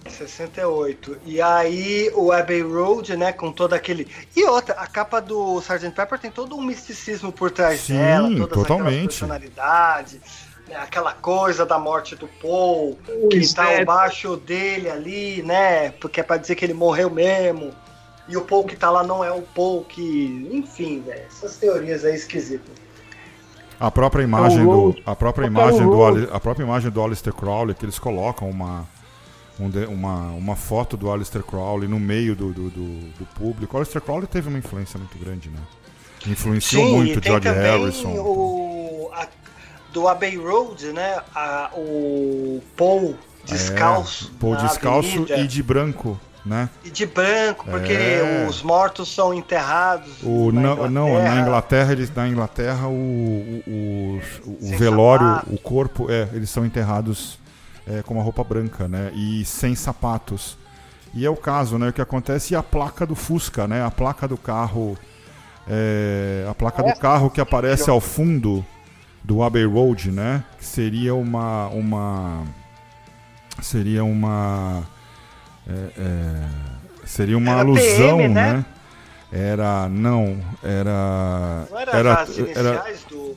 68. 0.07 1.19
E 1.25 1.41
aí 1.41 2.11
o 2.15 2.33
Abbey 2.33 2.63
Road, 2.63 3.17
né, 3.17 3.33
com 3.33 3.51
todo 3.53 3.73
aquele. 3.73 4.07
E 4.37 4.45
outra, 4.45 4.75
a 4.75 4.87
capa 4.87 5.21
do 5.21 5.59
Sgt. 5.61 5.91
Pepper 5.91 6.19
tem 6.19 6.31
todo 6.31 6.57
um 6.57 6.63
misticismo 6.63 7.33
por 7.33 7.51
trás 7.51 7.81
Sim, 7.81 7.95
dela, 7.95 8.29
todas 8.29 8.49
totalmente. 8.51 9.09
personalidade, 9.09 10.21
né, 10.69 10.77
aquela 10.77 11.15
coisa 11.15 11.65
da 11.65 11.79
morte 11.79 12.15
do 12.15 12.29
Paul, 12.29 12.99
o 13.23 13.29
que 13.29 13.39
está 13.39 13.81
embaixo 13.81 14.37
dele 14.37 14.91
ali, 14.91 15.43
né? 15.43 15.93
Porque 15.93 16.21
é 16.21 16.23
pra 16.23 16.37
dizer 16.37 16.57
que 16.57 16.65
ele 16.65 16.75
morreu 16.75 17.09
mesmo. 17.09 17.73
E 18.29 18.37
o 18.37 18.43
Paul 18.43 18.65
que 18.65 18.77
tá 18.77 18.91
lá 18.91 19.03
não 19.03 19.25
é 19.25 19.33
o 19.33 19.43
Paul 19.43 19.85
que. 19.85 20.49
Enfim, 20.53 21.01
velho, 21.01 21.23
essas 21.27 21.57
teorias 21.57 22.05
aí 22.05 22.15
esquisitas. 22.15 22.90
A 23.81 23.91
própria 23.91 24.23
imagem 24.23 24.63
do. 24.63 24.95
A 25.07 25.17
própria 25.17 25.47
imagem 25.47 25.83
do. 25.83 26.35
A 26.35 26.39
própria 26.39 26.65
imagem 26.65 26.91
do 26.91 27.03
Alistair 27.03 27.35
Crowley, 27.35 27.75
que 27.75 27.85
eles 27.85 27.99
colocam 27.99 28.49
uma 28.49 28.87
um, 29.61 29.93
uma, 29.93 30.31
uma 30.31 30.57
foto 30.57 30.97
do 30.97 31.11
Aleister 31.11 31.43
Crowley 31.43 31.89
no 31.89 32.01
meio 32.01 32.35
do, 32.35 32.53
do, 32.53 32.71
do, 32.71 33.01
do 33.19 33.27
público. 33.35 33.75
O 33.75 33.79
Aleister 33.79 34.01
Crowley 34.01 34.27
teve 34.27 34.49
uma 34.49 34.59
influência 34.59 34.99
muito 34.99 35.19
grande, 35.19 35.51
né? 35.51 35.61
Influenciou 36.27 36.87
Sim, 36.87 36.97
muito 36.97 37.23
George 37.23 37.49
Harrison. 37.49 38.09
O, 38.09 39.11
a, 39.13 39.29
do 39.93 40.09
Abbey 40.09 40.37
Road, 40.37 40.93
né? 40.93 41.21
A, 41.35 41.71
o 41.75 42.63
Paul 42.77 43.17
descalço. 43.45 44.33
É, 44.35 44.41
Paul 44.41 44.57
descalço 44.57 45.09
avenida. 45.09 45.39
e 45.39 45.47
de 45.47 45.63
branco. 45.63 46.19
Né? 46.45 46.71
E 46.83 46.91
de 46.91 47.05
branco, 47.05 47.67
porque 47.71 47.93
é. 47.93 48.47
os 48.49 48.63
mortos 48.63 49.15
são 49.15 49.35
enterrados. 49.35 50.23
O, 50.23 50.51
na 50.51 50.61
não, 50.61 50.91
não, 50.91 51.23
na 51.23 51.41
Inglaterra, 51.41 51.93
eles, 51.93 52.11
na 52.15 52.27
Inglaterra 52.27 52.89
o, 52.89 52.93
o, 52.93 54.21
o, 54.47 54.59
o 54.63 54.79
velório, 54.79 55.27
sapato. 55.27 55.55
o 55.55 55.59
corpo, 55.59 56.11
é, 56.11 56.29
eles 56.33 56.49
são 56.49 56.65
enterrados 56.65 57.39
é, 57.87 58.03
com 58.03 58.15
uma 58.15 58.23
roupa 58.23 58.43
branca, 58.43 58.89
né? 58.89 59.11
E 59.15 59.45
sem 59.45 59.75
sapatos. 59.75 60.57
E 61.13 61.27
é 61.27 61.31
o 61.31 61.37
caso, 61.37 61.77
né? 61.77 61.89
O 61.89 61.93
que 61.93 62.01
acontece 62.01 62.55
e 62.55 62.57
a 62.57 62.63
placa 62.63 63.05
do 63.05 63.15
Fusca, 63.15 63.67
né? 63.67 63.85
A 63.85 63.91
placa 63.91 64.29
do 64.29 64.37
carro. 64.37 64.97
É, 65.69 66.47
a 66.49 66.55
placa 66.55 66.83
do 66.83 66.99
carro 66.99 67.31
que 67.31 67.41
aparece 67.41 67.91
ao 67.91 68.01
fundo 68.01 68.65
do 69.23 69.43
Abbey 69.43 69.65
Road, 69.65 70.11
né? 70.11 70.45
Que 70.59 70.65
seria 70.65 71.15
uma. 71.15 71.69
uma 71.69 72.45
seria 73.61 74.05
uma. 74.05 74.85
É, 75.69 75.73
é, 75.99 76.49
seria 77.05 77.37
uma 77.37 77.53
era 77.53 77.61
alusão, 77.61 78.19
PM, 78.19 78.35
né? 78.35 78.53
né? 78.53 78.65
Era. 79.33 79.89
Não, 79.89 80.39
era. 80.63 81.67
Não 81.71 81.79
era, 81.79 81.93
era 81.93 82.15
as 82.15 82.37
iniciais 82.37 82.57
era, 82.67 82.85
do 83.09 83.37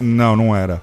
Não, 0.00 0.36
não 0.36 0.54
era. 0.54 0.82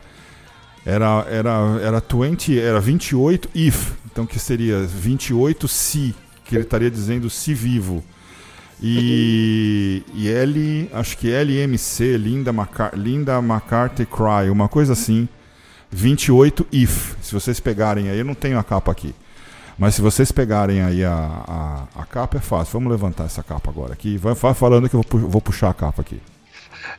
Era, 0.85 1.25
era, 1.29 1.51
era 1.83 2.03
20, 2.09 2.59
era 2.59 2.79
28 2.79 3.49
if, 3.53 3.91
então 4.11 4.25
que 4.25 4.39
seria 4.39 4.79
28 4.79 5.67
se, 5.67 6.15
que 6.43 6.55
ele 6.55 6.63
estaria 6.63 6.89
dizendo 6.89 7.29
se 7.29 7.53
vivo. 7.53 8.03
E, 8.81 10.01
e 10.15 10.27
L, 10.27 10.89
acho 10.91 11.17
que 11.19 11.31
LMC, 11.31 12.17
Linda, 12.17 12.51
Macar 12.51 12.95
Linda 12.95 13.37
McCarthy 13.37 14.07
Cry, 14.07 14.49
uma 14.49 14.67
coisa 14.67 14.93
assim. 14.93 15.29
28 15.91 16.65
if, 16.71 17.15
se 17.21 17.33
vocês 17.33 17.59
pegarem 17.59 18.09
aí, 18.09 18.17
eu 18.17 18.25
não 18.25 18.33
tenho 18.33 18.57
a 18.57 18.63
capa 18.63 18.91
aqui. 18.91 19.13
Mas 19.81 19.95
se 19.95 20.01
vocês 20.03 20.31
pegarem 20.31 20.79
aí 20.83 21.03
a, 21.03 21.11
a, 21.15 22.01
a, 22.01 22.05
capa, 22.05 22.37
é 22.37 22.39
fácil. 22.39 22.73
Vamos 22.73 22.91
levantar 22.91 23.23
essa 23.23 23.41
capa 23.41 23.71
agora 23.71 23.93
aqui. 23.93 24.15
Vai, 24.15 24.35
vai 24.35 24.53
falando 24.53 24.87
que 24.87 24.95
eu 24.95 25.03
vou, 25.09 25.21
vou 25.27 25.41
puxar 25.41 25.71
a 25.71 25.73
capa 25.73 26.03
aqui. 26.03 26.21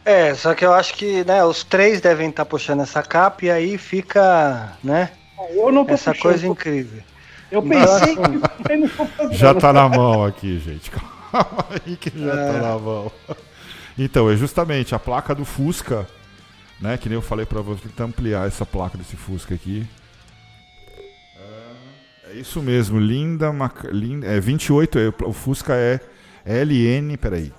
É, 0.04 0.34
só 0.34 0.52
que 0.52 0.66
eu 0.66 0.72
acho 0.72 0.94
que 0.94 1.22
né, 1.22 1.44
os 1.44 1.62
três 1.62 2.00
devem 2.00 2.30
estar 2.30 2.44
tá 2.44 2.50
puxando 2.50 2.82
essa 2.82 3.00
capa 3.00 3.44
e 3.44 3.50
aí 3.52 3.78
fica, 3.78 4.72
né? 4.82 5.12
essa 5.90 6.10
puxando, 6.10 6.22
coisa 6.22 6.44
incrível. 6.44 7.00
Eu 7.52 7.62
pensei 7.62 8.16
que 8.16 9.36
já 9.36 9.54
tá 9.54 9.72
na 9.72 9.88
mão 9.88 10.24
aqui, 10.24 10.58
gente. 10.58 10.90
Calma 11.30 11.64
aí 11.86 11.96
que 11.96 12.10
já 12.18 12.32
é. 12.32 12.52
tá 12.52 12.58
na 12.58 12.78
mão. 12.80 13.12
Então, 13.96 14.28
é 14.28 14.34
justamente 14.34 14.92
a 14.92 14.98
placa 14.98 15.36
do 15.36 15.44
Fusca, 15.44 16.04
né? 16.80 16.96
Que 16.96 17.08
nem 17.08 17.14
eu 17.14 17.22
falei 17.22 17.46
para 17.46 17.60
você, 17.60 17.82
tentar 17.82 18.04
ampliar 18.06 18.48
essa 18.48 18.66
placa 18.66 18.98
desse 18.98 19.14
Fusca 19.14 19.54
aqui. 19.54 19.86
É, 22.32 22.38
isso 22.38 22.62
mesmo, 22.62 22.98
linda, 22.98 23.52
Mac... 23.52 23.84
linda 23.84 24.26
é 24.26 24.40
28, 24.40 24.98
é, 24.98 25.12
o 25.24 25.32
Fusca 25.32 25.74
é 25.74 26.00
LN, 26.46 27.16
peraí. 27.16 27.52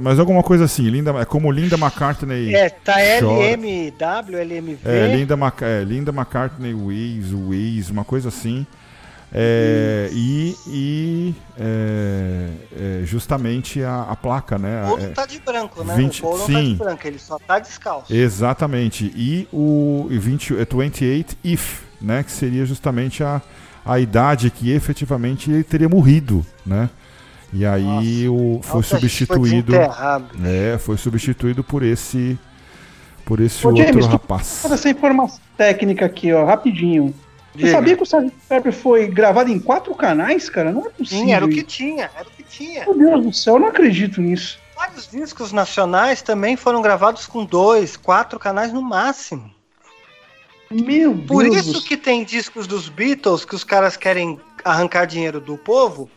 Mas 0.00 0.18
alguma 0.18 0.42
coisa 0.42 0.66
assim, 0.66 0.82
Linda, 0.90 1.12
é 1.12 1.24
como 1.24 1.50
Linda 1.50 1.76
McCartney. 1.76 2.54
É, 2.54 2.68
tá 2.68 3.00
LMW, 3.00 4.36
LMV. 4.36 4.78
É, 4.84 5.16
Linda, 5.16 5.34
Mac, 5.34 5.62
é, 5.62 5.82
Linda 5.82 6.10
McCartney 6.12 6.74
Waze, 6.74 7.34
Waze, 7.34 7.90
uma 7.90 8.04
coisa 8.04 8.28
assim. 8.28 8.66
É, 9.34 10.10
e, 10.12 10.54
e 10.66 11.34
é, 11.58 12.50
é, 12.76 13.00
justamente 13.04 13.82
a, 13.82 14.02
a, 14.02 14.16
placa, 14.16 14.58
né? 14.58 14.84
O 14.84 14.88
Polo 14.90 15.02
é, 15.02 15.08
tá 15.08 15.24
de 15.24 15.40
branco, 15.40 15.82
né? 15.82 15.94
20, 15.96 16.18
o 16.18 16.22
Polo 16.22 16.46
sim, 16.46 16.52
tá 16.52 16.60
de 16.60 16.74
branco, 16.74 17.06
ele 17.06 17.18
só 17.18 17.38
tá 17.38 17.58
descalço. 17.58 18.12
Exatamente. 18.12 19.10
E 19.16 19.48
o 19.50 20.06
20, 20.10 20.52
28 20.52 21.04
é 21.04 21.24
if, 21.44 21.82
né? 22.00 22.22
Que 22.22 22.30
seria 22.30 22.66
justamente 22.66 23.24
a, 23.24 23.40
a 23.86 23.98
idade 23.98 24.50
que 24.50 24.70
efetivamente 24.70 25.50
ele 25.50 25.64
teria 25.64 25.88
morrido, 25.88 26.44
né? 26.66 26.90
E 27.54 27.64
aí 27.64 28.28
o, 28.28 28.60
foi 28.62 28.76
Nossa, 28.76 28.96
substituído. 28.96 29.72
Foi 29.72 30.48
é, 30.48 30.78
foi 30.78 30.96
substituído 30.96 31.64
por 31.64 31.82
esse 31.82 32.38
por 33.24 33.40
esse 33.40 33.66
Ô, 33.66 33.70
outro 33.70 33.84
James, 33.86 34.06
rapaz. 34.06 34.64
Essa 34.64 34.90
informação 34.90 35.38
técnica 35.56 36.04
aqui, 36.04 36.32
ó, 36.32 36.44
rapidinho. 36.44 37.14
Diga. 37.54 37.68
Você 37.68 37.72
sabia 37.72 37.96
que 37.96 38.02
o 38.02 38.04
Sgt. 38.04 38.32
Pepper 38.48 38.72
foi 38.72 39.06
gravado 39.06 39.50
em 39.50 39.58
quatro 39.58 39.94
canais, 39.94 40.48
cara? 40.48 40.72
Não 40.72 40.86
é 40.86 40.90
possível. 40.90 41.24
Sim, 41.24 41.32
era 41.32 41.44
o 41.44 41.48
que 41.48 41.62
tinha, 41.62 42.10
era 42.16 42.26
o 42.26 42.30
que 42.30 42.42
tinha. 42.42 42.84
Meu 42.86 42.94
Deus 42.94 43.24
do 43.24 43.32
céu, 43.32 43.54
eu 43.54 43.60
não 43.60 43.68
acredito 43.68 44.20
nisso. 44.20 44.58
Vários 44.74 45.08
discos 45.08 45.52
nacionais 45.52 46.22
também 46.22 46.56
foram 46.56 46.80
gravados 46.80 47.26
com 47.26 47.44
dois, 47.44 47.96
quatro 47.96 48.38
canais 48.38 48.72
no 48.72 48.82
máximo. 48.82 49.52
Meu 50.70 51.14
Por 51.14 51.44
Deus 51.44 51.66
isso 51.66 51.84
que 51.84 51.96
tem 51.96 52.24
discos 52.24 52.66
dos 52.66 52.88
Beatles 52.88 53.44
que 53.44 53.54
os 53.54 53.62
caras 53.62 53.96
querem 53.96 54.40
arrancar 54.64 55.04
dinheiro 55.06 55.38
do 55.38 55.58
povo 55.58 56.08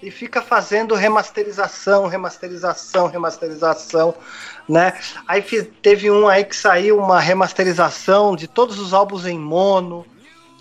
e 0.00 0.10
fica 0.10 0.40
fazendo 0.40 0.94
remasterização, 0.94 2.06
remasterização, 2.06 3.08
remasterização, 3.08 4.14
né? 4.68 4.92
Aí 5.26 5.42
teve 5.82 6.10
um 6.10 6.28
aí 6.28 6.44
que 6.44 6.54
saiu 6.54 6.98
uma 6.98 7.18
remasterização 7.18 8.36
de 8.36 8.46
todos 8.46 8.78
os 8.78 8.92
álbuns 8.92 9.26
em 9.26 9.38
mono. 9.38 10.06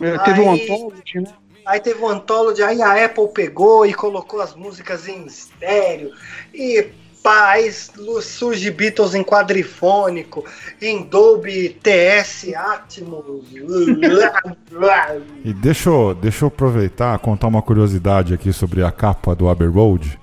É, 0.01 0.17
teve 0.19 0.41
aí, 0.41 0.47
um 0.47 0.53
Anthology, 0.53 1.19
né? 1.19 1.33
Aí 1.65 1.79
teve 1.79 2.01
um 2.01 2.09
Anthology, 2.09 2.61
aí 2.61 2.81
a 2.81 3.05
Apple 3.05 3.29
pegou 3.29 3.85
e 3.85 3.93
colocou 3.93 4.41
as 4.41 4.55
músicas 4.55 5.07
em 5.07 5.25
estéreo. 5.25 6.11
E 6.53 6.89
paz, 7.23 7.89
surge 8.21 8.69
Beatles 8.69 9.15
em 9.15 9.23
quadrifônico, 9.23 10.43
em 10.81 11.03
Dolby 11.03 11.69
TS 11.81 12.53
Atmos. 12.53 13.45
e 15.45 15.53
deixa 15.53 15.89
eu, 15.89 16.13
deixa 16.13 16.43
eu 16.43 16.47
aproveitar 16.49 17.17
contar 17.19 17.47
uma 17.47 17.61
curiosidade 17.61 18.33
aqui 18.33 18.51
sobre 18.51 18.83
a 18.83 18.91
capa 18.91 19.33
do 19.33 19.47
Abbey 19.47 19.69
Road, 19.69 20.19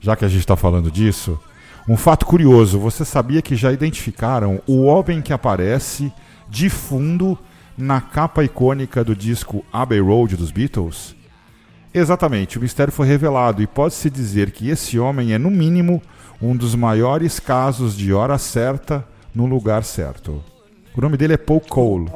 já 0.00 0.16
que 0.16 0.24
a 0.24 0.28
gente 0.28 0.40
está 0.40 0.56
falando 0.56 0.90
disso. 0.90 1.38
Um 1.86 1.96
fato 1.96 2.24
curioso, 2.24 2.80
você 2.80 3.04
sabia 3.04 3.42
que 3.42 3.54
já 3.54 3.70
identificaram 3.70 4.60
o 4.66 4.84
homem 4.84 5.20
que 5.20 5.32
aparece 5.32 6.10
de 6.48 6.70
fundo 6.70 7.38
na 7.76 8.00
capa 8.00 8.42
icônica 8.42 9.04
do 9.04 9.14
disco 9.14 9.64
Abbey 9.72 10.00
Road 10.00 10.36
dos 10.36 10.50
Beatles? 10.50 11.14
Exatamente, 11.92 12.58
o 12.58 12.60
mistério 12.60 12.92
foi 12.92 13.06
revelado 13.06 13.62
e 13.62 13.66
pode-se 13.66 14.10
dizer 14.10 14.50
que 14.50 14.68
esse 14.68 14.98
homem 14.98 15.32
é, 15.32 15.38
no 15.38 15.50
mínimo, 15.50 16.02
um 16.40 16.54
dos 16.54 16.74
maiores 16.74 17.40
casos 17.40 17.96
de 17.96 18.12
hora 18.12 18.36
certa 18.38 19.04
no 19.34 19.46
lugar 19.46 19.84
certo. 19.84 20.42
O 20.94 21.00
nome 21.00 21.16
dele 21.16 21.34
é 21.34 21.38
Paul 21.38 21.60
Cole. 21.60 22.10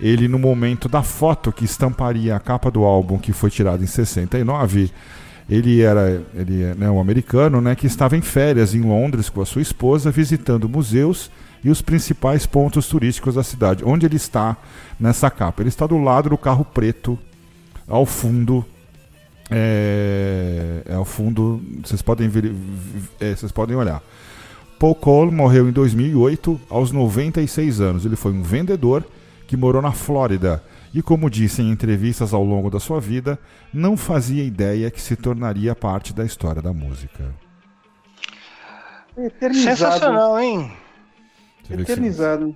Ele, 0.00 0.26
no 0.26 0.38
momento 0.38 0.88
da 0.88 1.02
foto 1.02 1.52
que 1.52 1.64
estamparia 1.64 2.34
a 2.34 2.40
capa 2.40 2.70
do 2.70 2.84
álbum, 2.84 3.18
que 3.18 3.32
foi 3.32 3.50
tirado 3.50 3.84
em 3.84 3.86
69, 3.86 4.90
ele 5.48 5.82
era 5.82 6.22
ele 6.34 6.62
é 6.62 6.74
né, 6.74 6.90
um 6.90 7.00
americano 7.00 7.60
né, 7.60 7.74
que 7.74 7.86
estava 7.86 8.16
em 8.16 8.22
férias 8.22 8.74
em 8.74 8.80
Londres 8.80 9.28
com 9.28 9.40
a 9.40 9.46
sua 9.46 9.62
esposa, 9.62 10.10
visitando 10.10 10.68
museus 10.68 11.30
e 11.64 11.70
os 11.70 11.82
principais 11.82 12.46
pontos 12.46 12.86
turísticos 12.88 13.34
da 13.34 13.42
cidade. 13.42 13.84
Onde 13.84 14.06
ele 14.06 14.16
está 14.16 14.56
nessa 14.98 15.30
capa? 15.30 15.62
Ele 15.62 15.68
está 15.68 15.86
do 15.86 15.98
lado 15.98 16.30
do 16.30 16.38
carro 16.38 16.64
preto, 16.64 17.18
ao 17.86 18.06
fundo 18.06 18.64
é, 19.50 20.82
é 20.86 20.94
ao 20.94 21.04
fundo, 21.04 21.60
vocês 21.84 22.00
podem 22.00 22.28
ver, 22.28 22.54
é, 23.20 23.34
vocês 23.34 23.52
podem 23.52 23.76
olhar. 23.76 24.02
Paul 24.78 24.94
Cole 24.94 25.30
morreu 25.30 25.68
em 25.68 25.72
2008 25.72 26.60
aos 26.70 26.90
96 26.90 27.80
anos. 27.80 28.04
Ele 28.04 28.16
foi 28.16 28.32
um 28.32 28.42
vendedor 28.42 29.04
que 29.46 29.56
morou 29.56 29.82
na 29.82 29.92
Flórida 29.92 30.64
e, 30.94 31.02
como 31.02 31.30
disse 31.30 31.62
em 31.62 31.70
entrevistas 31.70 32.32
ao 32.32 32.42
longo 32.42 32.70
da 32.70 32.80
sua 32.80 33.00
vida, 33.00 33.38
não 33.72 33.96
fazia 33.96 34.42
ideia 34.42 34.90
que 34.90 35.00
se 35.00 35.14
tornaria 35.14 35.74
parte 35.74 36.12
da 36.14 36.24
história 36.24 36.62
da 36.62 36.72
música. 36.72 37.32
Sensacional, 39.52 40.40
hein? 40.40 40.72
Eternizado. 41.70 42.54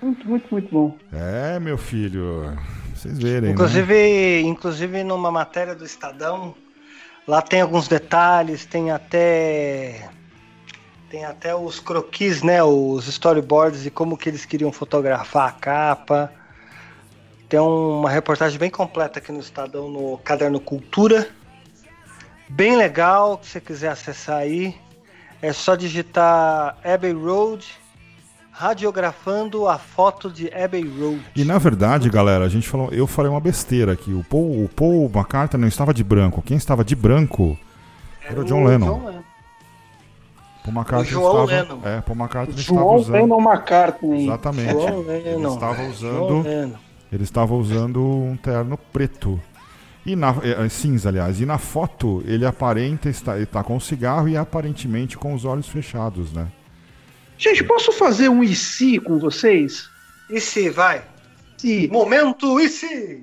Muito, 0.00 0.28
muito, 0.28 0.46
muito 0.50 0.68
bom. 0.70 0.96
É, 1.12 1.58
meu 1.58 1.78
filho 1.78 2.56
vocês 2.96 3.18
verem. 3.18 3.52
Inclusive, 3.52 3.94
né? 3.94 4.40
inclusive 4.40 5.04
numa 5.04 5.30
matéria 5.30 5.74
do 5.74 5.84
Estadão, 5.84 6.54
lá 7.26 7.42
tem 7.42 7.60
alguns 7.60 7.88
detalhes, 7.88 8.64
tem 8.64 8.90
até 8.90 10.08
tem 11.10 11.24
até 11.24 11.54
os 11.54 11.78
croquis, 11.78 12.42
né, 12.42 12.62
os 12.64 13.06
storyboards 13.06 13.84
de 13.84 13.90
como 13.90 14.16
que 14.16 14.28
eles 14.28 14.44
queriam 14.44 14.72
fotografar 14.72 15.48
a 15.48 15.52
capa. 15.52 16.32
Tem 17.48 17.60
uma 17.60 18.10
reportagem 18.10 18.58
bem 18.58 18.70
completa 18.70 19.20
aqui 19.20 19.30
no 19.30 19.38
Estadão 19.38 19.88
no 19.88 20.18
Caderno 20.18 20.58
Cultura. 20.58 21.28
Bem 22.48 22.76
legal, 22.76 23.38
se 23.42 23.50
você 23.50 23.60
quiser 23.60 23.88
acessar 23.88 24.38
aí, 24.38 24.74
é 25.40 25.52
só 25.52 25.76
digitar 25.76 26.76
Abbey 26.82 27.12
Road 27.12 27.66
radiografando 28.56 29.68
a 29.68 29.76
foto 29.76 30.30
de 30.30 30.50
Abbey 30.52 30.82
Road. 30.82 31.20
E 31.36 31.44
na 31.44 31.58
verdade, 31.58 32.08
galera, 32.08 32.44
a 32.44 32.48
gente 32.48 32.66
falou, 32.66 32.88
eu 32.90 33.06
falei 33.06 33.30
uma 33.30 33.40
besteira 33.40 33.92
aqui. 33.92 34.12
O 34.12 34.24
Paul, 34.24 34.64
o 34.64 34.68
Paul 34.68 35.10
McCartney 35.14 35.60
não 35.60 35.68
estava 35.68 35.92
de 35.92 36.02
branco. 36.02 36.40
Quem 36.40 36.56
estava 36.56 36.82
de 36.82 36.96
branco 36.96 37.58
era, 38.26 38.40
o 38.40 38.44
John 38.44 38.62
o 38.62 38.66
Lennon. 38.66 38.86
John 38.86 39.06
Lennon. 39.06 39.22
Paul 40.64 40.74
McCartney 40.74 41.06
o 41.06 41.10
João 41.10 41.44
estava, 41.44 41.62
Lennon. 41.62 41.80
É, 41.84 42.00
Paul 42.00 42.18
McCartney 42.18 42.58
João 42.58 42.78
estava 42.78 42.96
usando. 42.96 43.12
Lennon 43.12 43.40
McCartney. 43.40 44.24
Exatamente. 44.24 44.72
João 44.72 45.04
Ele 45.10 45.46
estava 45.46 45.82
usando. 45.82 46.46
Ele 47.12 47.22
estava 47.22 47.54
usando 47.54 48.02
um 48.02 48.36
terno 48.36 48.78
preto. 48.90 49.40
E 50.06 50.16
na, 50.16 50.34
é, 50.42 50.64
é, 50.64 50.68
cinza, 50.70 51.10
aliás. 51.10 51.40
E 51.40 51.46
na 51.46 51.58
foto 51.58 52.22
ele 52.26 52.46
aparenta 52.46 53.10
estar, 53.10 53.34
ele 53.34 53.44
está 53.44 53.62
com 53.62 53.76
um 53.76 53.80
cigarro 53.80 54.28
e 54.28 54.36
aparentemente 54.36 55.18
com 55.18 55.34
os 55.34 55.44
olhos 55.44 55.68
fechados, 55.68 56.32
né? 56.32 56.48
Gente, 57.38 57.64
posso 57.64 57.92
fazer 57.92 58.28
um 58.28 58.42
e 58.42 58.54
se 58.54 58.98
com 58.98 59.18
vocês? 59.18 59.88
E 60.30 60.40
se, 60.40 60.70
vai. 60.70 61.04
Se. 61.58 61.88
Momento 61.88 62.58
e 62.60 62.68
se. 62.68 63.22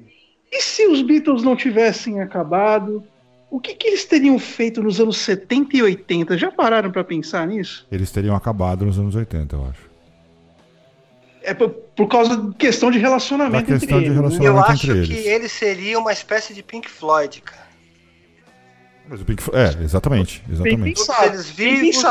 E 0.51 0.61
se 0.61 0.87
os 0.87 1.01
Beatles 1.01 1.43
não 1.43 1.55
tivessem 1.55 2.21
acabado? 2.21 3.03
O 3.49 3.59
que, 3.59 3.75
que 3.75 3.87
eles 3.87 4.05
teriam 4.05 4.37
feito 4.39 4.81
nos 4.81 4.99
anos 4.99 5.17
70 5.17 5.77
e 5.77 5.83
80? 5.83 6.37
Já 6.37 6.51
pararam 6.51 6.91
para 6.91 7.03
pensar 7.03 7.45
nisso? 7.47 7.85
Eles 7.91 8.11
teriam 8.11 8.35
acabado 8.35 8.85
nos 8.85 8.97
anos 8.97 9.15
80, 9.15 9.55
eu 9.55 9.65
acho. 9.67 9.93
É 11.43 11.53
por, 11.53 11.69
por 11.69 12.07
causa 12.07 12.37
de 12.37 12.55
questão 12.55 12.89
de 12.89 12.97
relacionamento 12.97 13.69
da 13.69 13.77
questão 13.79 13.99
entre 13.99 14.13
de 14.13 14.19
eles. 14.19 14.39
Né? 14.39 14.47
Eu 14.47 14.59
acho 14.59 14.87
que 14.87 15.13
ele 15.13 15.49
seria 15.49 15.99
uma 15.99 16.11
espécie 16.11 16.53
de 16.53 16.63
Pink 16.63 16.89
Floyd, 16.89 17.41
cara. 17.41 17.67
Mas 19.07 19.21
o 19.21 19.25
Pink 19.25 19.43
É, 19.53 19.83
exatamente. 19.83 20.43
exatamente. 20.49 20.81
Bem 20.81 20.93
pensado, 20.93 21.25
eles 21.27 21.49
vivos, 21.49 22.01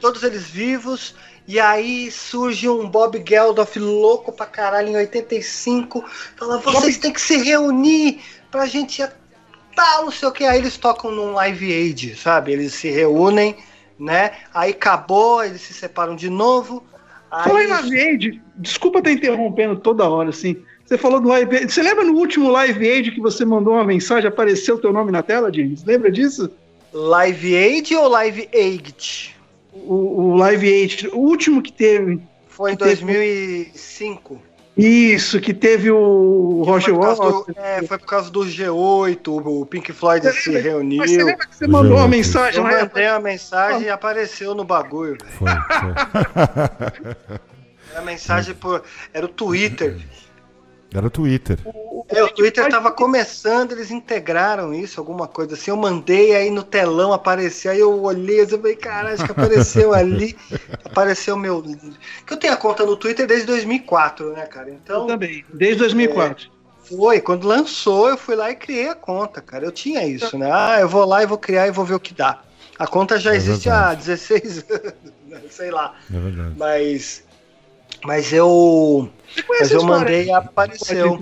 todos 0.00 0.22
eles 0.22 0.46
vivos 0.46 1.14
e 1.48 1.60
aí 1.60 2.10
surge 2.10 2.68
um 2.68 2.88
Bob 2.88 3.22
Geldof 3.26 3.78
louco 3.78 4.32
pra 4.32 4.46
caralho 4.46 4.88
em 4.88 4.96
85. 4.96 6.04
Fala, 6.36 6.58
vocês 6.58 6.98
têm 6.98 7.12
que 7.12 7.20
se 7.20 7.36
reunir 7.36 8.20
pra 8.50 8.66
gente 8.66 9.06
tal, 9.76 10.06
não 10.06 10.10
sei 10.10 10.28
o 10.28 10.32
que. 10.32 10.44
Aí 10.44 10.58
eles 10.58 10.76
tocam 10.76 11.12
num 11.12 11.32
Live 11.34 11.72
Aid, 11.72 12.16
sabe? 12.16 12.52
Eles 12.52 12.74
se 12.74 12.90
reúnem, 12.90 13.56
né? 13.98 14.32
Aí 14.52 14.72
acabou, 14.72 15.44
eles 15.44 15.60
se 15.60 15.72
separam 15.72 16.16
de 16.16 16.28
novo. 16.28 16.84
Aí... 17.30 17.44
Fala 17.44 17.62
em 17.62 17.68
Live 17.68 18.00
Aid, 18.00 18.42
desculpa 18.56 18.98
estar 18.98 19.12
interrompendo 19.12 19.76
toda 19.76 20.08
hora, 20.08 20.30
assim. 20.30 20.56
Você 20.84 20.98
falou 20.98 21.20
do 21.20 21.28
Live 21.28 21.56
Aid. 21.58 21.72
Você 21.72 21.82
lembra 21.82 22.02
no 22.02 22.14
último 22.14 22.50
Live 22.50 22.90
Aid 22.90 23.12
que 23.12 23.20
você 23.20 23.44
mandou 23.44 23.74
uma 23.74 23.84
mensagem, 23.84 24.26
apareceu 24.26 24.74
o 24.74 24.80
teu 24.80 24.92
nome 24.92 25.12
na 25.12 25.22
tela, 25.22 25.52
James? 25.52 25.84
Lembra 25.84 26.10
disso? 26.10 26.50
Live 26.92 27.56
Aid 27.56 27.94
ou 27.94 28.08
Live 28.08 28.48
Aid? 28.52 29.35
O, 29.84 30.32
o 30.32 30.36
Live 30.36 30.68
Aid, 30.68 31.08
o 31.12 31.18
último 31.18 31.62
que 31.62 31.72
teve. 31.72 32.20
Foi 32.48 32.72
em 32.72 32.76
2005. 32.76 34.40
Isso, 34.76 35.40
que 35.40 35.54
teve 35.54 35.90
o 35.90 36.62
Roger 36.62 36.94
Waters. 36.94 37.56
É, 37.56 37.82
foi 37.82 37.96
por 37.96 38.06
causa 38.06 38.30
do 38.30 38.40
G8, 38.40 39.26
o 39.26 39.64
Pink 39.64 39.90
Floyd 39.90 40.30
se 40.32 40.50
lembra, 40.50 40.70
reuniu. 40.70 40.98
Mas 40.98 41.10
você 41.10 41.24
lembra 41.24 41.46
que 41.46 41.56
você 41.56 41.66
mandou 41.66 41.96
uma 41.96 42.08
mensagem 42.08 42.58
Eu 42.58 42.64
lá? 42.64 42.72
Eu 42.72 42.80
mandei 42.80 43.08
uma 43.08 43.20
mensagem 43.20 43.82
e 43.84 43.90
apareceu 43.90 44.54
no 44.54 44.64
bagulho. 44.64 45.16
Foi, 45.38 45.48
foi. 45.48 47.16
Era 47.90 48.00
a 48.00 48.02
mensagem 48.02 48.54
por. 48.54 48.82
Era 49.14 49.24
o 49.24 49.28
Twitter. 49.30 49.96
Era 50.92 51.06
o 51.06 51.10
Twitter. 51.10 51.58
É, 52.08 52.22
o 52.22 52.28
Twitter 52.28 52.68
tava 52.70 52.92
começando, 52.92 53.72
eles 53.72 53.90
integraram 53.90 54.72
isso, 54.72 55.00
alguma 55.00 55.26
coisa 55.26 55.54
assim. 55.54 55.70
Eu 55.70 55.76
mandei, 55.76 56.36
aí 56.36 56.50
no 56.50 56.62
telão 56.62 57.12
apareceu, 57.12 57.72
aí 57.72 57.80
eu 57.80 58.00
olhei, 58.02 58.42
eu 58.42 58.48
falei, 58.48 58.76
caralho, 58.76 59.14
acho 59.14 59.24
que 59.24 59.32
apareceu 59.32 59.92
ali. 59.92 60.36
apareceu 60.84 61.36
meu. 61.36 61.62
Que 62.24 62.32
eu 62.32 62.36
tenho 62.36 62.52
a 62.52 62.56
conta 62.56 62.86
no 62.86 62.96
Twitter 62.96 63.26
desde 63.26 63.46
2004, 63.46 64.32
né, 64.32 64.46
cara? 64.46 64.70
Então. 64.70 65.02
Eu 65.02 65.06
também, 65.06 65.44
desde 65.52 65.78
2004. 65.80 66.48
É, 66.52 66.56
foi, 66.88 67.20
quando 67.20 67.48
lançou, 67.48 68.08
eu 68.08 68.16
fui 68.16 68.36
lá 68.36 68.50
e 68.50 68.54
criei 68.54 68.88
a 68.88 68.94
conta, 68.94 69.40
cara. 69.40 69.64
Eu 69.64 69.72
tinha 69.72 70.06
isso, 70.06 70.38
né? 70.38 70.48
Ah, 70.52 70.78
eu 70.80 70.88
vou 70.88 71.04
lá 71.04 71.22
e 71.22 71.26
vou 71.26 71.38
criar 71.38 71.66
e 71.66 71.72
vou 71.72 71.84
ver 71.84 71.94
o 71.94 72.00
que 72.00 72.14
dá. 72.14 72.40
A 72.78 72.86
conta 72.86 73.18
já 73.18 73.32
é 73.32 73.36
existe 73.36 73.68
verdade. 73.68 73.92
há 73.92 73.94
16 74.14 74.64
anos, 74.70 74.94
né? 75.26 75.40
sei 75.50 75.70
lá. 75.70 75.96
É 76.12 76.18
verdade. 76.18 76.54
Mas. 76.56 77.25
Mas 78.04 78.32
eu. 78.32 79.08
Mas 79.48 79.70
eu 79.70 79.82
mandei 79.84 80.26
e 80.26 80.32
apareceu. 80.32 81.20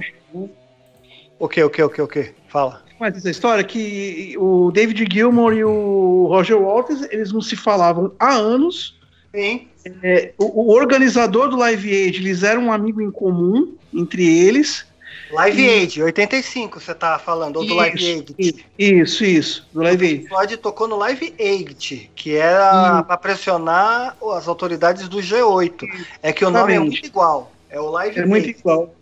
O 1.39 1.49
que, 1.49 1.63
o 1.63 1.71
que, 1.71 1.83
o 1.83 1.91
que, 1.91 2.03
o 2.03 2.09
que? 2.09 2.35
Fala. 2.49 2.83
Mas 2.99 3.17
essa 3.17 3.31
história 3.31 3.65
que 3.65 4.37
o 4.39 4.71
David 4.71 5.07
Gilmour 5.13 5.53
e 5.53 5.65
o 5.65 6.27
Roger 6.29 6.59
Waters, 6.59 7.03
eles 7.11 7.33
não 7.33 7.41
se 7.41 7.57
falavam 7.57 8.13
há 8.19 8.33
anos. 8.33 8.99
Sim. 9.35 9.69
É, 10.03 10.33
o, 10.39 10.63
o, 10.63 10.71
organizador 10.73 11.49
do 11.49 11.57
Live 11.57 11.93
Aid, 11.93 12.19
eles 12.19 12.43
eram 12.43 12.67
um 12.67 12.73
amigo 12.73 13.03
em 13.03 13.11
comum 13.11 13.75
entre 13.93 14.25
eles. 14.25 14.87
Live 15.31 15.63
e... 15.63 15.69
Aid, 15.69 16.03
85, 16.03 16.81
você 16.81 16.95
tá 16.95 17.19
falando, 17.19 17.57
ou 17.57 17.67
do 17.67 17.75
Live 17.75 18.07
Aid. 18.07 18.67
Isso, 18.79 19.25
isso, 19.25 19.69
do 19.73 19.83
Live 19.83 20.07
Aid. 20.07 20.25
O 20.25 20.29
Floyd 20.29 20.57
tocou 20.59 20.87
no 20.87 20.97
Live 20.97 21.35
Aid, 21.39 22.11
que 22.15 22.37
era 22.37 23.03
para 23.03 23.17
pressionar 23.17 24.17
as 24.37 24.47
autoridades 24.47 25.09
do 25.09 25.19
G8. 25.19 25.89
É 26.23 26.33
que 26.33 26.45
o 26.45 26.51
nome 26.51 26.75
é 26.75 26.79
muito 26.79 27.07
igual. 27.07 27.53
É 27.71 27.81
o 27.81 27.91
Live 27.91 28.21
É 28.21 28.27
muito 28.27 28.49
igual. 28.49 28.95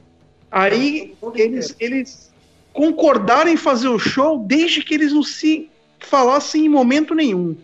Aí 0.50 1.14
eles, 1.34 1.74
eles 1.80 2.30
concordaram 2.72 3.50
em 3.50 3.56
fazer 3.56 3.88
o 3.88 3.98
show 3.98 4.38
desde 4.38 4.82
que 4.82 4.94
eles 4.94 5.12
não 5.12 5.22
se 5.22 5.70
falassem 5.98 6.66
em 6.66 6.68
momento 6.68 7.14
nenhum. 7.14 7.56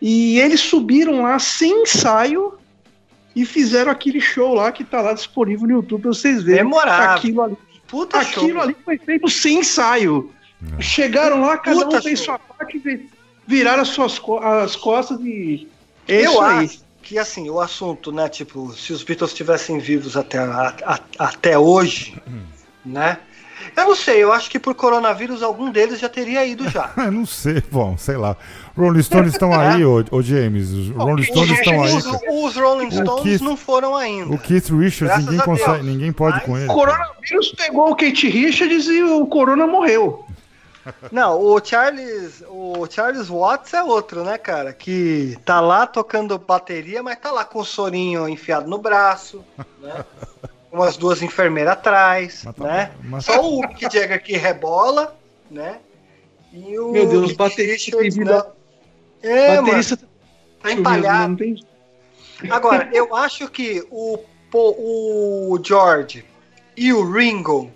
E 0.00 0.38
eles 0.38 0.60
subiram 0.60 1.22
lá 1.22 1.38
sem 1.38 1.82
ensaio 1.82 2.54
e 3.34 3.44
fizeram 3.44 3.90
aquele 3.90 4.20
show 4.20 4.54
lá 4.54 4.70
que 4.72 4.84
tá 4.84 5.00
lá 5.00 5.12
disponível 5.12 5.66
no 5.66 5.74
YouTube 5.74 6.02
pra 6.02 6.12
vocês 6.12 6.42
verem. 6.42 6.64
Memorável. 6.64 7.16
Aquilo 7.16 7.42
ali, 7.42 7.56
Puta 7.88 8.20
aquilo 8.20 8.52
show. 8.52 8.60
ali 8.60 8.76
foi 8.84 8.98
feito 8.98 9.28
sem 9.28 9.60
ensaio. 9.60 10.32
É. 10.78 10.82
Chegaram 10.82 11.40
lá, 11.40 11.58
cada 11.58 11.84
Puta 11.84 11.98
um 11.98 12.02
fez 12.02 12.20
sua 12.20 12.38
parte, 12.38 13.08
viraram 13.46 13.82
as 13.82 13.88
suas 13.88 14.20
as 14.42 14.76
costas 14.76 15.18
e. 15.20 15.66
É 16.06 16.26
Eu 16.26 16.40
acho 16.40 16.80
que 17.02 17.18
assim, 17.18 17.48
o 17.48 17.60
assunto, 17.60 18.12
né? 18.12 18.28
Tipo, 18.28 18.72
se 18.72 18.92
os 18.92 19.02
Beatles 19.02 19.30
estivessem 19.30 19.78
vivos 19.78 20.16
até, 20.16 20.38
a, 20.38 20.74
a, 20.84 21.00
até 21.18 21.58
hoje, 21.58 22.20
né? 22.84 23.18
Eu 23.76 23.84
não 23.84 23.96
sei, 23.96 24.22
eu 24.22 24.32
acho 24.32 24.50
que 24.50 24.58
por 24.58 24.74
coronavírus 24.74 25.42
algum 25.42 25.70
deles 25.70 25.98
já 25.98 26.08
teria 26.08 26.44
ido 26.44 26.68
já. 26.68 26.90
eu 26.98 27.12
não 27.12 27.26
sei, 27.26 27.62
bom, 27.70 27.96
sei 27.96 28.16
lá. 28.16 28.36
Rolling 28.76 29.02
Stones 29.02 29.32
estão 29.32 29.52
aí, 29.58 29.82
ô, 29.86 30.04
ô, 30.10 30.22
James. 30.22 30.70
Os 30.70 30.90
Rolling 30.90 31.22
Stones 31.22 31.50
estão 31.50 31.82
aí. 31.82 31.96
Os, 31.96 32.06
os 32.06 32.56
Rolling 32.56 32.90
Stones 32.90 33.22
Keith, 33.22 33.40
não 33.40 33.56
foram 33.56 33.96
ainda. 33.96 34.34
O 34.34 34.38
Keith 34.38 34.68
Richards, 34.70 35.24
ninguém 35.24 35.40
consegue, 35.40 35.84
ninguém 35.84 36.12
pode 36.12 36.36
Mas, 36.36 36.44
com 36.44 36.56
ele. 36.56 36.68
O 36.68 36.74
coronavírus 36.74 37.52
pegou 37.52 37.90
o 37.90 37.96
Kate 37.96 38.28
Richards 38.28 38.86
e 38.86 39.02
o 39.02 39.26
Corona 39.26 39.66
morreu. 39.66 40.24
Não, 41.12 41.40
o 41.40 41.60
Charles, 41.62 42.42
o 42.48 42.86
Charles 42.88 43.28
Watts 43.28 43.74
é 43.74 43.82
outro, 43.82 44.24
né, 44.24 44.38
cara? 44.38 44.72
Que 44.72 45.36
tá 45.44 45.60
lá 45.60 45.86
tocando 45.86 46.38
bateria, 46.38 47.02
mas 47.02 47.18
tá 47.18 47.30
lá 47.30 47.44
com 47.44 47.60
o 47.60 47.64
sorinho 47.64 48.28
enfiado 48.28 48.68
no 48.68 48.78
braço, 48.78 49.44
né? 49.80 50.04
Umas 50.70 50.96
duas 50.96 51.22
enfermeiras 51.22 51.72
atrás, 51.72 52.42
mas 52.44 52.54
tá 52.54 52.64
né? 52.64 52.90
Mas... 53.04 53.24
Só 53.24 53.40
o 53.40 53.60
Mick 53.60 53.82
Jagger 53.82 54.22
que 54.22 54.36
rebola, 54.36 55.16
né? 55.50 55.78
E 56.52 56.78
o 56.78 56.92
Meu 56.92 57.08
Deus, 57.08 57.32
baterista 57.32 57.96
tem 57.96 58.10
vida. 58.10 58.54
Né? 59.22 59.30
É, 59.30 59.62
baterista 59.62 59.96
mano, 59.96 60.08
tá 60.62 60.72
empalhado. 60.72 61.44
Agora, 62.50 62.88
eu 62.92 63.16
acho 63.16 63.48
que 63.48 63.86
o, 63.90 64.18
o 64.52 65.58
George 65.62 66.24
e 66.76 66.92
o 66.92 67.10
Ringo 67.10 67.72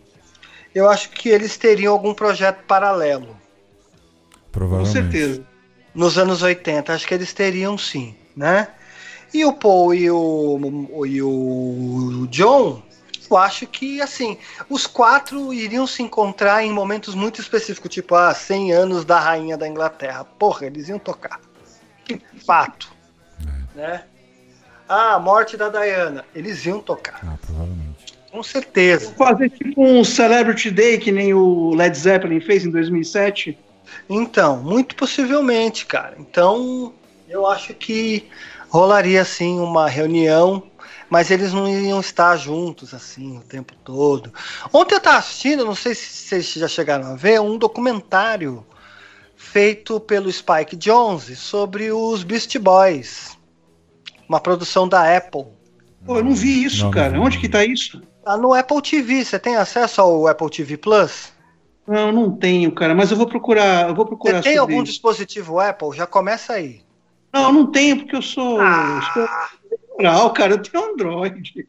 eu 0.75 0.89
acho 0.89 1.11
que 1.11 1.29
eles 1.29 1.57
teriam 1.57 1.93
algum 1.93 2.15
projeto 2.15 2.65
paralelo. 2.65 3.37
Provavelmente. 4.51 4.95
Com 4.95 5.03
certeza. 5.03 5.47
Nos 5.95 6.17
anos 6.17 6.43
80, 6.43 6.93
acho 6.93 7.07
que 7.07 7.15
eles 7.15 7.33
teriam 7.33 7.77
sim, 7.77 8.15
né? 8.35 8.69
E 9.33 9.45
o 9.45 9.53
Paul 9.53 9.95
e 9.95 10.11
o, 10.11 11.07
e 11.07 11.23
o 11.23 12.27
John, 12.31 12.83
eu 13.31 13.37
acho 13.37 13.67
que, 13.67 14.01
assim, 14.01 14.37
os 14.69 14.87
quatro 14.87 15.55
iriam 15.55 15.87
se 15.87 16.03
encontrar 16.03 16.63
em 16.63 16.71
momentos 16.71 17.15
muito 17.15 17.41
específicos, 17.41 17.91
tipo, 17.91 18.15
ah, 18.15 18.35
100 18.35 18.73
anos 18.73 19.05
da 19.07 19.19
Rainha 19.19 19.57
da 19.57 19.67
Inglaterra. 19.67 20.25
Porra, 20.25 20.67
eles 20.67 20.89
iam 20.89 20.99
tocar. 20.99 21.41
Fato. 22.45 22.93
É. 23.75 23.79
Né? 23.79 24.05
Ah, 24.87 25.15
a 25.15 25.19
morte 25.19 25.57
da 25.57 25.71
Diana. 25.71 26.25
Eles 26.35 26.67
iam 26.67 26.81
tocar. 26.81 27.21
Ah, 27.25 27.39
provavelmente. 27.41 28.13
Com 28.31 28.43
certeza. 28.43 29.15
Fazer 29.15 29.49
tipo 29.49 29.83
um 29.83 30.05
Celebrity 30.05 30.71
Day 30.71 30.99
que 30.99 31.11
nem 31.11 31.33
o 31.33 31.75
Led 31.75 31.97
Zeppelin 31.97 32.41
fez 32.41 32.67
em 32.67 32.71
2007? 32.71 33.59
Então, 34.09 34.63
muito 34.63 34.95
possivelmente, 34.95 35.87
cara. 35.87 36.17
Então, 36.19 36.93
eu 37.29 37.47
acho 37.47 37.73
que 37.73 38.29
rolaria 38.73 39.21
assim 39.21 39.61
uma 39.61 39.87
reunião, 39.87 40.63
mas 41.11 41.31
eles 41.31 41.53
não 41.53 41.69
iriam 41.69 42.01
estar 42.01 42.35
juntos 42.39 42.95
assim 42.95 43.37
o 43.37 43.43
tempo 43.43 43.75
todo. 43.85 44.33
Ontem 44.73 44.95
eu 44.95 44.99
estava 44.99 45.19
assistindo, 45.19 45.63
não 45.63 45.75
sei 45.75 45.95
se 45.95 46.07
vocês 46.07 46.55
já 46.55 46.67
chegaram 46.67 47.09
a 47.09 47.15
ver, 47.15 47.39
um 47.39 47.59
documentário 47.59 48.65
feito 49.37 50.01
pelo 50.01 50.33
Spike 50.33 50.75
Jonze 50.75 51.37
sobre 51.37 51.93
os 51.93 52.25
Beast 52.25 52.57
Boys. 52.59 53.37
Uma 54.27 54.41
produção 54.41 54.89
da 54.89 55.19
Apple. 55.19 55.49
Pô, 56.07 56.17
eu 56.17 56.25
não 56.25 56.35
vi 56.35 56.65
isso, 56.65 56.85
não, 56.85 56.91
cara. 56.91 57.13
Não, 57.13 57.25
Onde 57.25 57.39
que 57.39 57.51
tá 57.51 57.63
isso? 57.63 58.01
Tá 58.25 58.39
no 58.39 58.55
Apple 58.55 58.81
TV. 58.81 59.23
Você 59.23 59.39
tem 59.39 59.57
acesso 59.57 60.01
ao 60.01 60.27
Apple 60.27 60.49
TV 60.49 60.79
Plus? 60.79 61.31
Não, 61.87 62.11
não 62.11 62.35
tenho, 62.35 62.73
cara, 62.73 62.95
mas 62.95 63.11
eu 63.11 63.19
vou 63.19 63.27
procurar. 63.27 63.91
Eu 63.91 63.95
vou 63.95 64.07
procurar. 64.07 64.43
Você 64.43 64.49
tem 64.49 64.57
algum 64.57 64.77
isso. 64.77 64.85
dispositivo 64.85 65.61
Apple? 65.61 65.95
Já 65.95 66.07
começa 66.07 66.55
aí. 66.55 66.81
Não, 67.33 67.53
não 67.53 67.67
tenho, 67.71 67.99
porque 67.99 68.17
eu 68.17 68.23
sou. 68.23 68.61
Ah. 68.61 69.01
Sou 69.99 70.31
cara, 70.31 70.55
eu 70.55 70.63
tenho 70.63 70.93
Android. 70.93 71.67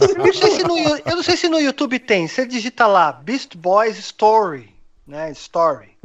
Eu 0.00 0.14
não, 0.16 0.32
sei 0.32 0.50
se 0.52 0.62
no, 0.62 0.78
eu 0.78 1.16
não 1.16 1.22
sei 1.22 1.36
se 1.36 1.48
no 1.48 1.58
YouTube 1.58 1.98
tem. 1.98 2.28
Você 2.28 2.46
digita 2.46 2.86
lá 2.86 3.10
Beast 3.12 3.56
Boys 3.56 3.98
Story, 3.98 4.72
né? 5.06 5.32
Story. 5.32 5.96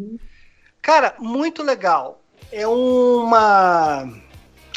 Cara, 0.82 1.16
muito 1.20 1.62
legal. 1.62 2.22
É 2.52 2.68
uma. 2.68 4.12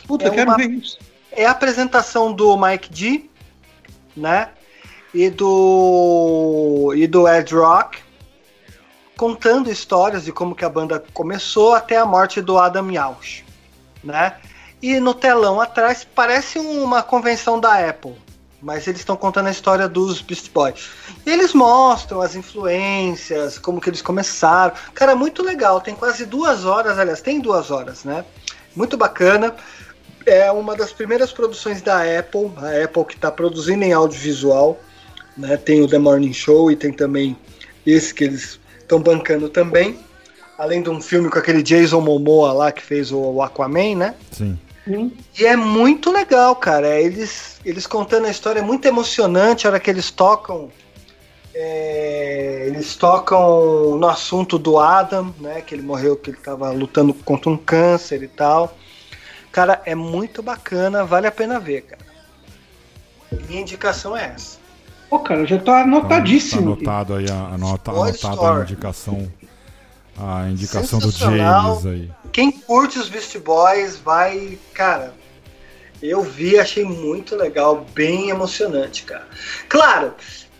Puta, 0.06 0.26
é 0.26 0.30
quero 0.30 0.50
uma, 0.50 0.56
ver 0.56 0.70
isso. 0.70 0.98
É 1.32 1.46
a 1.46 1.52
apresentação 1.52 2.32
do 2.32 2.56
Mike 2.58 2.90
D, 2.90 3.30
né? 4.16 4.50
e 5.12 5.28
do 5.28 6.92
e 6.94 7.06
do 7.06 7.28
Ed 7.28 7.54
Rock 7.54 7.98
contando 9.16 9.70
histórias 9.70 10.24
de 10.24 10.32
como 10.32 10.54
que 10.54 10.64
a 10.64 10.68
banda 10.68 11.04
começou 11.12 11.74
até 11.74 11.98
a 11.98 12.06
morte 12.06 12.40
do 12.40 12.56
Adam 12.56 12.90
Yauch, 12.90 13.44
né? 14.02 14.34
E 14.82 14.98
no 14.98 15.12
telão 15.12 15.60
atrás 15.60 16.06
parece 16.14 16.58
uma 16.58 17.02
convenção 17.02 17.60
da 17.60 17.88
Apple, 17.88 18.14
mas 18.62 18.86
eles 18.86 19.00
estão 19.00 19.16
contando 19.16 19.48
a 19.48 19.50
história 19.50 19.88
dos 19.88 20.22
Beast 20.22 20.50
Boys. 20.52 20.88
E 21.26 21.30
eles 21.30 21.52
mostram 21.52 22.22
as 22.22 22.34
influências, 22.34 23.58
como 23.58 23.80
que 23.80 23.90
eles 23.90 24.00
começaram. 24.00 24.74
Cara, 24.94 25.14
muito 25.14 25.42
legal. 25.42 25.80
Tem 25.80 25.94
quase 25.94 26.24
duas 26.24 26.64
horas, 26.64 26.98
aliás, 26.98 27.20
tem 27.20 27.40
duas 27.40 27.70
horas, 27.70 28.04
né? 28.04 28.24
Muito 28.74 28.96
bacana 28.96 29.54
é 30.26 30.50
uma 30.50 30.76
das 30.76 30.92
primeiras 30.92 31.32
produções 31.32 31.82
da 31.82 32.02
Apple, 32.18 32.50
a 32.56 32.84
Apple 32.84 33.04
que 33.04 33.14
está 33.14 33.30
produzindo 33.30 33.84
em 33.84 33.92
audiovisual. 33.92 34.78
Né? 35.36 35.56
Tem 35.56 35.82
o 35.82 35.88
The 35.88 35.98
Morning 35.98 36.32
Show 36.32 36.70
e 36.70 36.76
tem 36.76 36.92
também 36.92 37.36
esse 37.86 38.12
que 38.12 38.24
eles 38.24 38.60
estão 38.78 39.00
bancando 39.00 39.48
também. 39.48 39.98
Além 40.60 40.82
de 40.82 40.90
um 40.90 41.00
filme 41.00 41.30
com 41.30 41.38
aquele 41.38 41.62
Jason 41.62 42.02
Momoa 42.02 42.52
lá 42.52 42.70
que 42.70 42.82
fez 42.82 43.10
o 43.10 43.40
Aquaman, 43.40 43.96
né? 43.96 44.14
Sim. 44.30 44.58
E 45.38 45.46
é 45.46 45.56
muito 45.56 46.12
legal, 46.12 46.54
cara. 46.54 47.00
Eles, 47.00 47.58
eles 47.64 47.86
contando 47.86 48.26
a 48.26 48.30
história 48.30 48.60
é 48.60 48.62
muito 48.62 48.84
emocionante 48.84 49.66
a 49.66 49.70
hora 49.70 49.80
que 49.80 49.88
eles 49.88 50.10
tocam 50.10 50.68
É, 51.54 52.64
eles 52.66 52.94
tocam 52.94 53.96
no 53.96 54.06
assunto 54.06 54.58
do 54.58 54.78
Adam, 54.78 55.34
né? 55.40 55.62
Que 55.62 55.74
ele 55.74 55.82
morreu, 55.82 56.14
que 56.14 56.28
ele 56.28 56.36
estava 56.36 56.70
lutando 56.72 57.14
contra 57.14 57.48
um 57.48 57.56
câncer 57.56 58.22
e 58.22 58.28
tal. 58.28 58.76
Cara, 59.50 59.80
é 59.86 59.94
muito 59.94 60.42
bacana, 60.42 61.06
vale 61.06 61.26
a 61.26 61.32
pena 61.32 61.58
ver, 61.58 61.84
cara. 61.84 62.04
Minha 63.48 63.62
indicação 63.62 64.14
é 64.14 64.34
essa. 64.34 64.58
Pô, 65.08 65.20
cara, 65.20 65.46
já 65.46 65.58
tá 65.58 65.80
anotadíssimo. 65.80 66.76
Tá 66.76 66.90
anotado 66.90 67.14
aí, 67.14 67.30
a, 67.30 67.54
anota, 67.54 67.90
anotado 67.90 68.46
a 68.46 68.60
indicação. 68.60 69.26
A 70.20 70.48
indicação 70.50 70.98
do 70.98 71.10
James 71.10 71.86
aí. 71.86 72.10
Quem 72.30 72.52
curte 72.52 72.98
os 72.98 73.08
Beast 73.08 73.38
Boys 73.38 73.96
vai, 73.96 74.58
cara. 74.74 75.14
Eu 76.02 76.22
vi, 76.22 76.58
achei 76.58 76.84
muito 76.84 77.34
legal, 77.36 77.86
bem 77.94 78.30
emocionante, 78.30 79.02
cara. 79.04 79.26
Claro, 79.68 80.14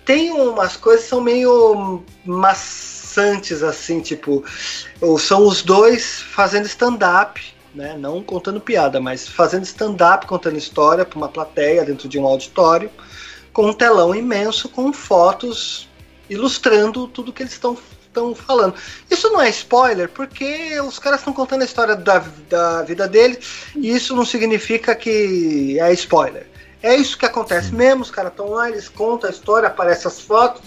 tem 0.04 0.30
umas 0.30 0.76
coisas 0.76 1.04
que 1.04 1.11
são 1.11 1.20
meio 1.20 2.02
maçantes, 2.24 3.62
assim, 3.62 4.00
tipo, 4.00 4.44
são 5.18 5.46
os 5.46 5.62
dois 5.62 6.20
fazendo 6.20 6.66
stand-up, 6.66 7.42
né? 7.74 7.96
Não 7.98 8.22
contando 8.22 8.61
piada, 8.61 9.00
mas 9.00 9.28
fazendo 9.28 9.64
stand-up, 9.64 10.26
contando 10.26 10.56
história 10.58 11.04
para 11.04 11.16
uma 11.16 11.28
plateia 11.28 11.84
dentro 11.84 12.08
de 12.08 12.18
um 12.18 12.26
auditório, 12.26 12.90
com 13.52 13.66
um 13.66 13.72
telão 13.72 14.14
imenso 14.14 14.68
com 14.68 14.92
fotos 14.92 15.88
ilustrando 16.28 17.08
tudo 17.08 17.32
que 17.32 17.42
eles 17.42 17.52
estão 17.52 17.76
estão 18.11 18.34
falando. 18.34 18.74
Isso 19.11 19.30
não 19.30 19.40
é 19.40 19.48
spoiler, 19.48 20.08
porque 20.08 20.78
os 20.80 20.98
caras 20.98 21.20
estão 21.20 21.32
contando 21.32 21.62
a 21.62 21.64
história 21.64 21.96
da, 21.96 22.22
da 22.48 22.82
vida 22.82 23.08
deles 23.08 23.70
e 23.74 23.94
isso 23.94 24.14
não 24.14 24.24
significa 24.24 24.94
que 24.94 25.78
é 25.80 25.92
spoiler. 25.94 26.46
É 26.82 26.94
isso 26.94 27.16
que 27.16 27.26
acontece 27.26 27.74
mesmo, 27.74 28.02
os 28.02 28.11
caras 28.11 28.32
estão 28.32 28.50
lá, 28.50 28.68
eles 28.68 28.88
contam 28.88 29.28
a 29.28 29.32
história, 29.32 29.68
aparecem 29.68 30.08
as 30.08 30.20
fotos 30.20 30.62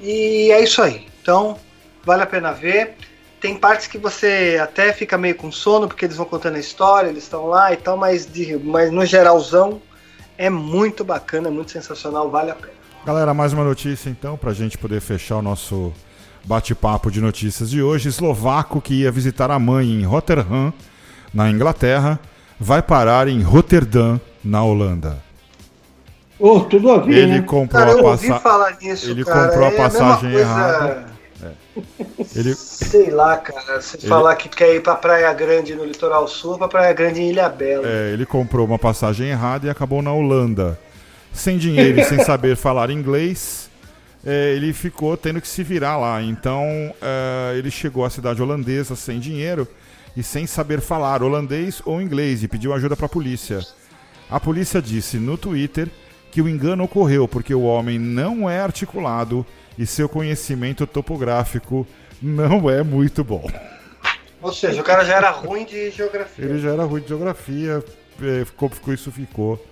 e 0.00 0.50
é 0.52 0.62
isso 0.62 0.80
aí. 0.82 1.06
Então, 1.20 1.58
vale 2.04 2.22
a 2.22 2.26
pena 2.26 2.52
ver. 2.52 2.94
Tem 3.40 3.56
partes 3.56 3.86
que 3.86 3.98
você 3.98 4.58
até 4.60 4.92
fica 4.92 5.18
meio 5.18 5.34
com 5.34 5.52
sono, 5.52 5.86
porque 5.88 6.04
eles 6.04 6.16
vão 6.16 6.26
contando 6.26 6.56
a 6.56 6.60
história, 6.60 7.08
eles 7.08 7.24
estão 7.24 7.46
lá 7.46 7.72
e 7.72 7.76
tal, 7.76 7.96
mas, 7.96 8.26
de, 8.26 8.56
mas 8.56 8.90
no 8.90 9.04
geralzão 9.04 9.80
é 10.38 10.50
muito 10.50 11.04
bacana, 11.04 11.48
é 11.48 11.50
muito 11.50 11.70
sensacional, 11.70 12.30
vale 12.30 12.50
a 12.50 12.54
pena. 12.54 12.76
Galera, 13.04 13.32
mais 13.32 13.52
uma 13.52 13.62
notícia 13.62 14.10
então, 14.10 14.36
para 14.36 14.50
a 14.50 14.54
gente 14.54 14.76
poder 14.76 15.00
fechar 15.00 15.36
o 15.36 15.42
nosso 15.42 15.92
bate-papo 16.46 17.10
de 17.10 17.20
notícias 17.20 17.68
de 17.68 17.82
hoje. 17.82 18.08
Eslovaco 18.08 18.80
que 18.80 19.02
ia 19.02 19.10
visitar 19.10 19.50
a 19.50 19.58
mãe 19.58 19.90
em 19.90 20.04
Rotterdam, 20.04 20.72
na 21.34 21.50
Inglaterra, 21.50 22.18
vai 22.58 22.80
parar 22.80 23.28
em 23.28 23.42
Rotterdam, 23.42 24.20
na 24.42 24.62
Holanda. 24.62 25.18
Oh, 26.38 26.60
tudo 26.60 26.92
a 26.92 26.98
ver, 26.98 27.16
Ele 27.16 27.40
né? 27.40 27.42
comprou 27.42 27.82
cara, 27.82 27.98
a 27.98 28.02
passagem. 28.02 28.90
Ele 29.10 29.24
cara. 29.24 29.48
comprou 29.48 29.64
a 29.64 29.68
é 29.68 29.76
passagem 29.76 30.36
a 30.36 30.38
errada. 30.38 31.06
É. 31.42 31.50
Ele... 32.34 32.54
Sei 32.54 33.10
lá, 33.10 33.36
cara. 33.38 33.80
Se 33.80 33.96
ele... 33.96 34.06
falar 34.06 34.36
que 34.36 34.48
quer 34.48 34.74
ir 34.74 34.82
pra 34.82 34.94
Praia 34.94 35.32
Grande 35.32 35.74
no 35.74 35.84
litoral 35.84 36.28
sul, 36.28 36.58
pra 36.58 36.68
Praia 36.68 36.92
Grande 36.92 37.22
em 37.22 37.30
Ilha 37.30 37.48
Bela. 37.48 37.86
É, 37.86 38.12
ele 38.12 38.26
comprou 38.26 38.66
uma 38.66 38.78
passagem 38.78 39.28
errada 39.28 39.66
e 39.66 39.70
acabou 39.70 40.02
na 40.02 40.12
Holanda. 40.12 40.78
Sem 41.32 41.58
dinheiro 41.58 42.00
e 42.00 42.04
sem 42.04 42.22
saber 42.22 42.56
falar 42.56 42.90
inglês, 42.90 43.65
é, 44.26 44.54
ele 44.54 44.72
ficou 44.72 45.16
tendo 45.16 45.40
que 45.40 45.46
se 45.46 45.62
virar 45.62 45.96
lá. 45.96 46.20
Então, 46.20 46.64
é, 47.00 47.56
ele 47.56 47.70
chegou 47.70 48.04
à 48.04 48.10
cidade 48.10 48.42
holandesa 48.42 48.96
sem 48.96 49.20
dinheiro 49.20 49.68
e 50.16 50.22
sem 50.22 50.46
saber 50.46 50.80
falar 50.80 51.22
holandês 51.22 51.80
ou 51.84 52.02
inglês 52.02 52.42
e 52.42 52.48
pediu 52.48 52.74
ajuda 52.74 52.96
para 52.96 53.06
a 53.06 53.08
polícia. 53.08 53.60
A 54.28 54.40
polícia 54.40 54.82
disse 54.82 55.18
no 55.18 55.38
Twitter 55.38 55.88
que 56.32 56.42
o 56.42 56.48
engano 56.48 56.82
ocorreu 56.82 57.28
porque 57.28 57.54
o 57.54 57.62
homem 57.62 58.00
não 58.00 58.50
é 58.50 58.60
articulado 58.60 59.46
e 59.78 59.86
seu 59.86 60.08
conhecimento 60.08 60.86
topográfico 60.86 61.86
não 62.20 62.68
é 62.68 62.82
muito 62.82 63.22
bom. 63.22 63.48
Ou 64.42 64.52
seja, 64.52 64.80
o 64.80 64.84
cara 64.84 65.04
já 65.04 65.16
era 65.16 65.30
ruim 65.30 65.64
de 65.64 65.90
geografia. 65.90 66.44
Ele 66.44 66.58
já 66.58 66.72
era 66.72 66.84
ruim 66.84 67.00
de 67.00 67.08
geografia, 67.08 67.84
é, 68.20 68.44
ficou, 68.44 68.68
ficou, 68.68 68.92
isso 68.92 69.12
ficou 69.12 69.64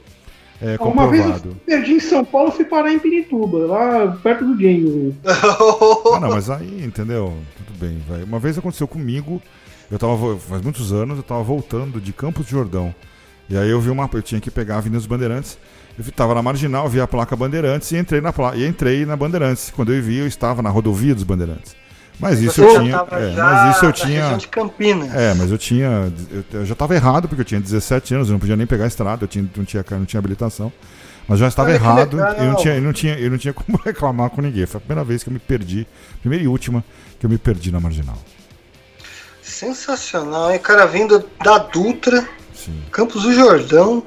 é, 0.61 0.79
comprovado. 0.79 1.17
Uma 1.17 1.31
vez 1.31 1.45
eu 1.45 1.55
perdi 1.67 1.93
em 1.93 2.01
São 2.01 2.25
Paulo 2.25 2.51
fui 2.51 2.65
parar 2.65 2.93
em 2.93 2.99
Pirituba, 2.99 3.59
lá 3.67 4.19
perto 4.23 4.45
do 4.45 4.57
game. 4.57 5.15
ah, 5.25 6.21
não, 6.21 6.31
mas 6.31 6.49
aí, 6.51 6.85
entendeu? 6.85 7.35
Tudo 7.57 7.79
bem, 7.79 8.01
vai. 8.09 8.23
Uma 8.23 8.39
vez 8.39 8.57
aconteceu 8.57 8.87
comigo, 8.87 9.43
eu 9.91 9.99
tava, 9.99 10.37
faz 10.39 10.63
muitos 10.63 10.93
anos, 10.93 11.17
eu 11.17 11.23
tava 11.23 11.43
voltando 11.43 12.01
de 12.01 12.13
Campos 12.13 12.47
de 12.47 12.53
Jordão. 12.53 12.95
E 13.49 13.57
aí 13.57 13.69
eu 13.69 13.81
vi 13.81 13.91
uma. 13.91 14.09
Eu 14.13 14.23
tinha 14.23 14.41
que 14.41 14.51
pegar 14.51 14.77
a 14.77 14.79
Avenida 14.79 14.99
dos 14.99 15.07
Bandeirantes. 15.07 15.59
Eu 15.99 16.05
estava 16.05 16.35
na 16.35 16.43
marginal, 16.43 16.89
vi 16.89 17.01
a 17.01 17.07
placa 17.07 17.37
Bandeirantes 17.37 17.93
e 17.93 17.97
entrei 17.97 18.21
na 18.21 18.33
placa, 18.33 18.57
e 18.57 18.67
entrei 18.67 19.05
na 19.07 19.17
Bandeirantes. 19.17 19.71
Quando 19.71 19.93
eu 19.93 20.03
vi, 20.03 20.19
eu 20.19 20.27
estava 20.27 20.61
na 20.61 20.71
rodovia 20.71 21.15
dos 21.15 21.23
Bandeirantes. 21.23 21.77
Mas 22.19 22.41
isso 22.41 22.63
eu 22.63 22.81
tinha, 22.81 22.97
é, 22.97 23.33
mas 23.37 23.77
isso 23.77 23.85
eu 23.85 23.93
tinha, 23.93 24.37
de 24.37 24.49
Campinas. 24.49 25.13
É, 25.15 25.35
mas 25.35 25.51
eu 25.51 25.59
tinha, 25.59 26.13
eu, 26.31 26.45
eu 26.61 26.65
já 26.65 26.73
estava 26.73 26.95
errado 26.95 27.29
porque 27.29 27.41
eu 27.41 27.45
tinha 27.45 27.61
17 27.61 28.15
anos, 28.15 28.29
eu 28.29 28.33
não 28.33 28.39
podia 28.39 28.57
nem 28.57 28.67
pegar 28.67 28.85
a 28.85 28.87
estrada, 28.87 29.25
eu 29.25 29.29
tinha, 29.29 29.49
não 29.57 29.65
tinha, 29.65 29.85
não 29.91 30.05
tinha 30.05 30.19
habilitação. 30.19 30.73
Mas 31.27 31.39
já 31.39 31.49
estava 31.49 31.73
errado, 31.73 32.19
eu 32.19 32.45
não 32.45 32.57
tinha, 32.57 32.75
eu 32.75 32.83
não 32.83 32.93
tinha, 32.93 33.19
eu 33.19 33.31
não 33.31 33.39
tinha 33.39 33.53
como 33.55 33.79
reclamar 33.79 34.31
com 34.31 34.41
ninguém. 34.41 34.67
Foi 34.67 34.79
a 34.79 34.81
primeira 34.81 35.05
vez 35.05 35.23
que 35.23 35.29
eu 35.29 35.33
me 35.33 35.39
perdi, 35.39 35.87
primeira 36.21 36.45
e 36.45 36.49
última 36.49 36.85
que 37.19 37.27
eu 37.27 37.31
me 37.31 37.39
perdi 37.39 37.73
na 37.73 37.81
marginal. 37.81 38.19
Sensacional, 39.43 40.55
e 40.55 40.59
cara 40.59 40.87
vindo 40.87 41.29
da 41.43 41.59
Dutra, 41.59 42.27
Sim. 42.55 42.83
Campos 42.91 43.23
do 43.23 43.33
Jordão. 43.33 44.03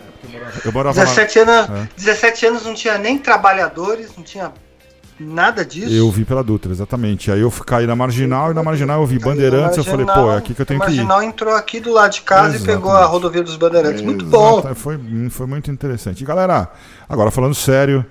Eu 0.66 0.72
morava 0.72 1.00
17, 1.00 1.46
na... 1.46 1.52
anos, 1.52 1.82
é. 1.84 1.90
17 1.98 2.46
anos 2.48 2.66
não 2.66 2.74
tinha 2.74 2.98
nem 2.98 3.18
trabalhadores, 3.18 4.16
não 4.16 4.24
tinha 4.24 4.52
nada 5.20 5.66
disso. 5.66 5.94
Eu 5.94 6.10
vi 6.12 6.26
pela 6.26 6.44
Dutra, 6.44 6.72
exatamente. 6.72 7.32
Aí 7.32 7.42
eu 7.42 7.52
caí 7.52 7.88
na 7.88 7.96
Marginal 7.96 8.52
e 8.52 8.54
na 8.54 8.64
Marginal 8.64 9.02
eu 9.02 9.08
vi 9.08 9.20
Bandeirantes. 9.20 9.78
eu 9.78 9.84
falei, 9.84 10.06
pô, 10.06 10.32
é 10.32 10.38
aqui 10.38 10.54
que 10.54 10.62
eu 10.62 10.66
tenho 10.66 10.80
que 10.80 10.92
ir. 10.92 11.00
A 11.00 11.04
Marginal 11.04 11.24
entrou 11.24 11.56
aqui 11.56 11.80
do 11.80 11.92
lado 11.92 12.14
de 12.14 12.22
casa 12.22 12.56
exatamente. 12.56 12.64
e 12.64 12.76
pegou 12.76 12.92
a 12.92 13.06
rodovia 13.06 13.44
dos 13.44 13.56
Bandeirantes. 13.56 14.02
Muito 14.02 14.26
bom. 14.26 14.62
Foi, 14.76 15.00
foi 15.30 15.48
muito 15.48 15.72
interessante. 15.72 16.22
E 16.24 16.26
galera, 16.26 16.70
agora 17.08 17.32
falando 17.32 17.56
sério, 17.56 18.06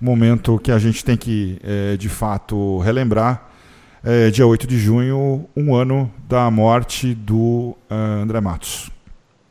momento 0.00 0.58
que 0.58 0.72
a 0.72 0.78
gente 0.78 1.04
tem 1.04 1.16
que, 1.16 1.58
é, 1.62 1.96
de 1.96 2.08
fato, 2.08 2.78
relembrar. 2.78 3.50
É, 4.04 4.30
dia 4.30 4.46
8 4.46 4.68
de 4.68 4.78
junho, 4.78 5.48
um 5.56 5.74
ano 5.74 6.12
da 6.28 6.48
morte 6.48 7.12
do 7.12 7.76
uh, 7.90 8.22
André 8.22 8.40
Matos. 8.40 8.88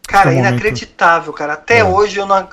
Cara, 0.07 0.33
é 0.33 0.37
inacreditável, 0.37 1.33
cara. 1.33 1.53
Até 1.53 1.79
é. 1.79 1.83
hoje 1.83 2.19
eu 2.19 2.25
não. 2.25 2.47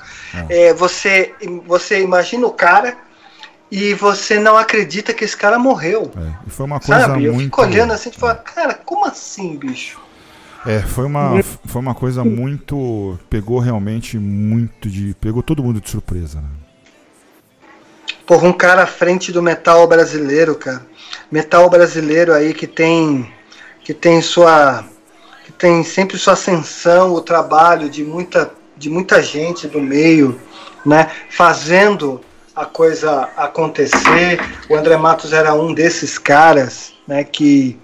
É. 0.49 0.73
você, 0.73 1.33
você 1.65 2.01
imagina 2.01 2.45
o 2.45 2.51
cara 2.51 2.97
e 3.75 3.95
você 3.95 4.39
não 4.39 4.55
acredita 4.55 5.15
que 5.15 5.25
esse 5.25 5.35
cara 5.35 5.57
morreu. 5.57 6.11
É. 6.15 6.33
E 6.45 6.49
foi 6.51 6.63
uma 6.63 6.79
coisa 6.79 7.07
Sabe? 7.07 7.21
muito. 7.21 7.33
Eu 7.33 7.39
fico 7.39 7.61
olhando 7.63 7.91
assim 7.91 8.11
e 8.11 8.19
falo, 8.19 8.35
cara, 8.35 8.75
como 8.75 9.03
assim, 9.03 9.57
bicho? 9.57 9.99
É, 10.63 10.79
foi 10.79 11.05
uma, 11.05 11.41
foi 11.65 11.81
uma 11.81 11.95
coisa 11.95 12.23
muito. 12.23 13.17
Pegou 13.31 13.57
realmente 13.57 14.19
muito 14.19 14.87
de. 14.87 15.15
Pegou 15.19 15.41
todo 15.41 15.63
mundo 15.63 15.81
de 15.81 15.89
surpresa, 15.89 16.39
né? 16.39 16.49
Porra, 18.27 18.47
um 18.47 18.53
cara 18.53 18.83
à 18.83 18.85
frente 18.85 19.31
do 19.31 19.41
metal 19.41 19.87
brasileiro, 19.87 20.53
cara. 20.53 20.85
Metal 21.31 21.67
brasileiro 21.67 22.31
aí 22.31 22.53
que 22.53 22.67
tem. 22.67 23.27
Que 23.83 23.91
tem 23.91 24.21
sua 24.21 24.85
que 25.45 25.51
tem 25.51 25.83
sempre 25.83 26.15
sua 26.19 26.33
ascensão, 26.33 27.11
o 27.11 27.21
trabalho 27.21 27.89
de 27.89 28.03
muita, 28.03 28.51
de 28.77 28.87
muita 28.87 29.19
gente 29.21 29.67
do 29.67 29.81
meio, 29.81 30.39
né, 30.85 31.11
fazendo 31.27 32.21
a 32.55 32.65
coisa 32.65 33.29
acontecer. 33.35 34.39
O 34.69 34.75
André 34.75 34.97
Matos 34.97 35.33
era 35.33 35.53
um 35.53 35.73
desses 35.73 36.17
caras, 36.17 36.93
né, 37.07 37.23
que 37.23 37.77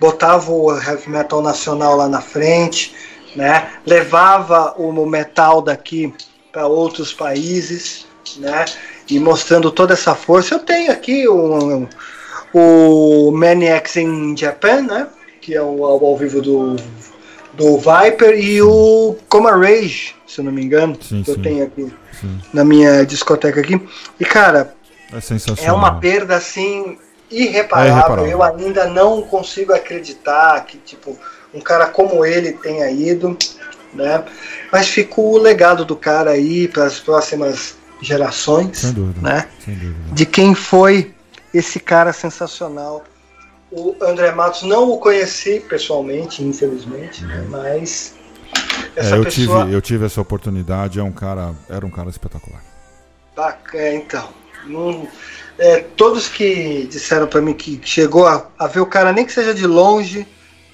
botava 0.00 0.50
o 0.50 0.70
heavy 0.72 1.08
metal 1.08 1.40
nacional 1.40 1.96
lá 1.96 2.08
na 2.08 2.20
frente, 2.20 2.94
né, 3.34 3.70
levava 3.86 4.74
o 4.76 4.92
metal 5.06 5.62
daqui 5.62 6.12
para 6.52 6.66
outros 6.66 7.12
países, 7.12 8.06
né, 8.38 8.64
e 9.08 9.18
mostrando 9.18 9.70
toda 9.70 9.94
essa 9.94 10.14
força. 10.14 10.54
Eu 10.54 10.60
tenho 10.60 10.90
aqui 10.90 11.28
o, 11.28 11.86
o 12.52 13.30
Maniacs 13.30 13.96
in 13.96 14.36
Japan, 14.36 14.82
né, 14.82 15.06
que 15.40 15.54
é 15.54 15.62
o 15.62 15.84
ao 15.84 16.16
vivo 16.16 16.42
do 16.42 16.76
do 17.56 17.78
Viper 17.78 18.38
e 18.38 18.60
o 18.60 19.16
Coma 19.28 19.50
Rage, 19.50 20.14
se 20.26 20.40
eu 20.40 20.44
não 20.44 20.52
me 20.52 20.62
engano, 20.62 20.96
sim, 21.00 21.22
que 21.22 21.32
sim. 21.32 21.36
eu 21.36 21.42
tenho 21.42 21.64
aqui 21.64 21.92
sim. 22.20 22.40
na 22.52 22.64
minha 22.64 23.04
discoteca 23.04 23.60
aqui. 23.60 23.80
E 24.18 24.24
cara, 24.24 24.74
é, 25.12 25.66
é 25.66 25.72
uma 25.72 26.00
perda 26.00 26.36
assim 26.36 26.98
irreparável. 27.30 27.92
É 27.92 27.96
irreparável. 27.96 28.30
Eu 28.30 28.42
ainda 28.42 28.86
não 28.86 29.22
consigo 29.22 29.72
acreditar 29.72 30.64
que 30.64 30.78
tipo 30.78 31.16
um 31.54 31.60
cara 31.60 31.86
como 31.86 32.24
ele 32.24 32.52
tenha 32.52 32.90
ido, 32.90 33.36
né? 33.94 34.24
Mas 34.70 34.88
fica 34.88 35.20
o 35.20 35.38
legado 35.38 35.84
do 35.84 35.96
cara 35.96 36.30
aí 36.30 36.68
para 36.68 36.84
as 36.84 36.98
próximas 36.98 37.76
gerações, 38.00 38.78
Sem 38.78 38.92
dúvida. 38.92 39.20
né? 39.20 39.48
Sem 39.64 39.74
dúvida. 39.74 40.12
De 40.12 40.26
quem 40.26 40.54
foi 40.54 41.14
esse 41.54 41.80
cara 41.80 42.12
sensacional 42.12 43.02
o 43.70 43.94
André 44.00 44.32
Matos 44.32 44.62
não 44.62 44.90
o 44.90 44.98
conheci 44.98 45.60
pessoalmente, 45.60 46.42
infelizmente, 46.42 47.24
né, 47.24 47.40
uhum. 47.40 47.48
Mas 48.96 49.12
é, 49.12 49.16
eu 49.16 49.24
pessoa... 49.24 49.64
tive 49.64 49.74
eu 49.74 49.80
tive 49.82 50.06
essa 50.06 50.20
oportunidade, 50.20 50.98
é 50.98 51.02
um 51.02 51.12
cara, 51.12 51.54
era 51.68 51.84
um 51.84 51.90
cara 51.90 52.08
espetacular. 52.08 52.62
Bacana, 53.36 53.94
então. 53.94 54.28
Não, 54.66 55.06
é, 55.58 55.80
todos 55.96 56.28
que 56.28 56.86
disseram 56.90 57.26
para 57.26 57.40
mim 57.40 57.54
que 57.54 57.80
chegou 57.84 58.26
a, 58.26 58.48
a, 58.58 58.66
ver 58.66 58.80
o 58.80 58.86
cara, 58.86 59.12
nem 59.12 59.24
que 59.24 59.32
seja 59.32 59.54
de 59.54 59.66
longe, 59.66 60.26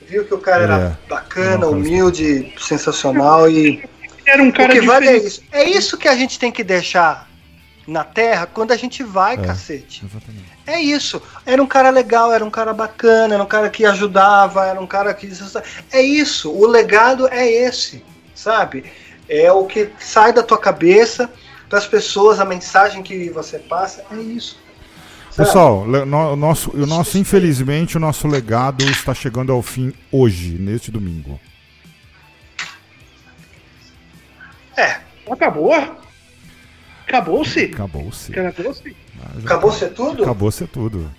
viu 0.09 0.25
que 0.25 0.35
o 0.35 0.39
cara 0.39 0.63
é, 0.63 0.65
era 0.65 0.99
bacana, 1.09 1.67
humilde, 1.67 2.53
sensacional 2.59 3.51
e. 3.51 3.85
Era 4.25 4.43
um 4.43 4.53
cara 4.53 4.73
o 4.73 4.73
que 4.73 4.87
vale 4.87 5.09
é 5.09 5.17
isso. 5.17 5.43
É 5.51 5.65
isso 5.65 5.99
que 5.99 6.09
a 6.09 6.15
gente 6.15 6.39
tem 6.39 6.53
que 6.53 6.63
deixar 6.63 7.29
na 7.87 8.05
Terra 8.05 8.47
quando 8.47 8.71
a 8.71 8.77
gente 8.77 9.03
vai, 9.03 9.35
é, 9.35 9.39
cacete. 9.39 10.05
Exatamente. 10.05 10.53
É 10.67 10.81
isso. 10.81 11.21
Era 11.45 11.63
um 11.63 11.67
cara 11.67 11.91
legal, 11.91 12.33
era 12.33 12.45
um 12.45 12.51
cara 12.51 12.73
bacana, 12.73 13.35
era 13.35 13.43
um 13.43 13.47
cara 13.47 13.69
que 13.69 13.85
ajudava, 13.85 14.67
era 14.67 14.81
um 14.81 14.87
cara 14.87 15.13
que. 15.13 15.29
É 15.91 16.01
isso. 16.01 16.53
O 16.53 16.67
legado 16.67 17.29
é 17.29 17.51
esse, 17.51 18.05
sabe? 18.43 18.85
É 19.29 19.51
o 19.53 19.65
que 19.65 19.91
sai 19.99 20.33
da 20.33 20.43
tua 20.43 20.59
cabeça 20.59 21.31
para 21.69 21.79
as 21.79 21.87
pessoas, 21.87 22.41
a 22.41 22.45
mensagem 22.45 23.03
que 23.03 23.31
você 23.31 23.59
passa, 23.59 24.05
é 24.11 24.17
isso. 24.17 24.61
Pessoal, 25.35 25.79
o 25.79 26.37
nosso, 26.37 26.71
o 26.73 26.87
nosso, 26.87 27.17
infelizmente, 27.17 27.97
o 27.97 28.01
nosso 28.01 28.29
legado 28.29 28.85
está 28.85 29.15
chegando 29.15 29.51
ao 29.51 29.63
fim 29.63 29.95
hoje, 30.11 30.59
neste 30.59 30.91
domingo. 30.91 31.41
É. 34.77 35.01
Acabou? 35.31 35.73
Acabou-se? 37.07 37.65
Acabou-se. 37.73 38.39
Acabou-se? 38.39 38.97
Acabou-se 39.43 39.89
tudo? 39.89 40.23
Acabou-se 40.23 40.67
tudo. 40.67 41.11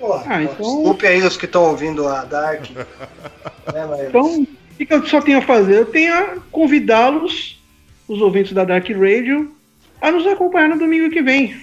Porra, 0.00 0.24
ah, 0.26 0.42
então... 0.42 0.56
Desculpe 0.56 1.06
aí 1.06 1.22
os 1.22 1.36
que 1.36 1.44
estão 1.44 1.64
ouvindo 1.64 2.08
a 2.08 2.24
Dark. 2.24 2.64
é, 3.72 3.86
mas... 3.86 4.08
Então, 4.08 4.46
o 4.84 4.86
que 4.86 4.94
eu 4.94 5.06
só 5.06 5.20
tenho 5.20 5.38
a 5.38 5.42
fazer? 5.42 5.76
Eu 5.76 5.86
tenho 5.86 6.14
a 6.14 6.36
convidá-los, 6.50 7.60
os 8.06 8.20
ouvintes 8.20 8.52
da 8.52 8.64
Dark 8.64 8.88
Radio, 8.88 9.54
a 10.00 10.10
nos 10.10 10.26
acompanhar 10.26 10.68
no 10.68 10.78
domingo 10.78 11.10
que 11.10 11.22
vem. 11.22 11.56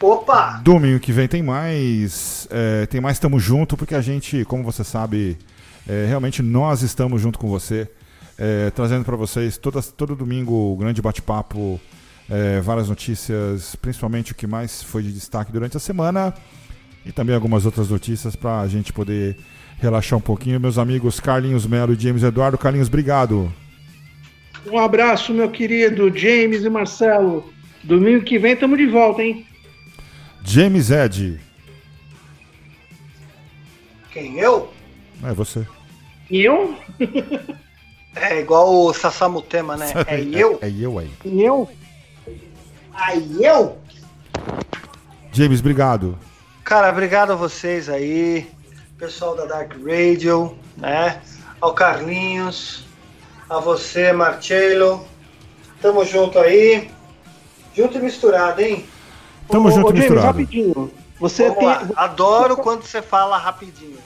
Opa! 0.00 0.60
Domingo 0.62 1.00
que 1.00 1.12
vem 1.12 1.26
tem 1.26 1.42
mais. 1.42 2.46
É, 2.50 2.86
tem 2.86 3.00
mais 3.00 3.18
Tamo 3.18 3.38
Junto, 3.38 3.76
porque 3.76 3.94
a 3.94 4.00
gente, 4.00 4.44
como 4.44 4.62
você 4.62 4.84
sabe, 4.84 5.38
é, 5.88 6.06
realmente 6.06 6.42
nós 6.42 6.82
estamos 6.82 7.22
junto 7.22 7.38
com 7.38 7.48
você, 7.48 7.88
é, 8.38 8.70
trazendo 8.70 9.04
para 9.04 9.16
vocês 9.16 9.56
toda, 9.56 9.80
todo 9.82 10.14
domingo 10.14 10.72
o 10.72 10.76
grande 10.76 11.00
bate-papo, 11.00 11.80
é, 12.28 12.60
várias 12.60 12.88
notícias, 12.88 13.76
principalmente 13.76 14.32
o 14.32 14.34
que 14.34 14.46
mais 14.46 14.82
foi 14.82 15.02
de 15.02 15.12
destaque 15.12 15.52
durante 15.52 15.76
a 15.76 15.80
semana 15.80 16.34
e 17.04 17.12
também 17.12 17.34
algumas 17.34 17.64
outras 17.64 17.88
notícias 17.88 18.34
para 18.34 18.60
a 18.60 18.68
gente 18.68 18.92
poder 18.92 19.36
relaxar 19.78 20.18
um 20.18 20.22
pouquinho. 20.22 20.60
Meus 20.60 20.78
amigos 20.78 21.20
Carlinhos 21.20 21.66
Melo 21.66 21.92
e 21.92 21.98
James 21.98 22.22
Eduardo. 22.22 22.58
Carlinhos, 22.58 22.88
obrigado. 22.88 23.52
Um 24.66 24.78
abraço, 24.78 25.32
meu 25.32 25.50
querido 25.50 26.16
James 26.16 26.64
e 26.64 26.68
Marcelo. 26.68 27.52
Domingo 27.84 28.24
que 28.24 28.38
vem 28.38 28.54
estamos 28.54 28.78
de 28.78 28.86
volta, 28.86 29.22
hein? 29.22 29.46
James 30.42 30.90
Ed. 30.90 31.40
Quem, 34.12 34.38
eu? 34.38 34.72
É 35.22 35.32
você. 35.32 35.66
Eu? 36.30 36.76
é 38.14 38.40
igual 38.40 38.86
o 38.86 38.92
Sassamutema, 38.92 39.76
né? 39.76 39.92
É 40.06 40.20
eu? 40.20 40.58
É, 40.60 40.68
é 40.68 40.72
eu 40.72 40.98
aí. 40.98 41.10
Eu? 41.24 41.68
Aí 42.92 43.44
eu? 43.44 43.78
James, 45.32 45.60
obrigado. 45.60 46.18
Cara, 46.64 46.90
obrigado 46.90 47.32
a 47.32 47.36
vocês 47.36 47.88
aí, 47.88 48.48
pessoal 48.98 49.36
da 49.36 49.44
Dark 49.44 49.72
Radio, 49.84 50.56
né? 50.76 51.20
Ao 51.60 51.74
Carlinhos, 51.74 52.84
a 53.48 53.60
você, 53.60 54.12
Marcelo. 54.12 55.06
Tamo 55.80 56.04
junto 56.04 56.38
aí. 56.38 56.90
Junto 57.74 57.98
e 57.98 58.00
misturado, 58.00 58.62
hein? 58.62 58.86
Tamo 59.48 59.68
ô, 59.68 59.70
junto 59.70 59.86
ô, 59.86 59.90
James, 59.90 60.00
misturado. 60.00 60.26
rapidinho. 60.26 60.90
Você 61.20 61.50
tem... 61.50 61.68
Adoro 61.94 62.56
quando 62.56 62.82
você 62.82 63.02
fala 63.02 63.36
rapidinho. 63.36 63.98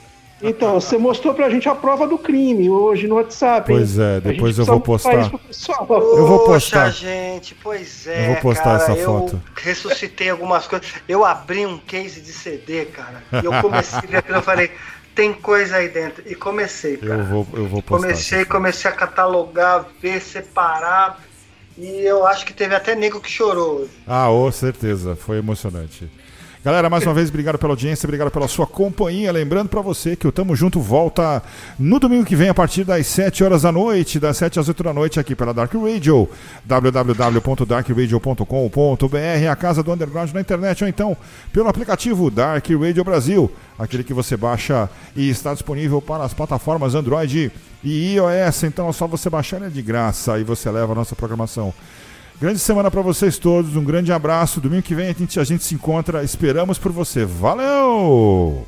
Então, 0.43 0.81
você 0.81 0.97
mostrou 0.97 1.35
pra 1.35 1.51
gente 1.51 1.69
a 1.69 1.75
prova 1.75 2.07
do 2.07 2.17
crime 2.17 2.71
hoje 2.71 3.07
no 3.07 3.17
WhatsApp. 3.17 3.71
Pois 3.71 3.99
é, 3.99 4.21
depois 4.21 4.59
eu 4.59 4.65
vou 4.65 4.81
postar. 4.81 5.31
Eu 5.31 6.27
vou 6.27 6.45
postar. 6.47 6.87
Poxa, 6.87 7.01
gente, 7.01 7.55
pois 7.55 8.07
é. 8.07 8.23
Eu 8.23 8.33
vou 8.33 8.37
postar 8.43 8.79
cara, 8.79 8.83
essa 8.83 8.93
eu 8.93 9.05
foto. 9.05 9.43
Ressuscitei 9.55 10.31
algumas 10.31 10.67
coisas. 10.67 10.89
Eu 11.09 11.25
abri 11.25 11.67
um 11.67 11.79
case 11.79 12.21
de 12.21 12.33
CD, 12.33 12.87
cara. 12.87 13.23
E 13.33 13.45
eu 13.45 13.53
comecei 13.61 13.99
a 13.99 14.03
ver 14.03 14.17
aquilo, 14.19 14.39
eu 14.39 14.43
falei, 14.43 14.71
tem 15.15 15.33
coisa 15.33 15.77
aí 15.77 15.89
dentro. 15.89 16.23
E 16.27 16.35
comecei, 16.35 16.97
cara. 16.97 17.21
Eu 17.21 17.25
vou, 17.25 17.47
eu 17.53 17.67
vou 17.67 17.83
postar. 17.83 18.07
Comecei, 18.07 18.45
comecei 18.45 18.91
a 18.91 18.95
catalogar, 18.95 19.87
ver, 20.01 20.21
separar. 20.21 21.21
E 21.77 22.05
eu 22.05 22.27
acho 22.27 22.45
que 22.45 22.53
teve 22.53 22.75
até 22.75 22.95
nego 22.95 23.21
que 23.21 23.31
chorou 23.31 23.81
hoje. 23.81 23.91
Ah, 24.07 24.31
oh, 24.31 24.51
certeza. 24.51 25.17
Foi 25.17 25.39
emocionante. 25.39 26.11
Galera, 26.63 26.91
mais 26.91 27.07
uma 27.07 27.15
vez, 27.15 27.31
obrigado 27.31 27.57
pela 27.57 27.73
audiência, 27.73 28.07
obrigado 28.07 28.31
pela 28.31 28.47
sua 28.47 28.67
companhia. 28.67 29.33
Lembrando 29.33 29.71
para 29.71 29.81
você 29.81 30.15
que 30.15 30.29
o 30.29 30.33
Tamo 30.33 30.55
Junto 30.55 30.79
volta 30.79 31.43
no 31.79 31.99
domingo 31.99 32.27
que 32.27 32.37
vem, 32.37 32.51
a 32.51 32.55
partir 32.55 32.85
das 32.85 33.07
7 33.07 33.43
horas 33.43 33.63
da 33.63 33.73
noite, 33.73 34.21
das 34.21 34.37
7 34.37 34.61
às 34.61 34.69
8 34.69 34.83
da 34.83 34.93
noite, 34.93 35.19
aqui 35.19 35.35
pela 35.35 35.55
Dark 35.55 35.73
Radio, 35.73 36.29
www.darkradio.com.br, 36.67 39.49
a 39.51 39.57
casa 39.57 39.83
do 39.83 39.91
underground 39.91 40.31
na 40.33 40.43
internet, 40.43 40.85
ou 40.85 40.91
então 40.91 41.17
pelo 41.51 41.67
aplicativo 41.67 42.31
Dark 42.31 42.69
Radio 42.69 43.05
Brasil, 43.05 43.51
aquele 43.79 44.05
que 44.05 44.13
você 44.13 44.37
baixa 44.37 44.91
e 45.17 45.31
está 45.31 45.55
disponível 45.55 46.03
para 46.03 46.25
as 46.25 46.35
plataformas 46.35 46.95
Android 46.95 47.51
e 47.83 48.17
iOS. 48.17 48.65
Então 48.65 48.87
é 48.87 48.93
só 48.93 49.07
você 49.07 49.31
baixar, 49.31 49.57
ele 49.57 49.69
é 49.69 49.71
de 49.71 49.81
graça 49.81 50.39
e 50.39 50.45
você 50.45 50.71
leva 50.71 50.93
a 50.93 50.95
nossa 50.95 51.17
programação 51.17 51.73
Grande 52.41 52.59
semana 52.59 52.91
para 52.91 53.03
vocês 53.03 53.37
todos, 53.37 53.77
um 53.77 53.85
grande 53.85 54.11
abraço. 54.11 54.63
Domingo 54.63 54.83
que 54.83 54.95
vem 54.95 55.09
a 55.09 55.13
gente, 55.13 55.39
a 55.39 55.45
gente 55.45 55.63
se 55.63 55.75
encontra, 55.75 56.25
esperamos 56.25 56.79
por 56.79 56.91
você. 56.91 57.23
Valeu! 57.27 58.67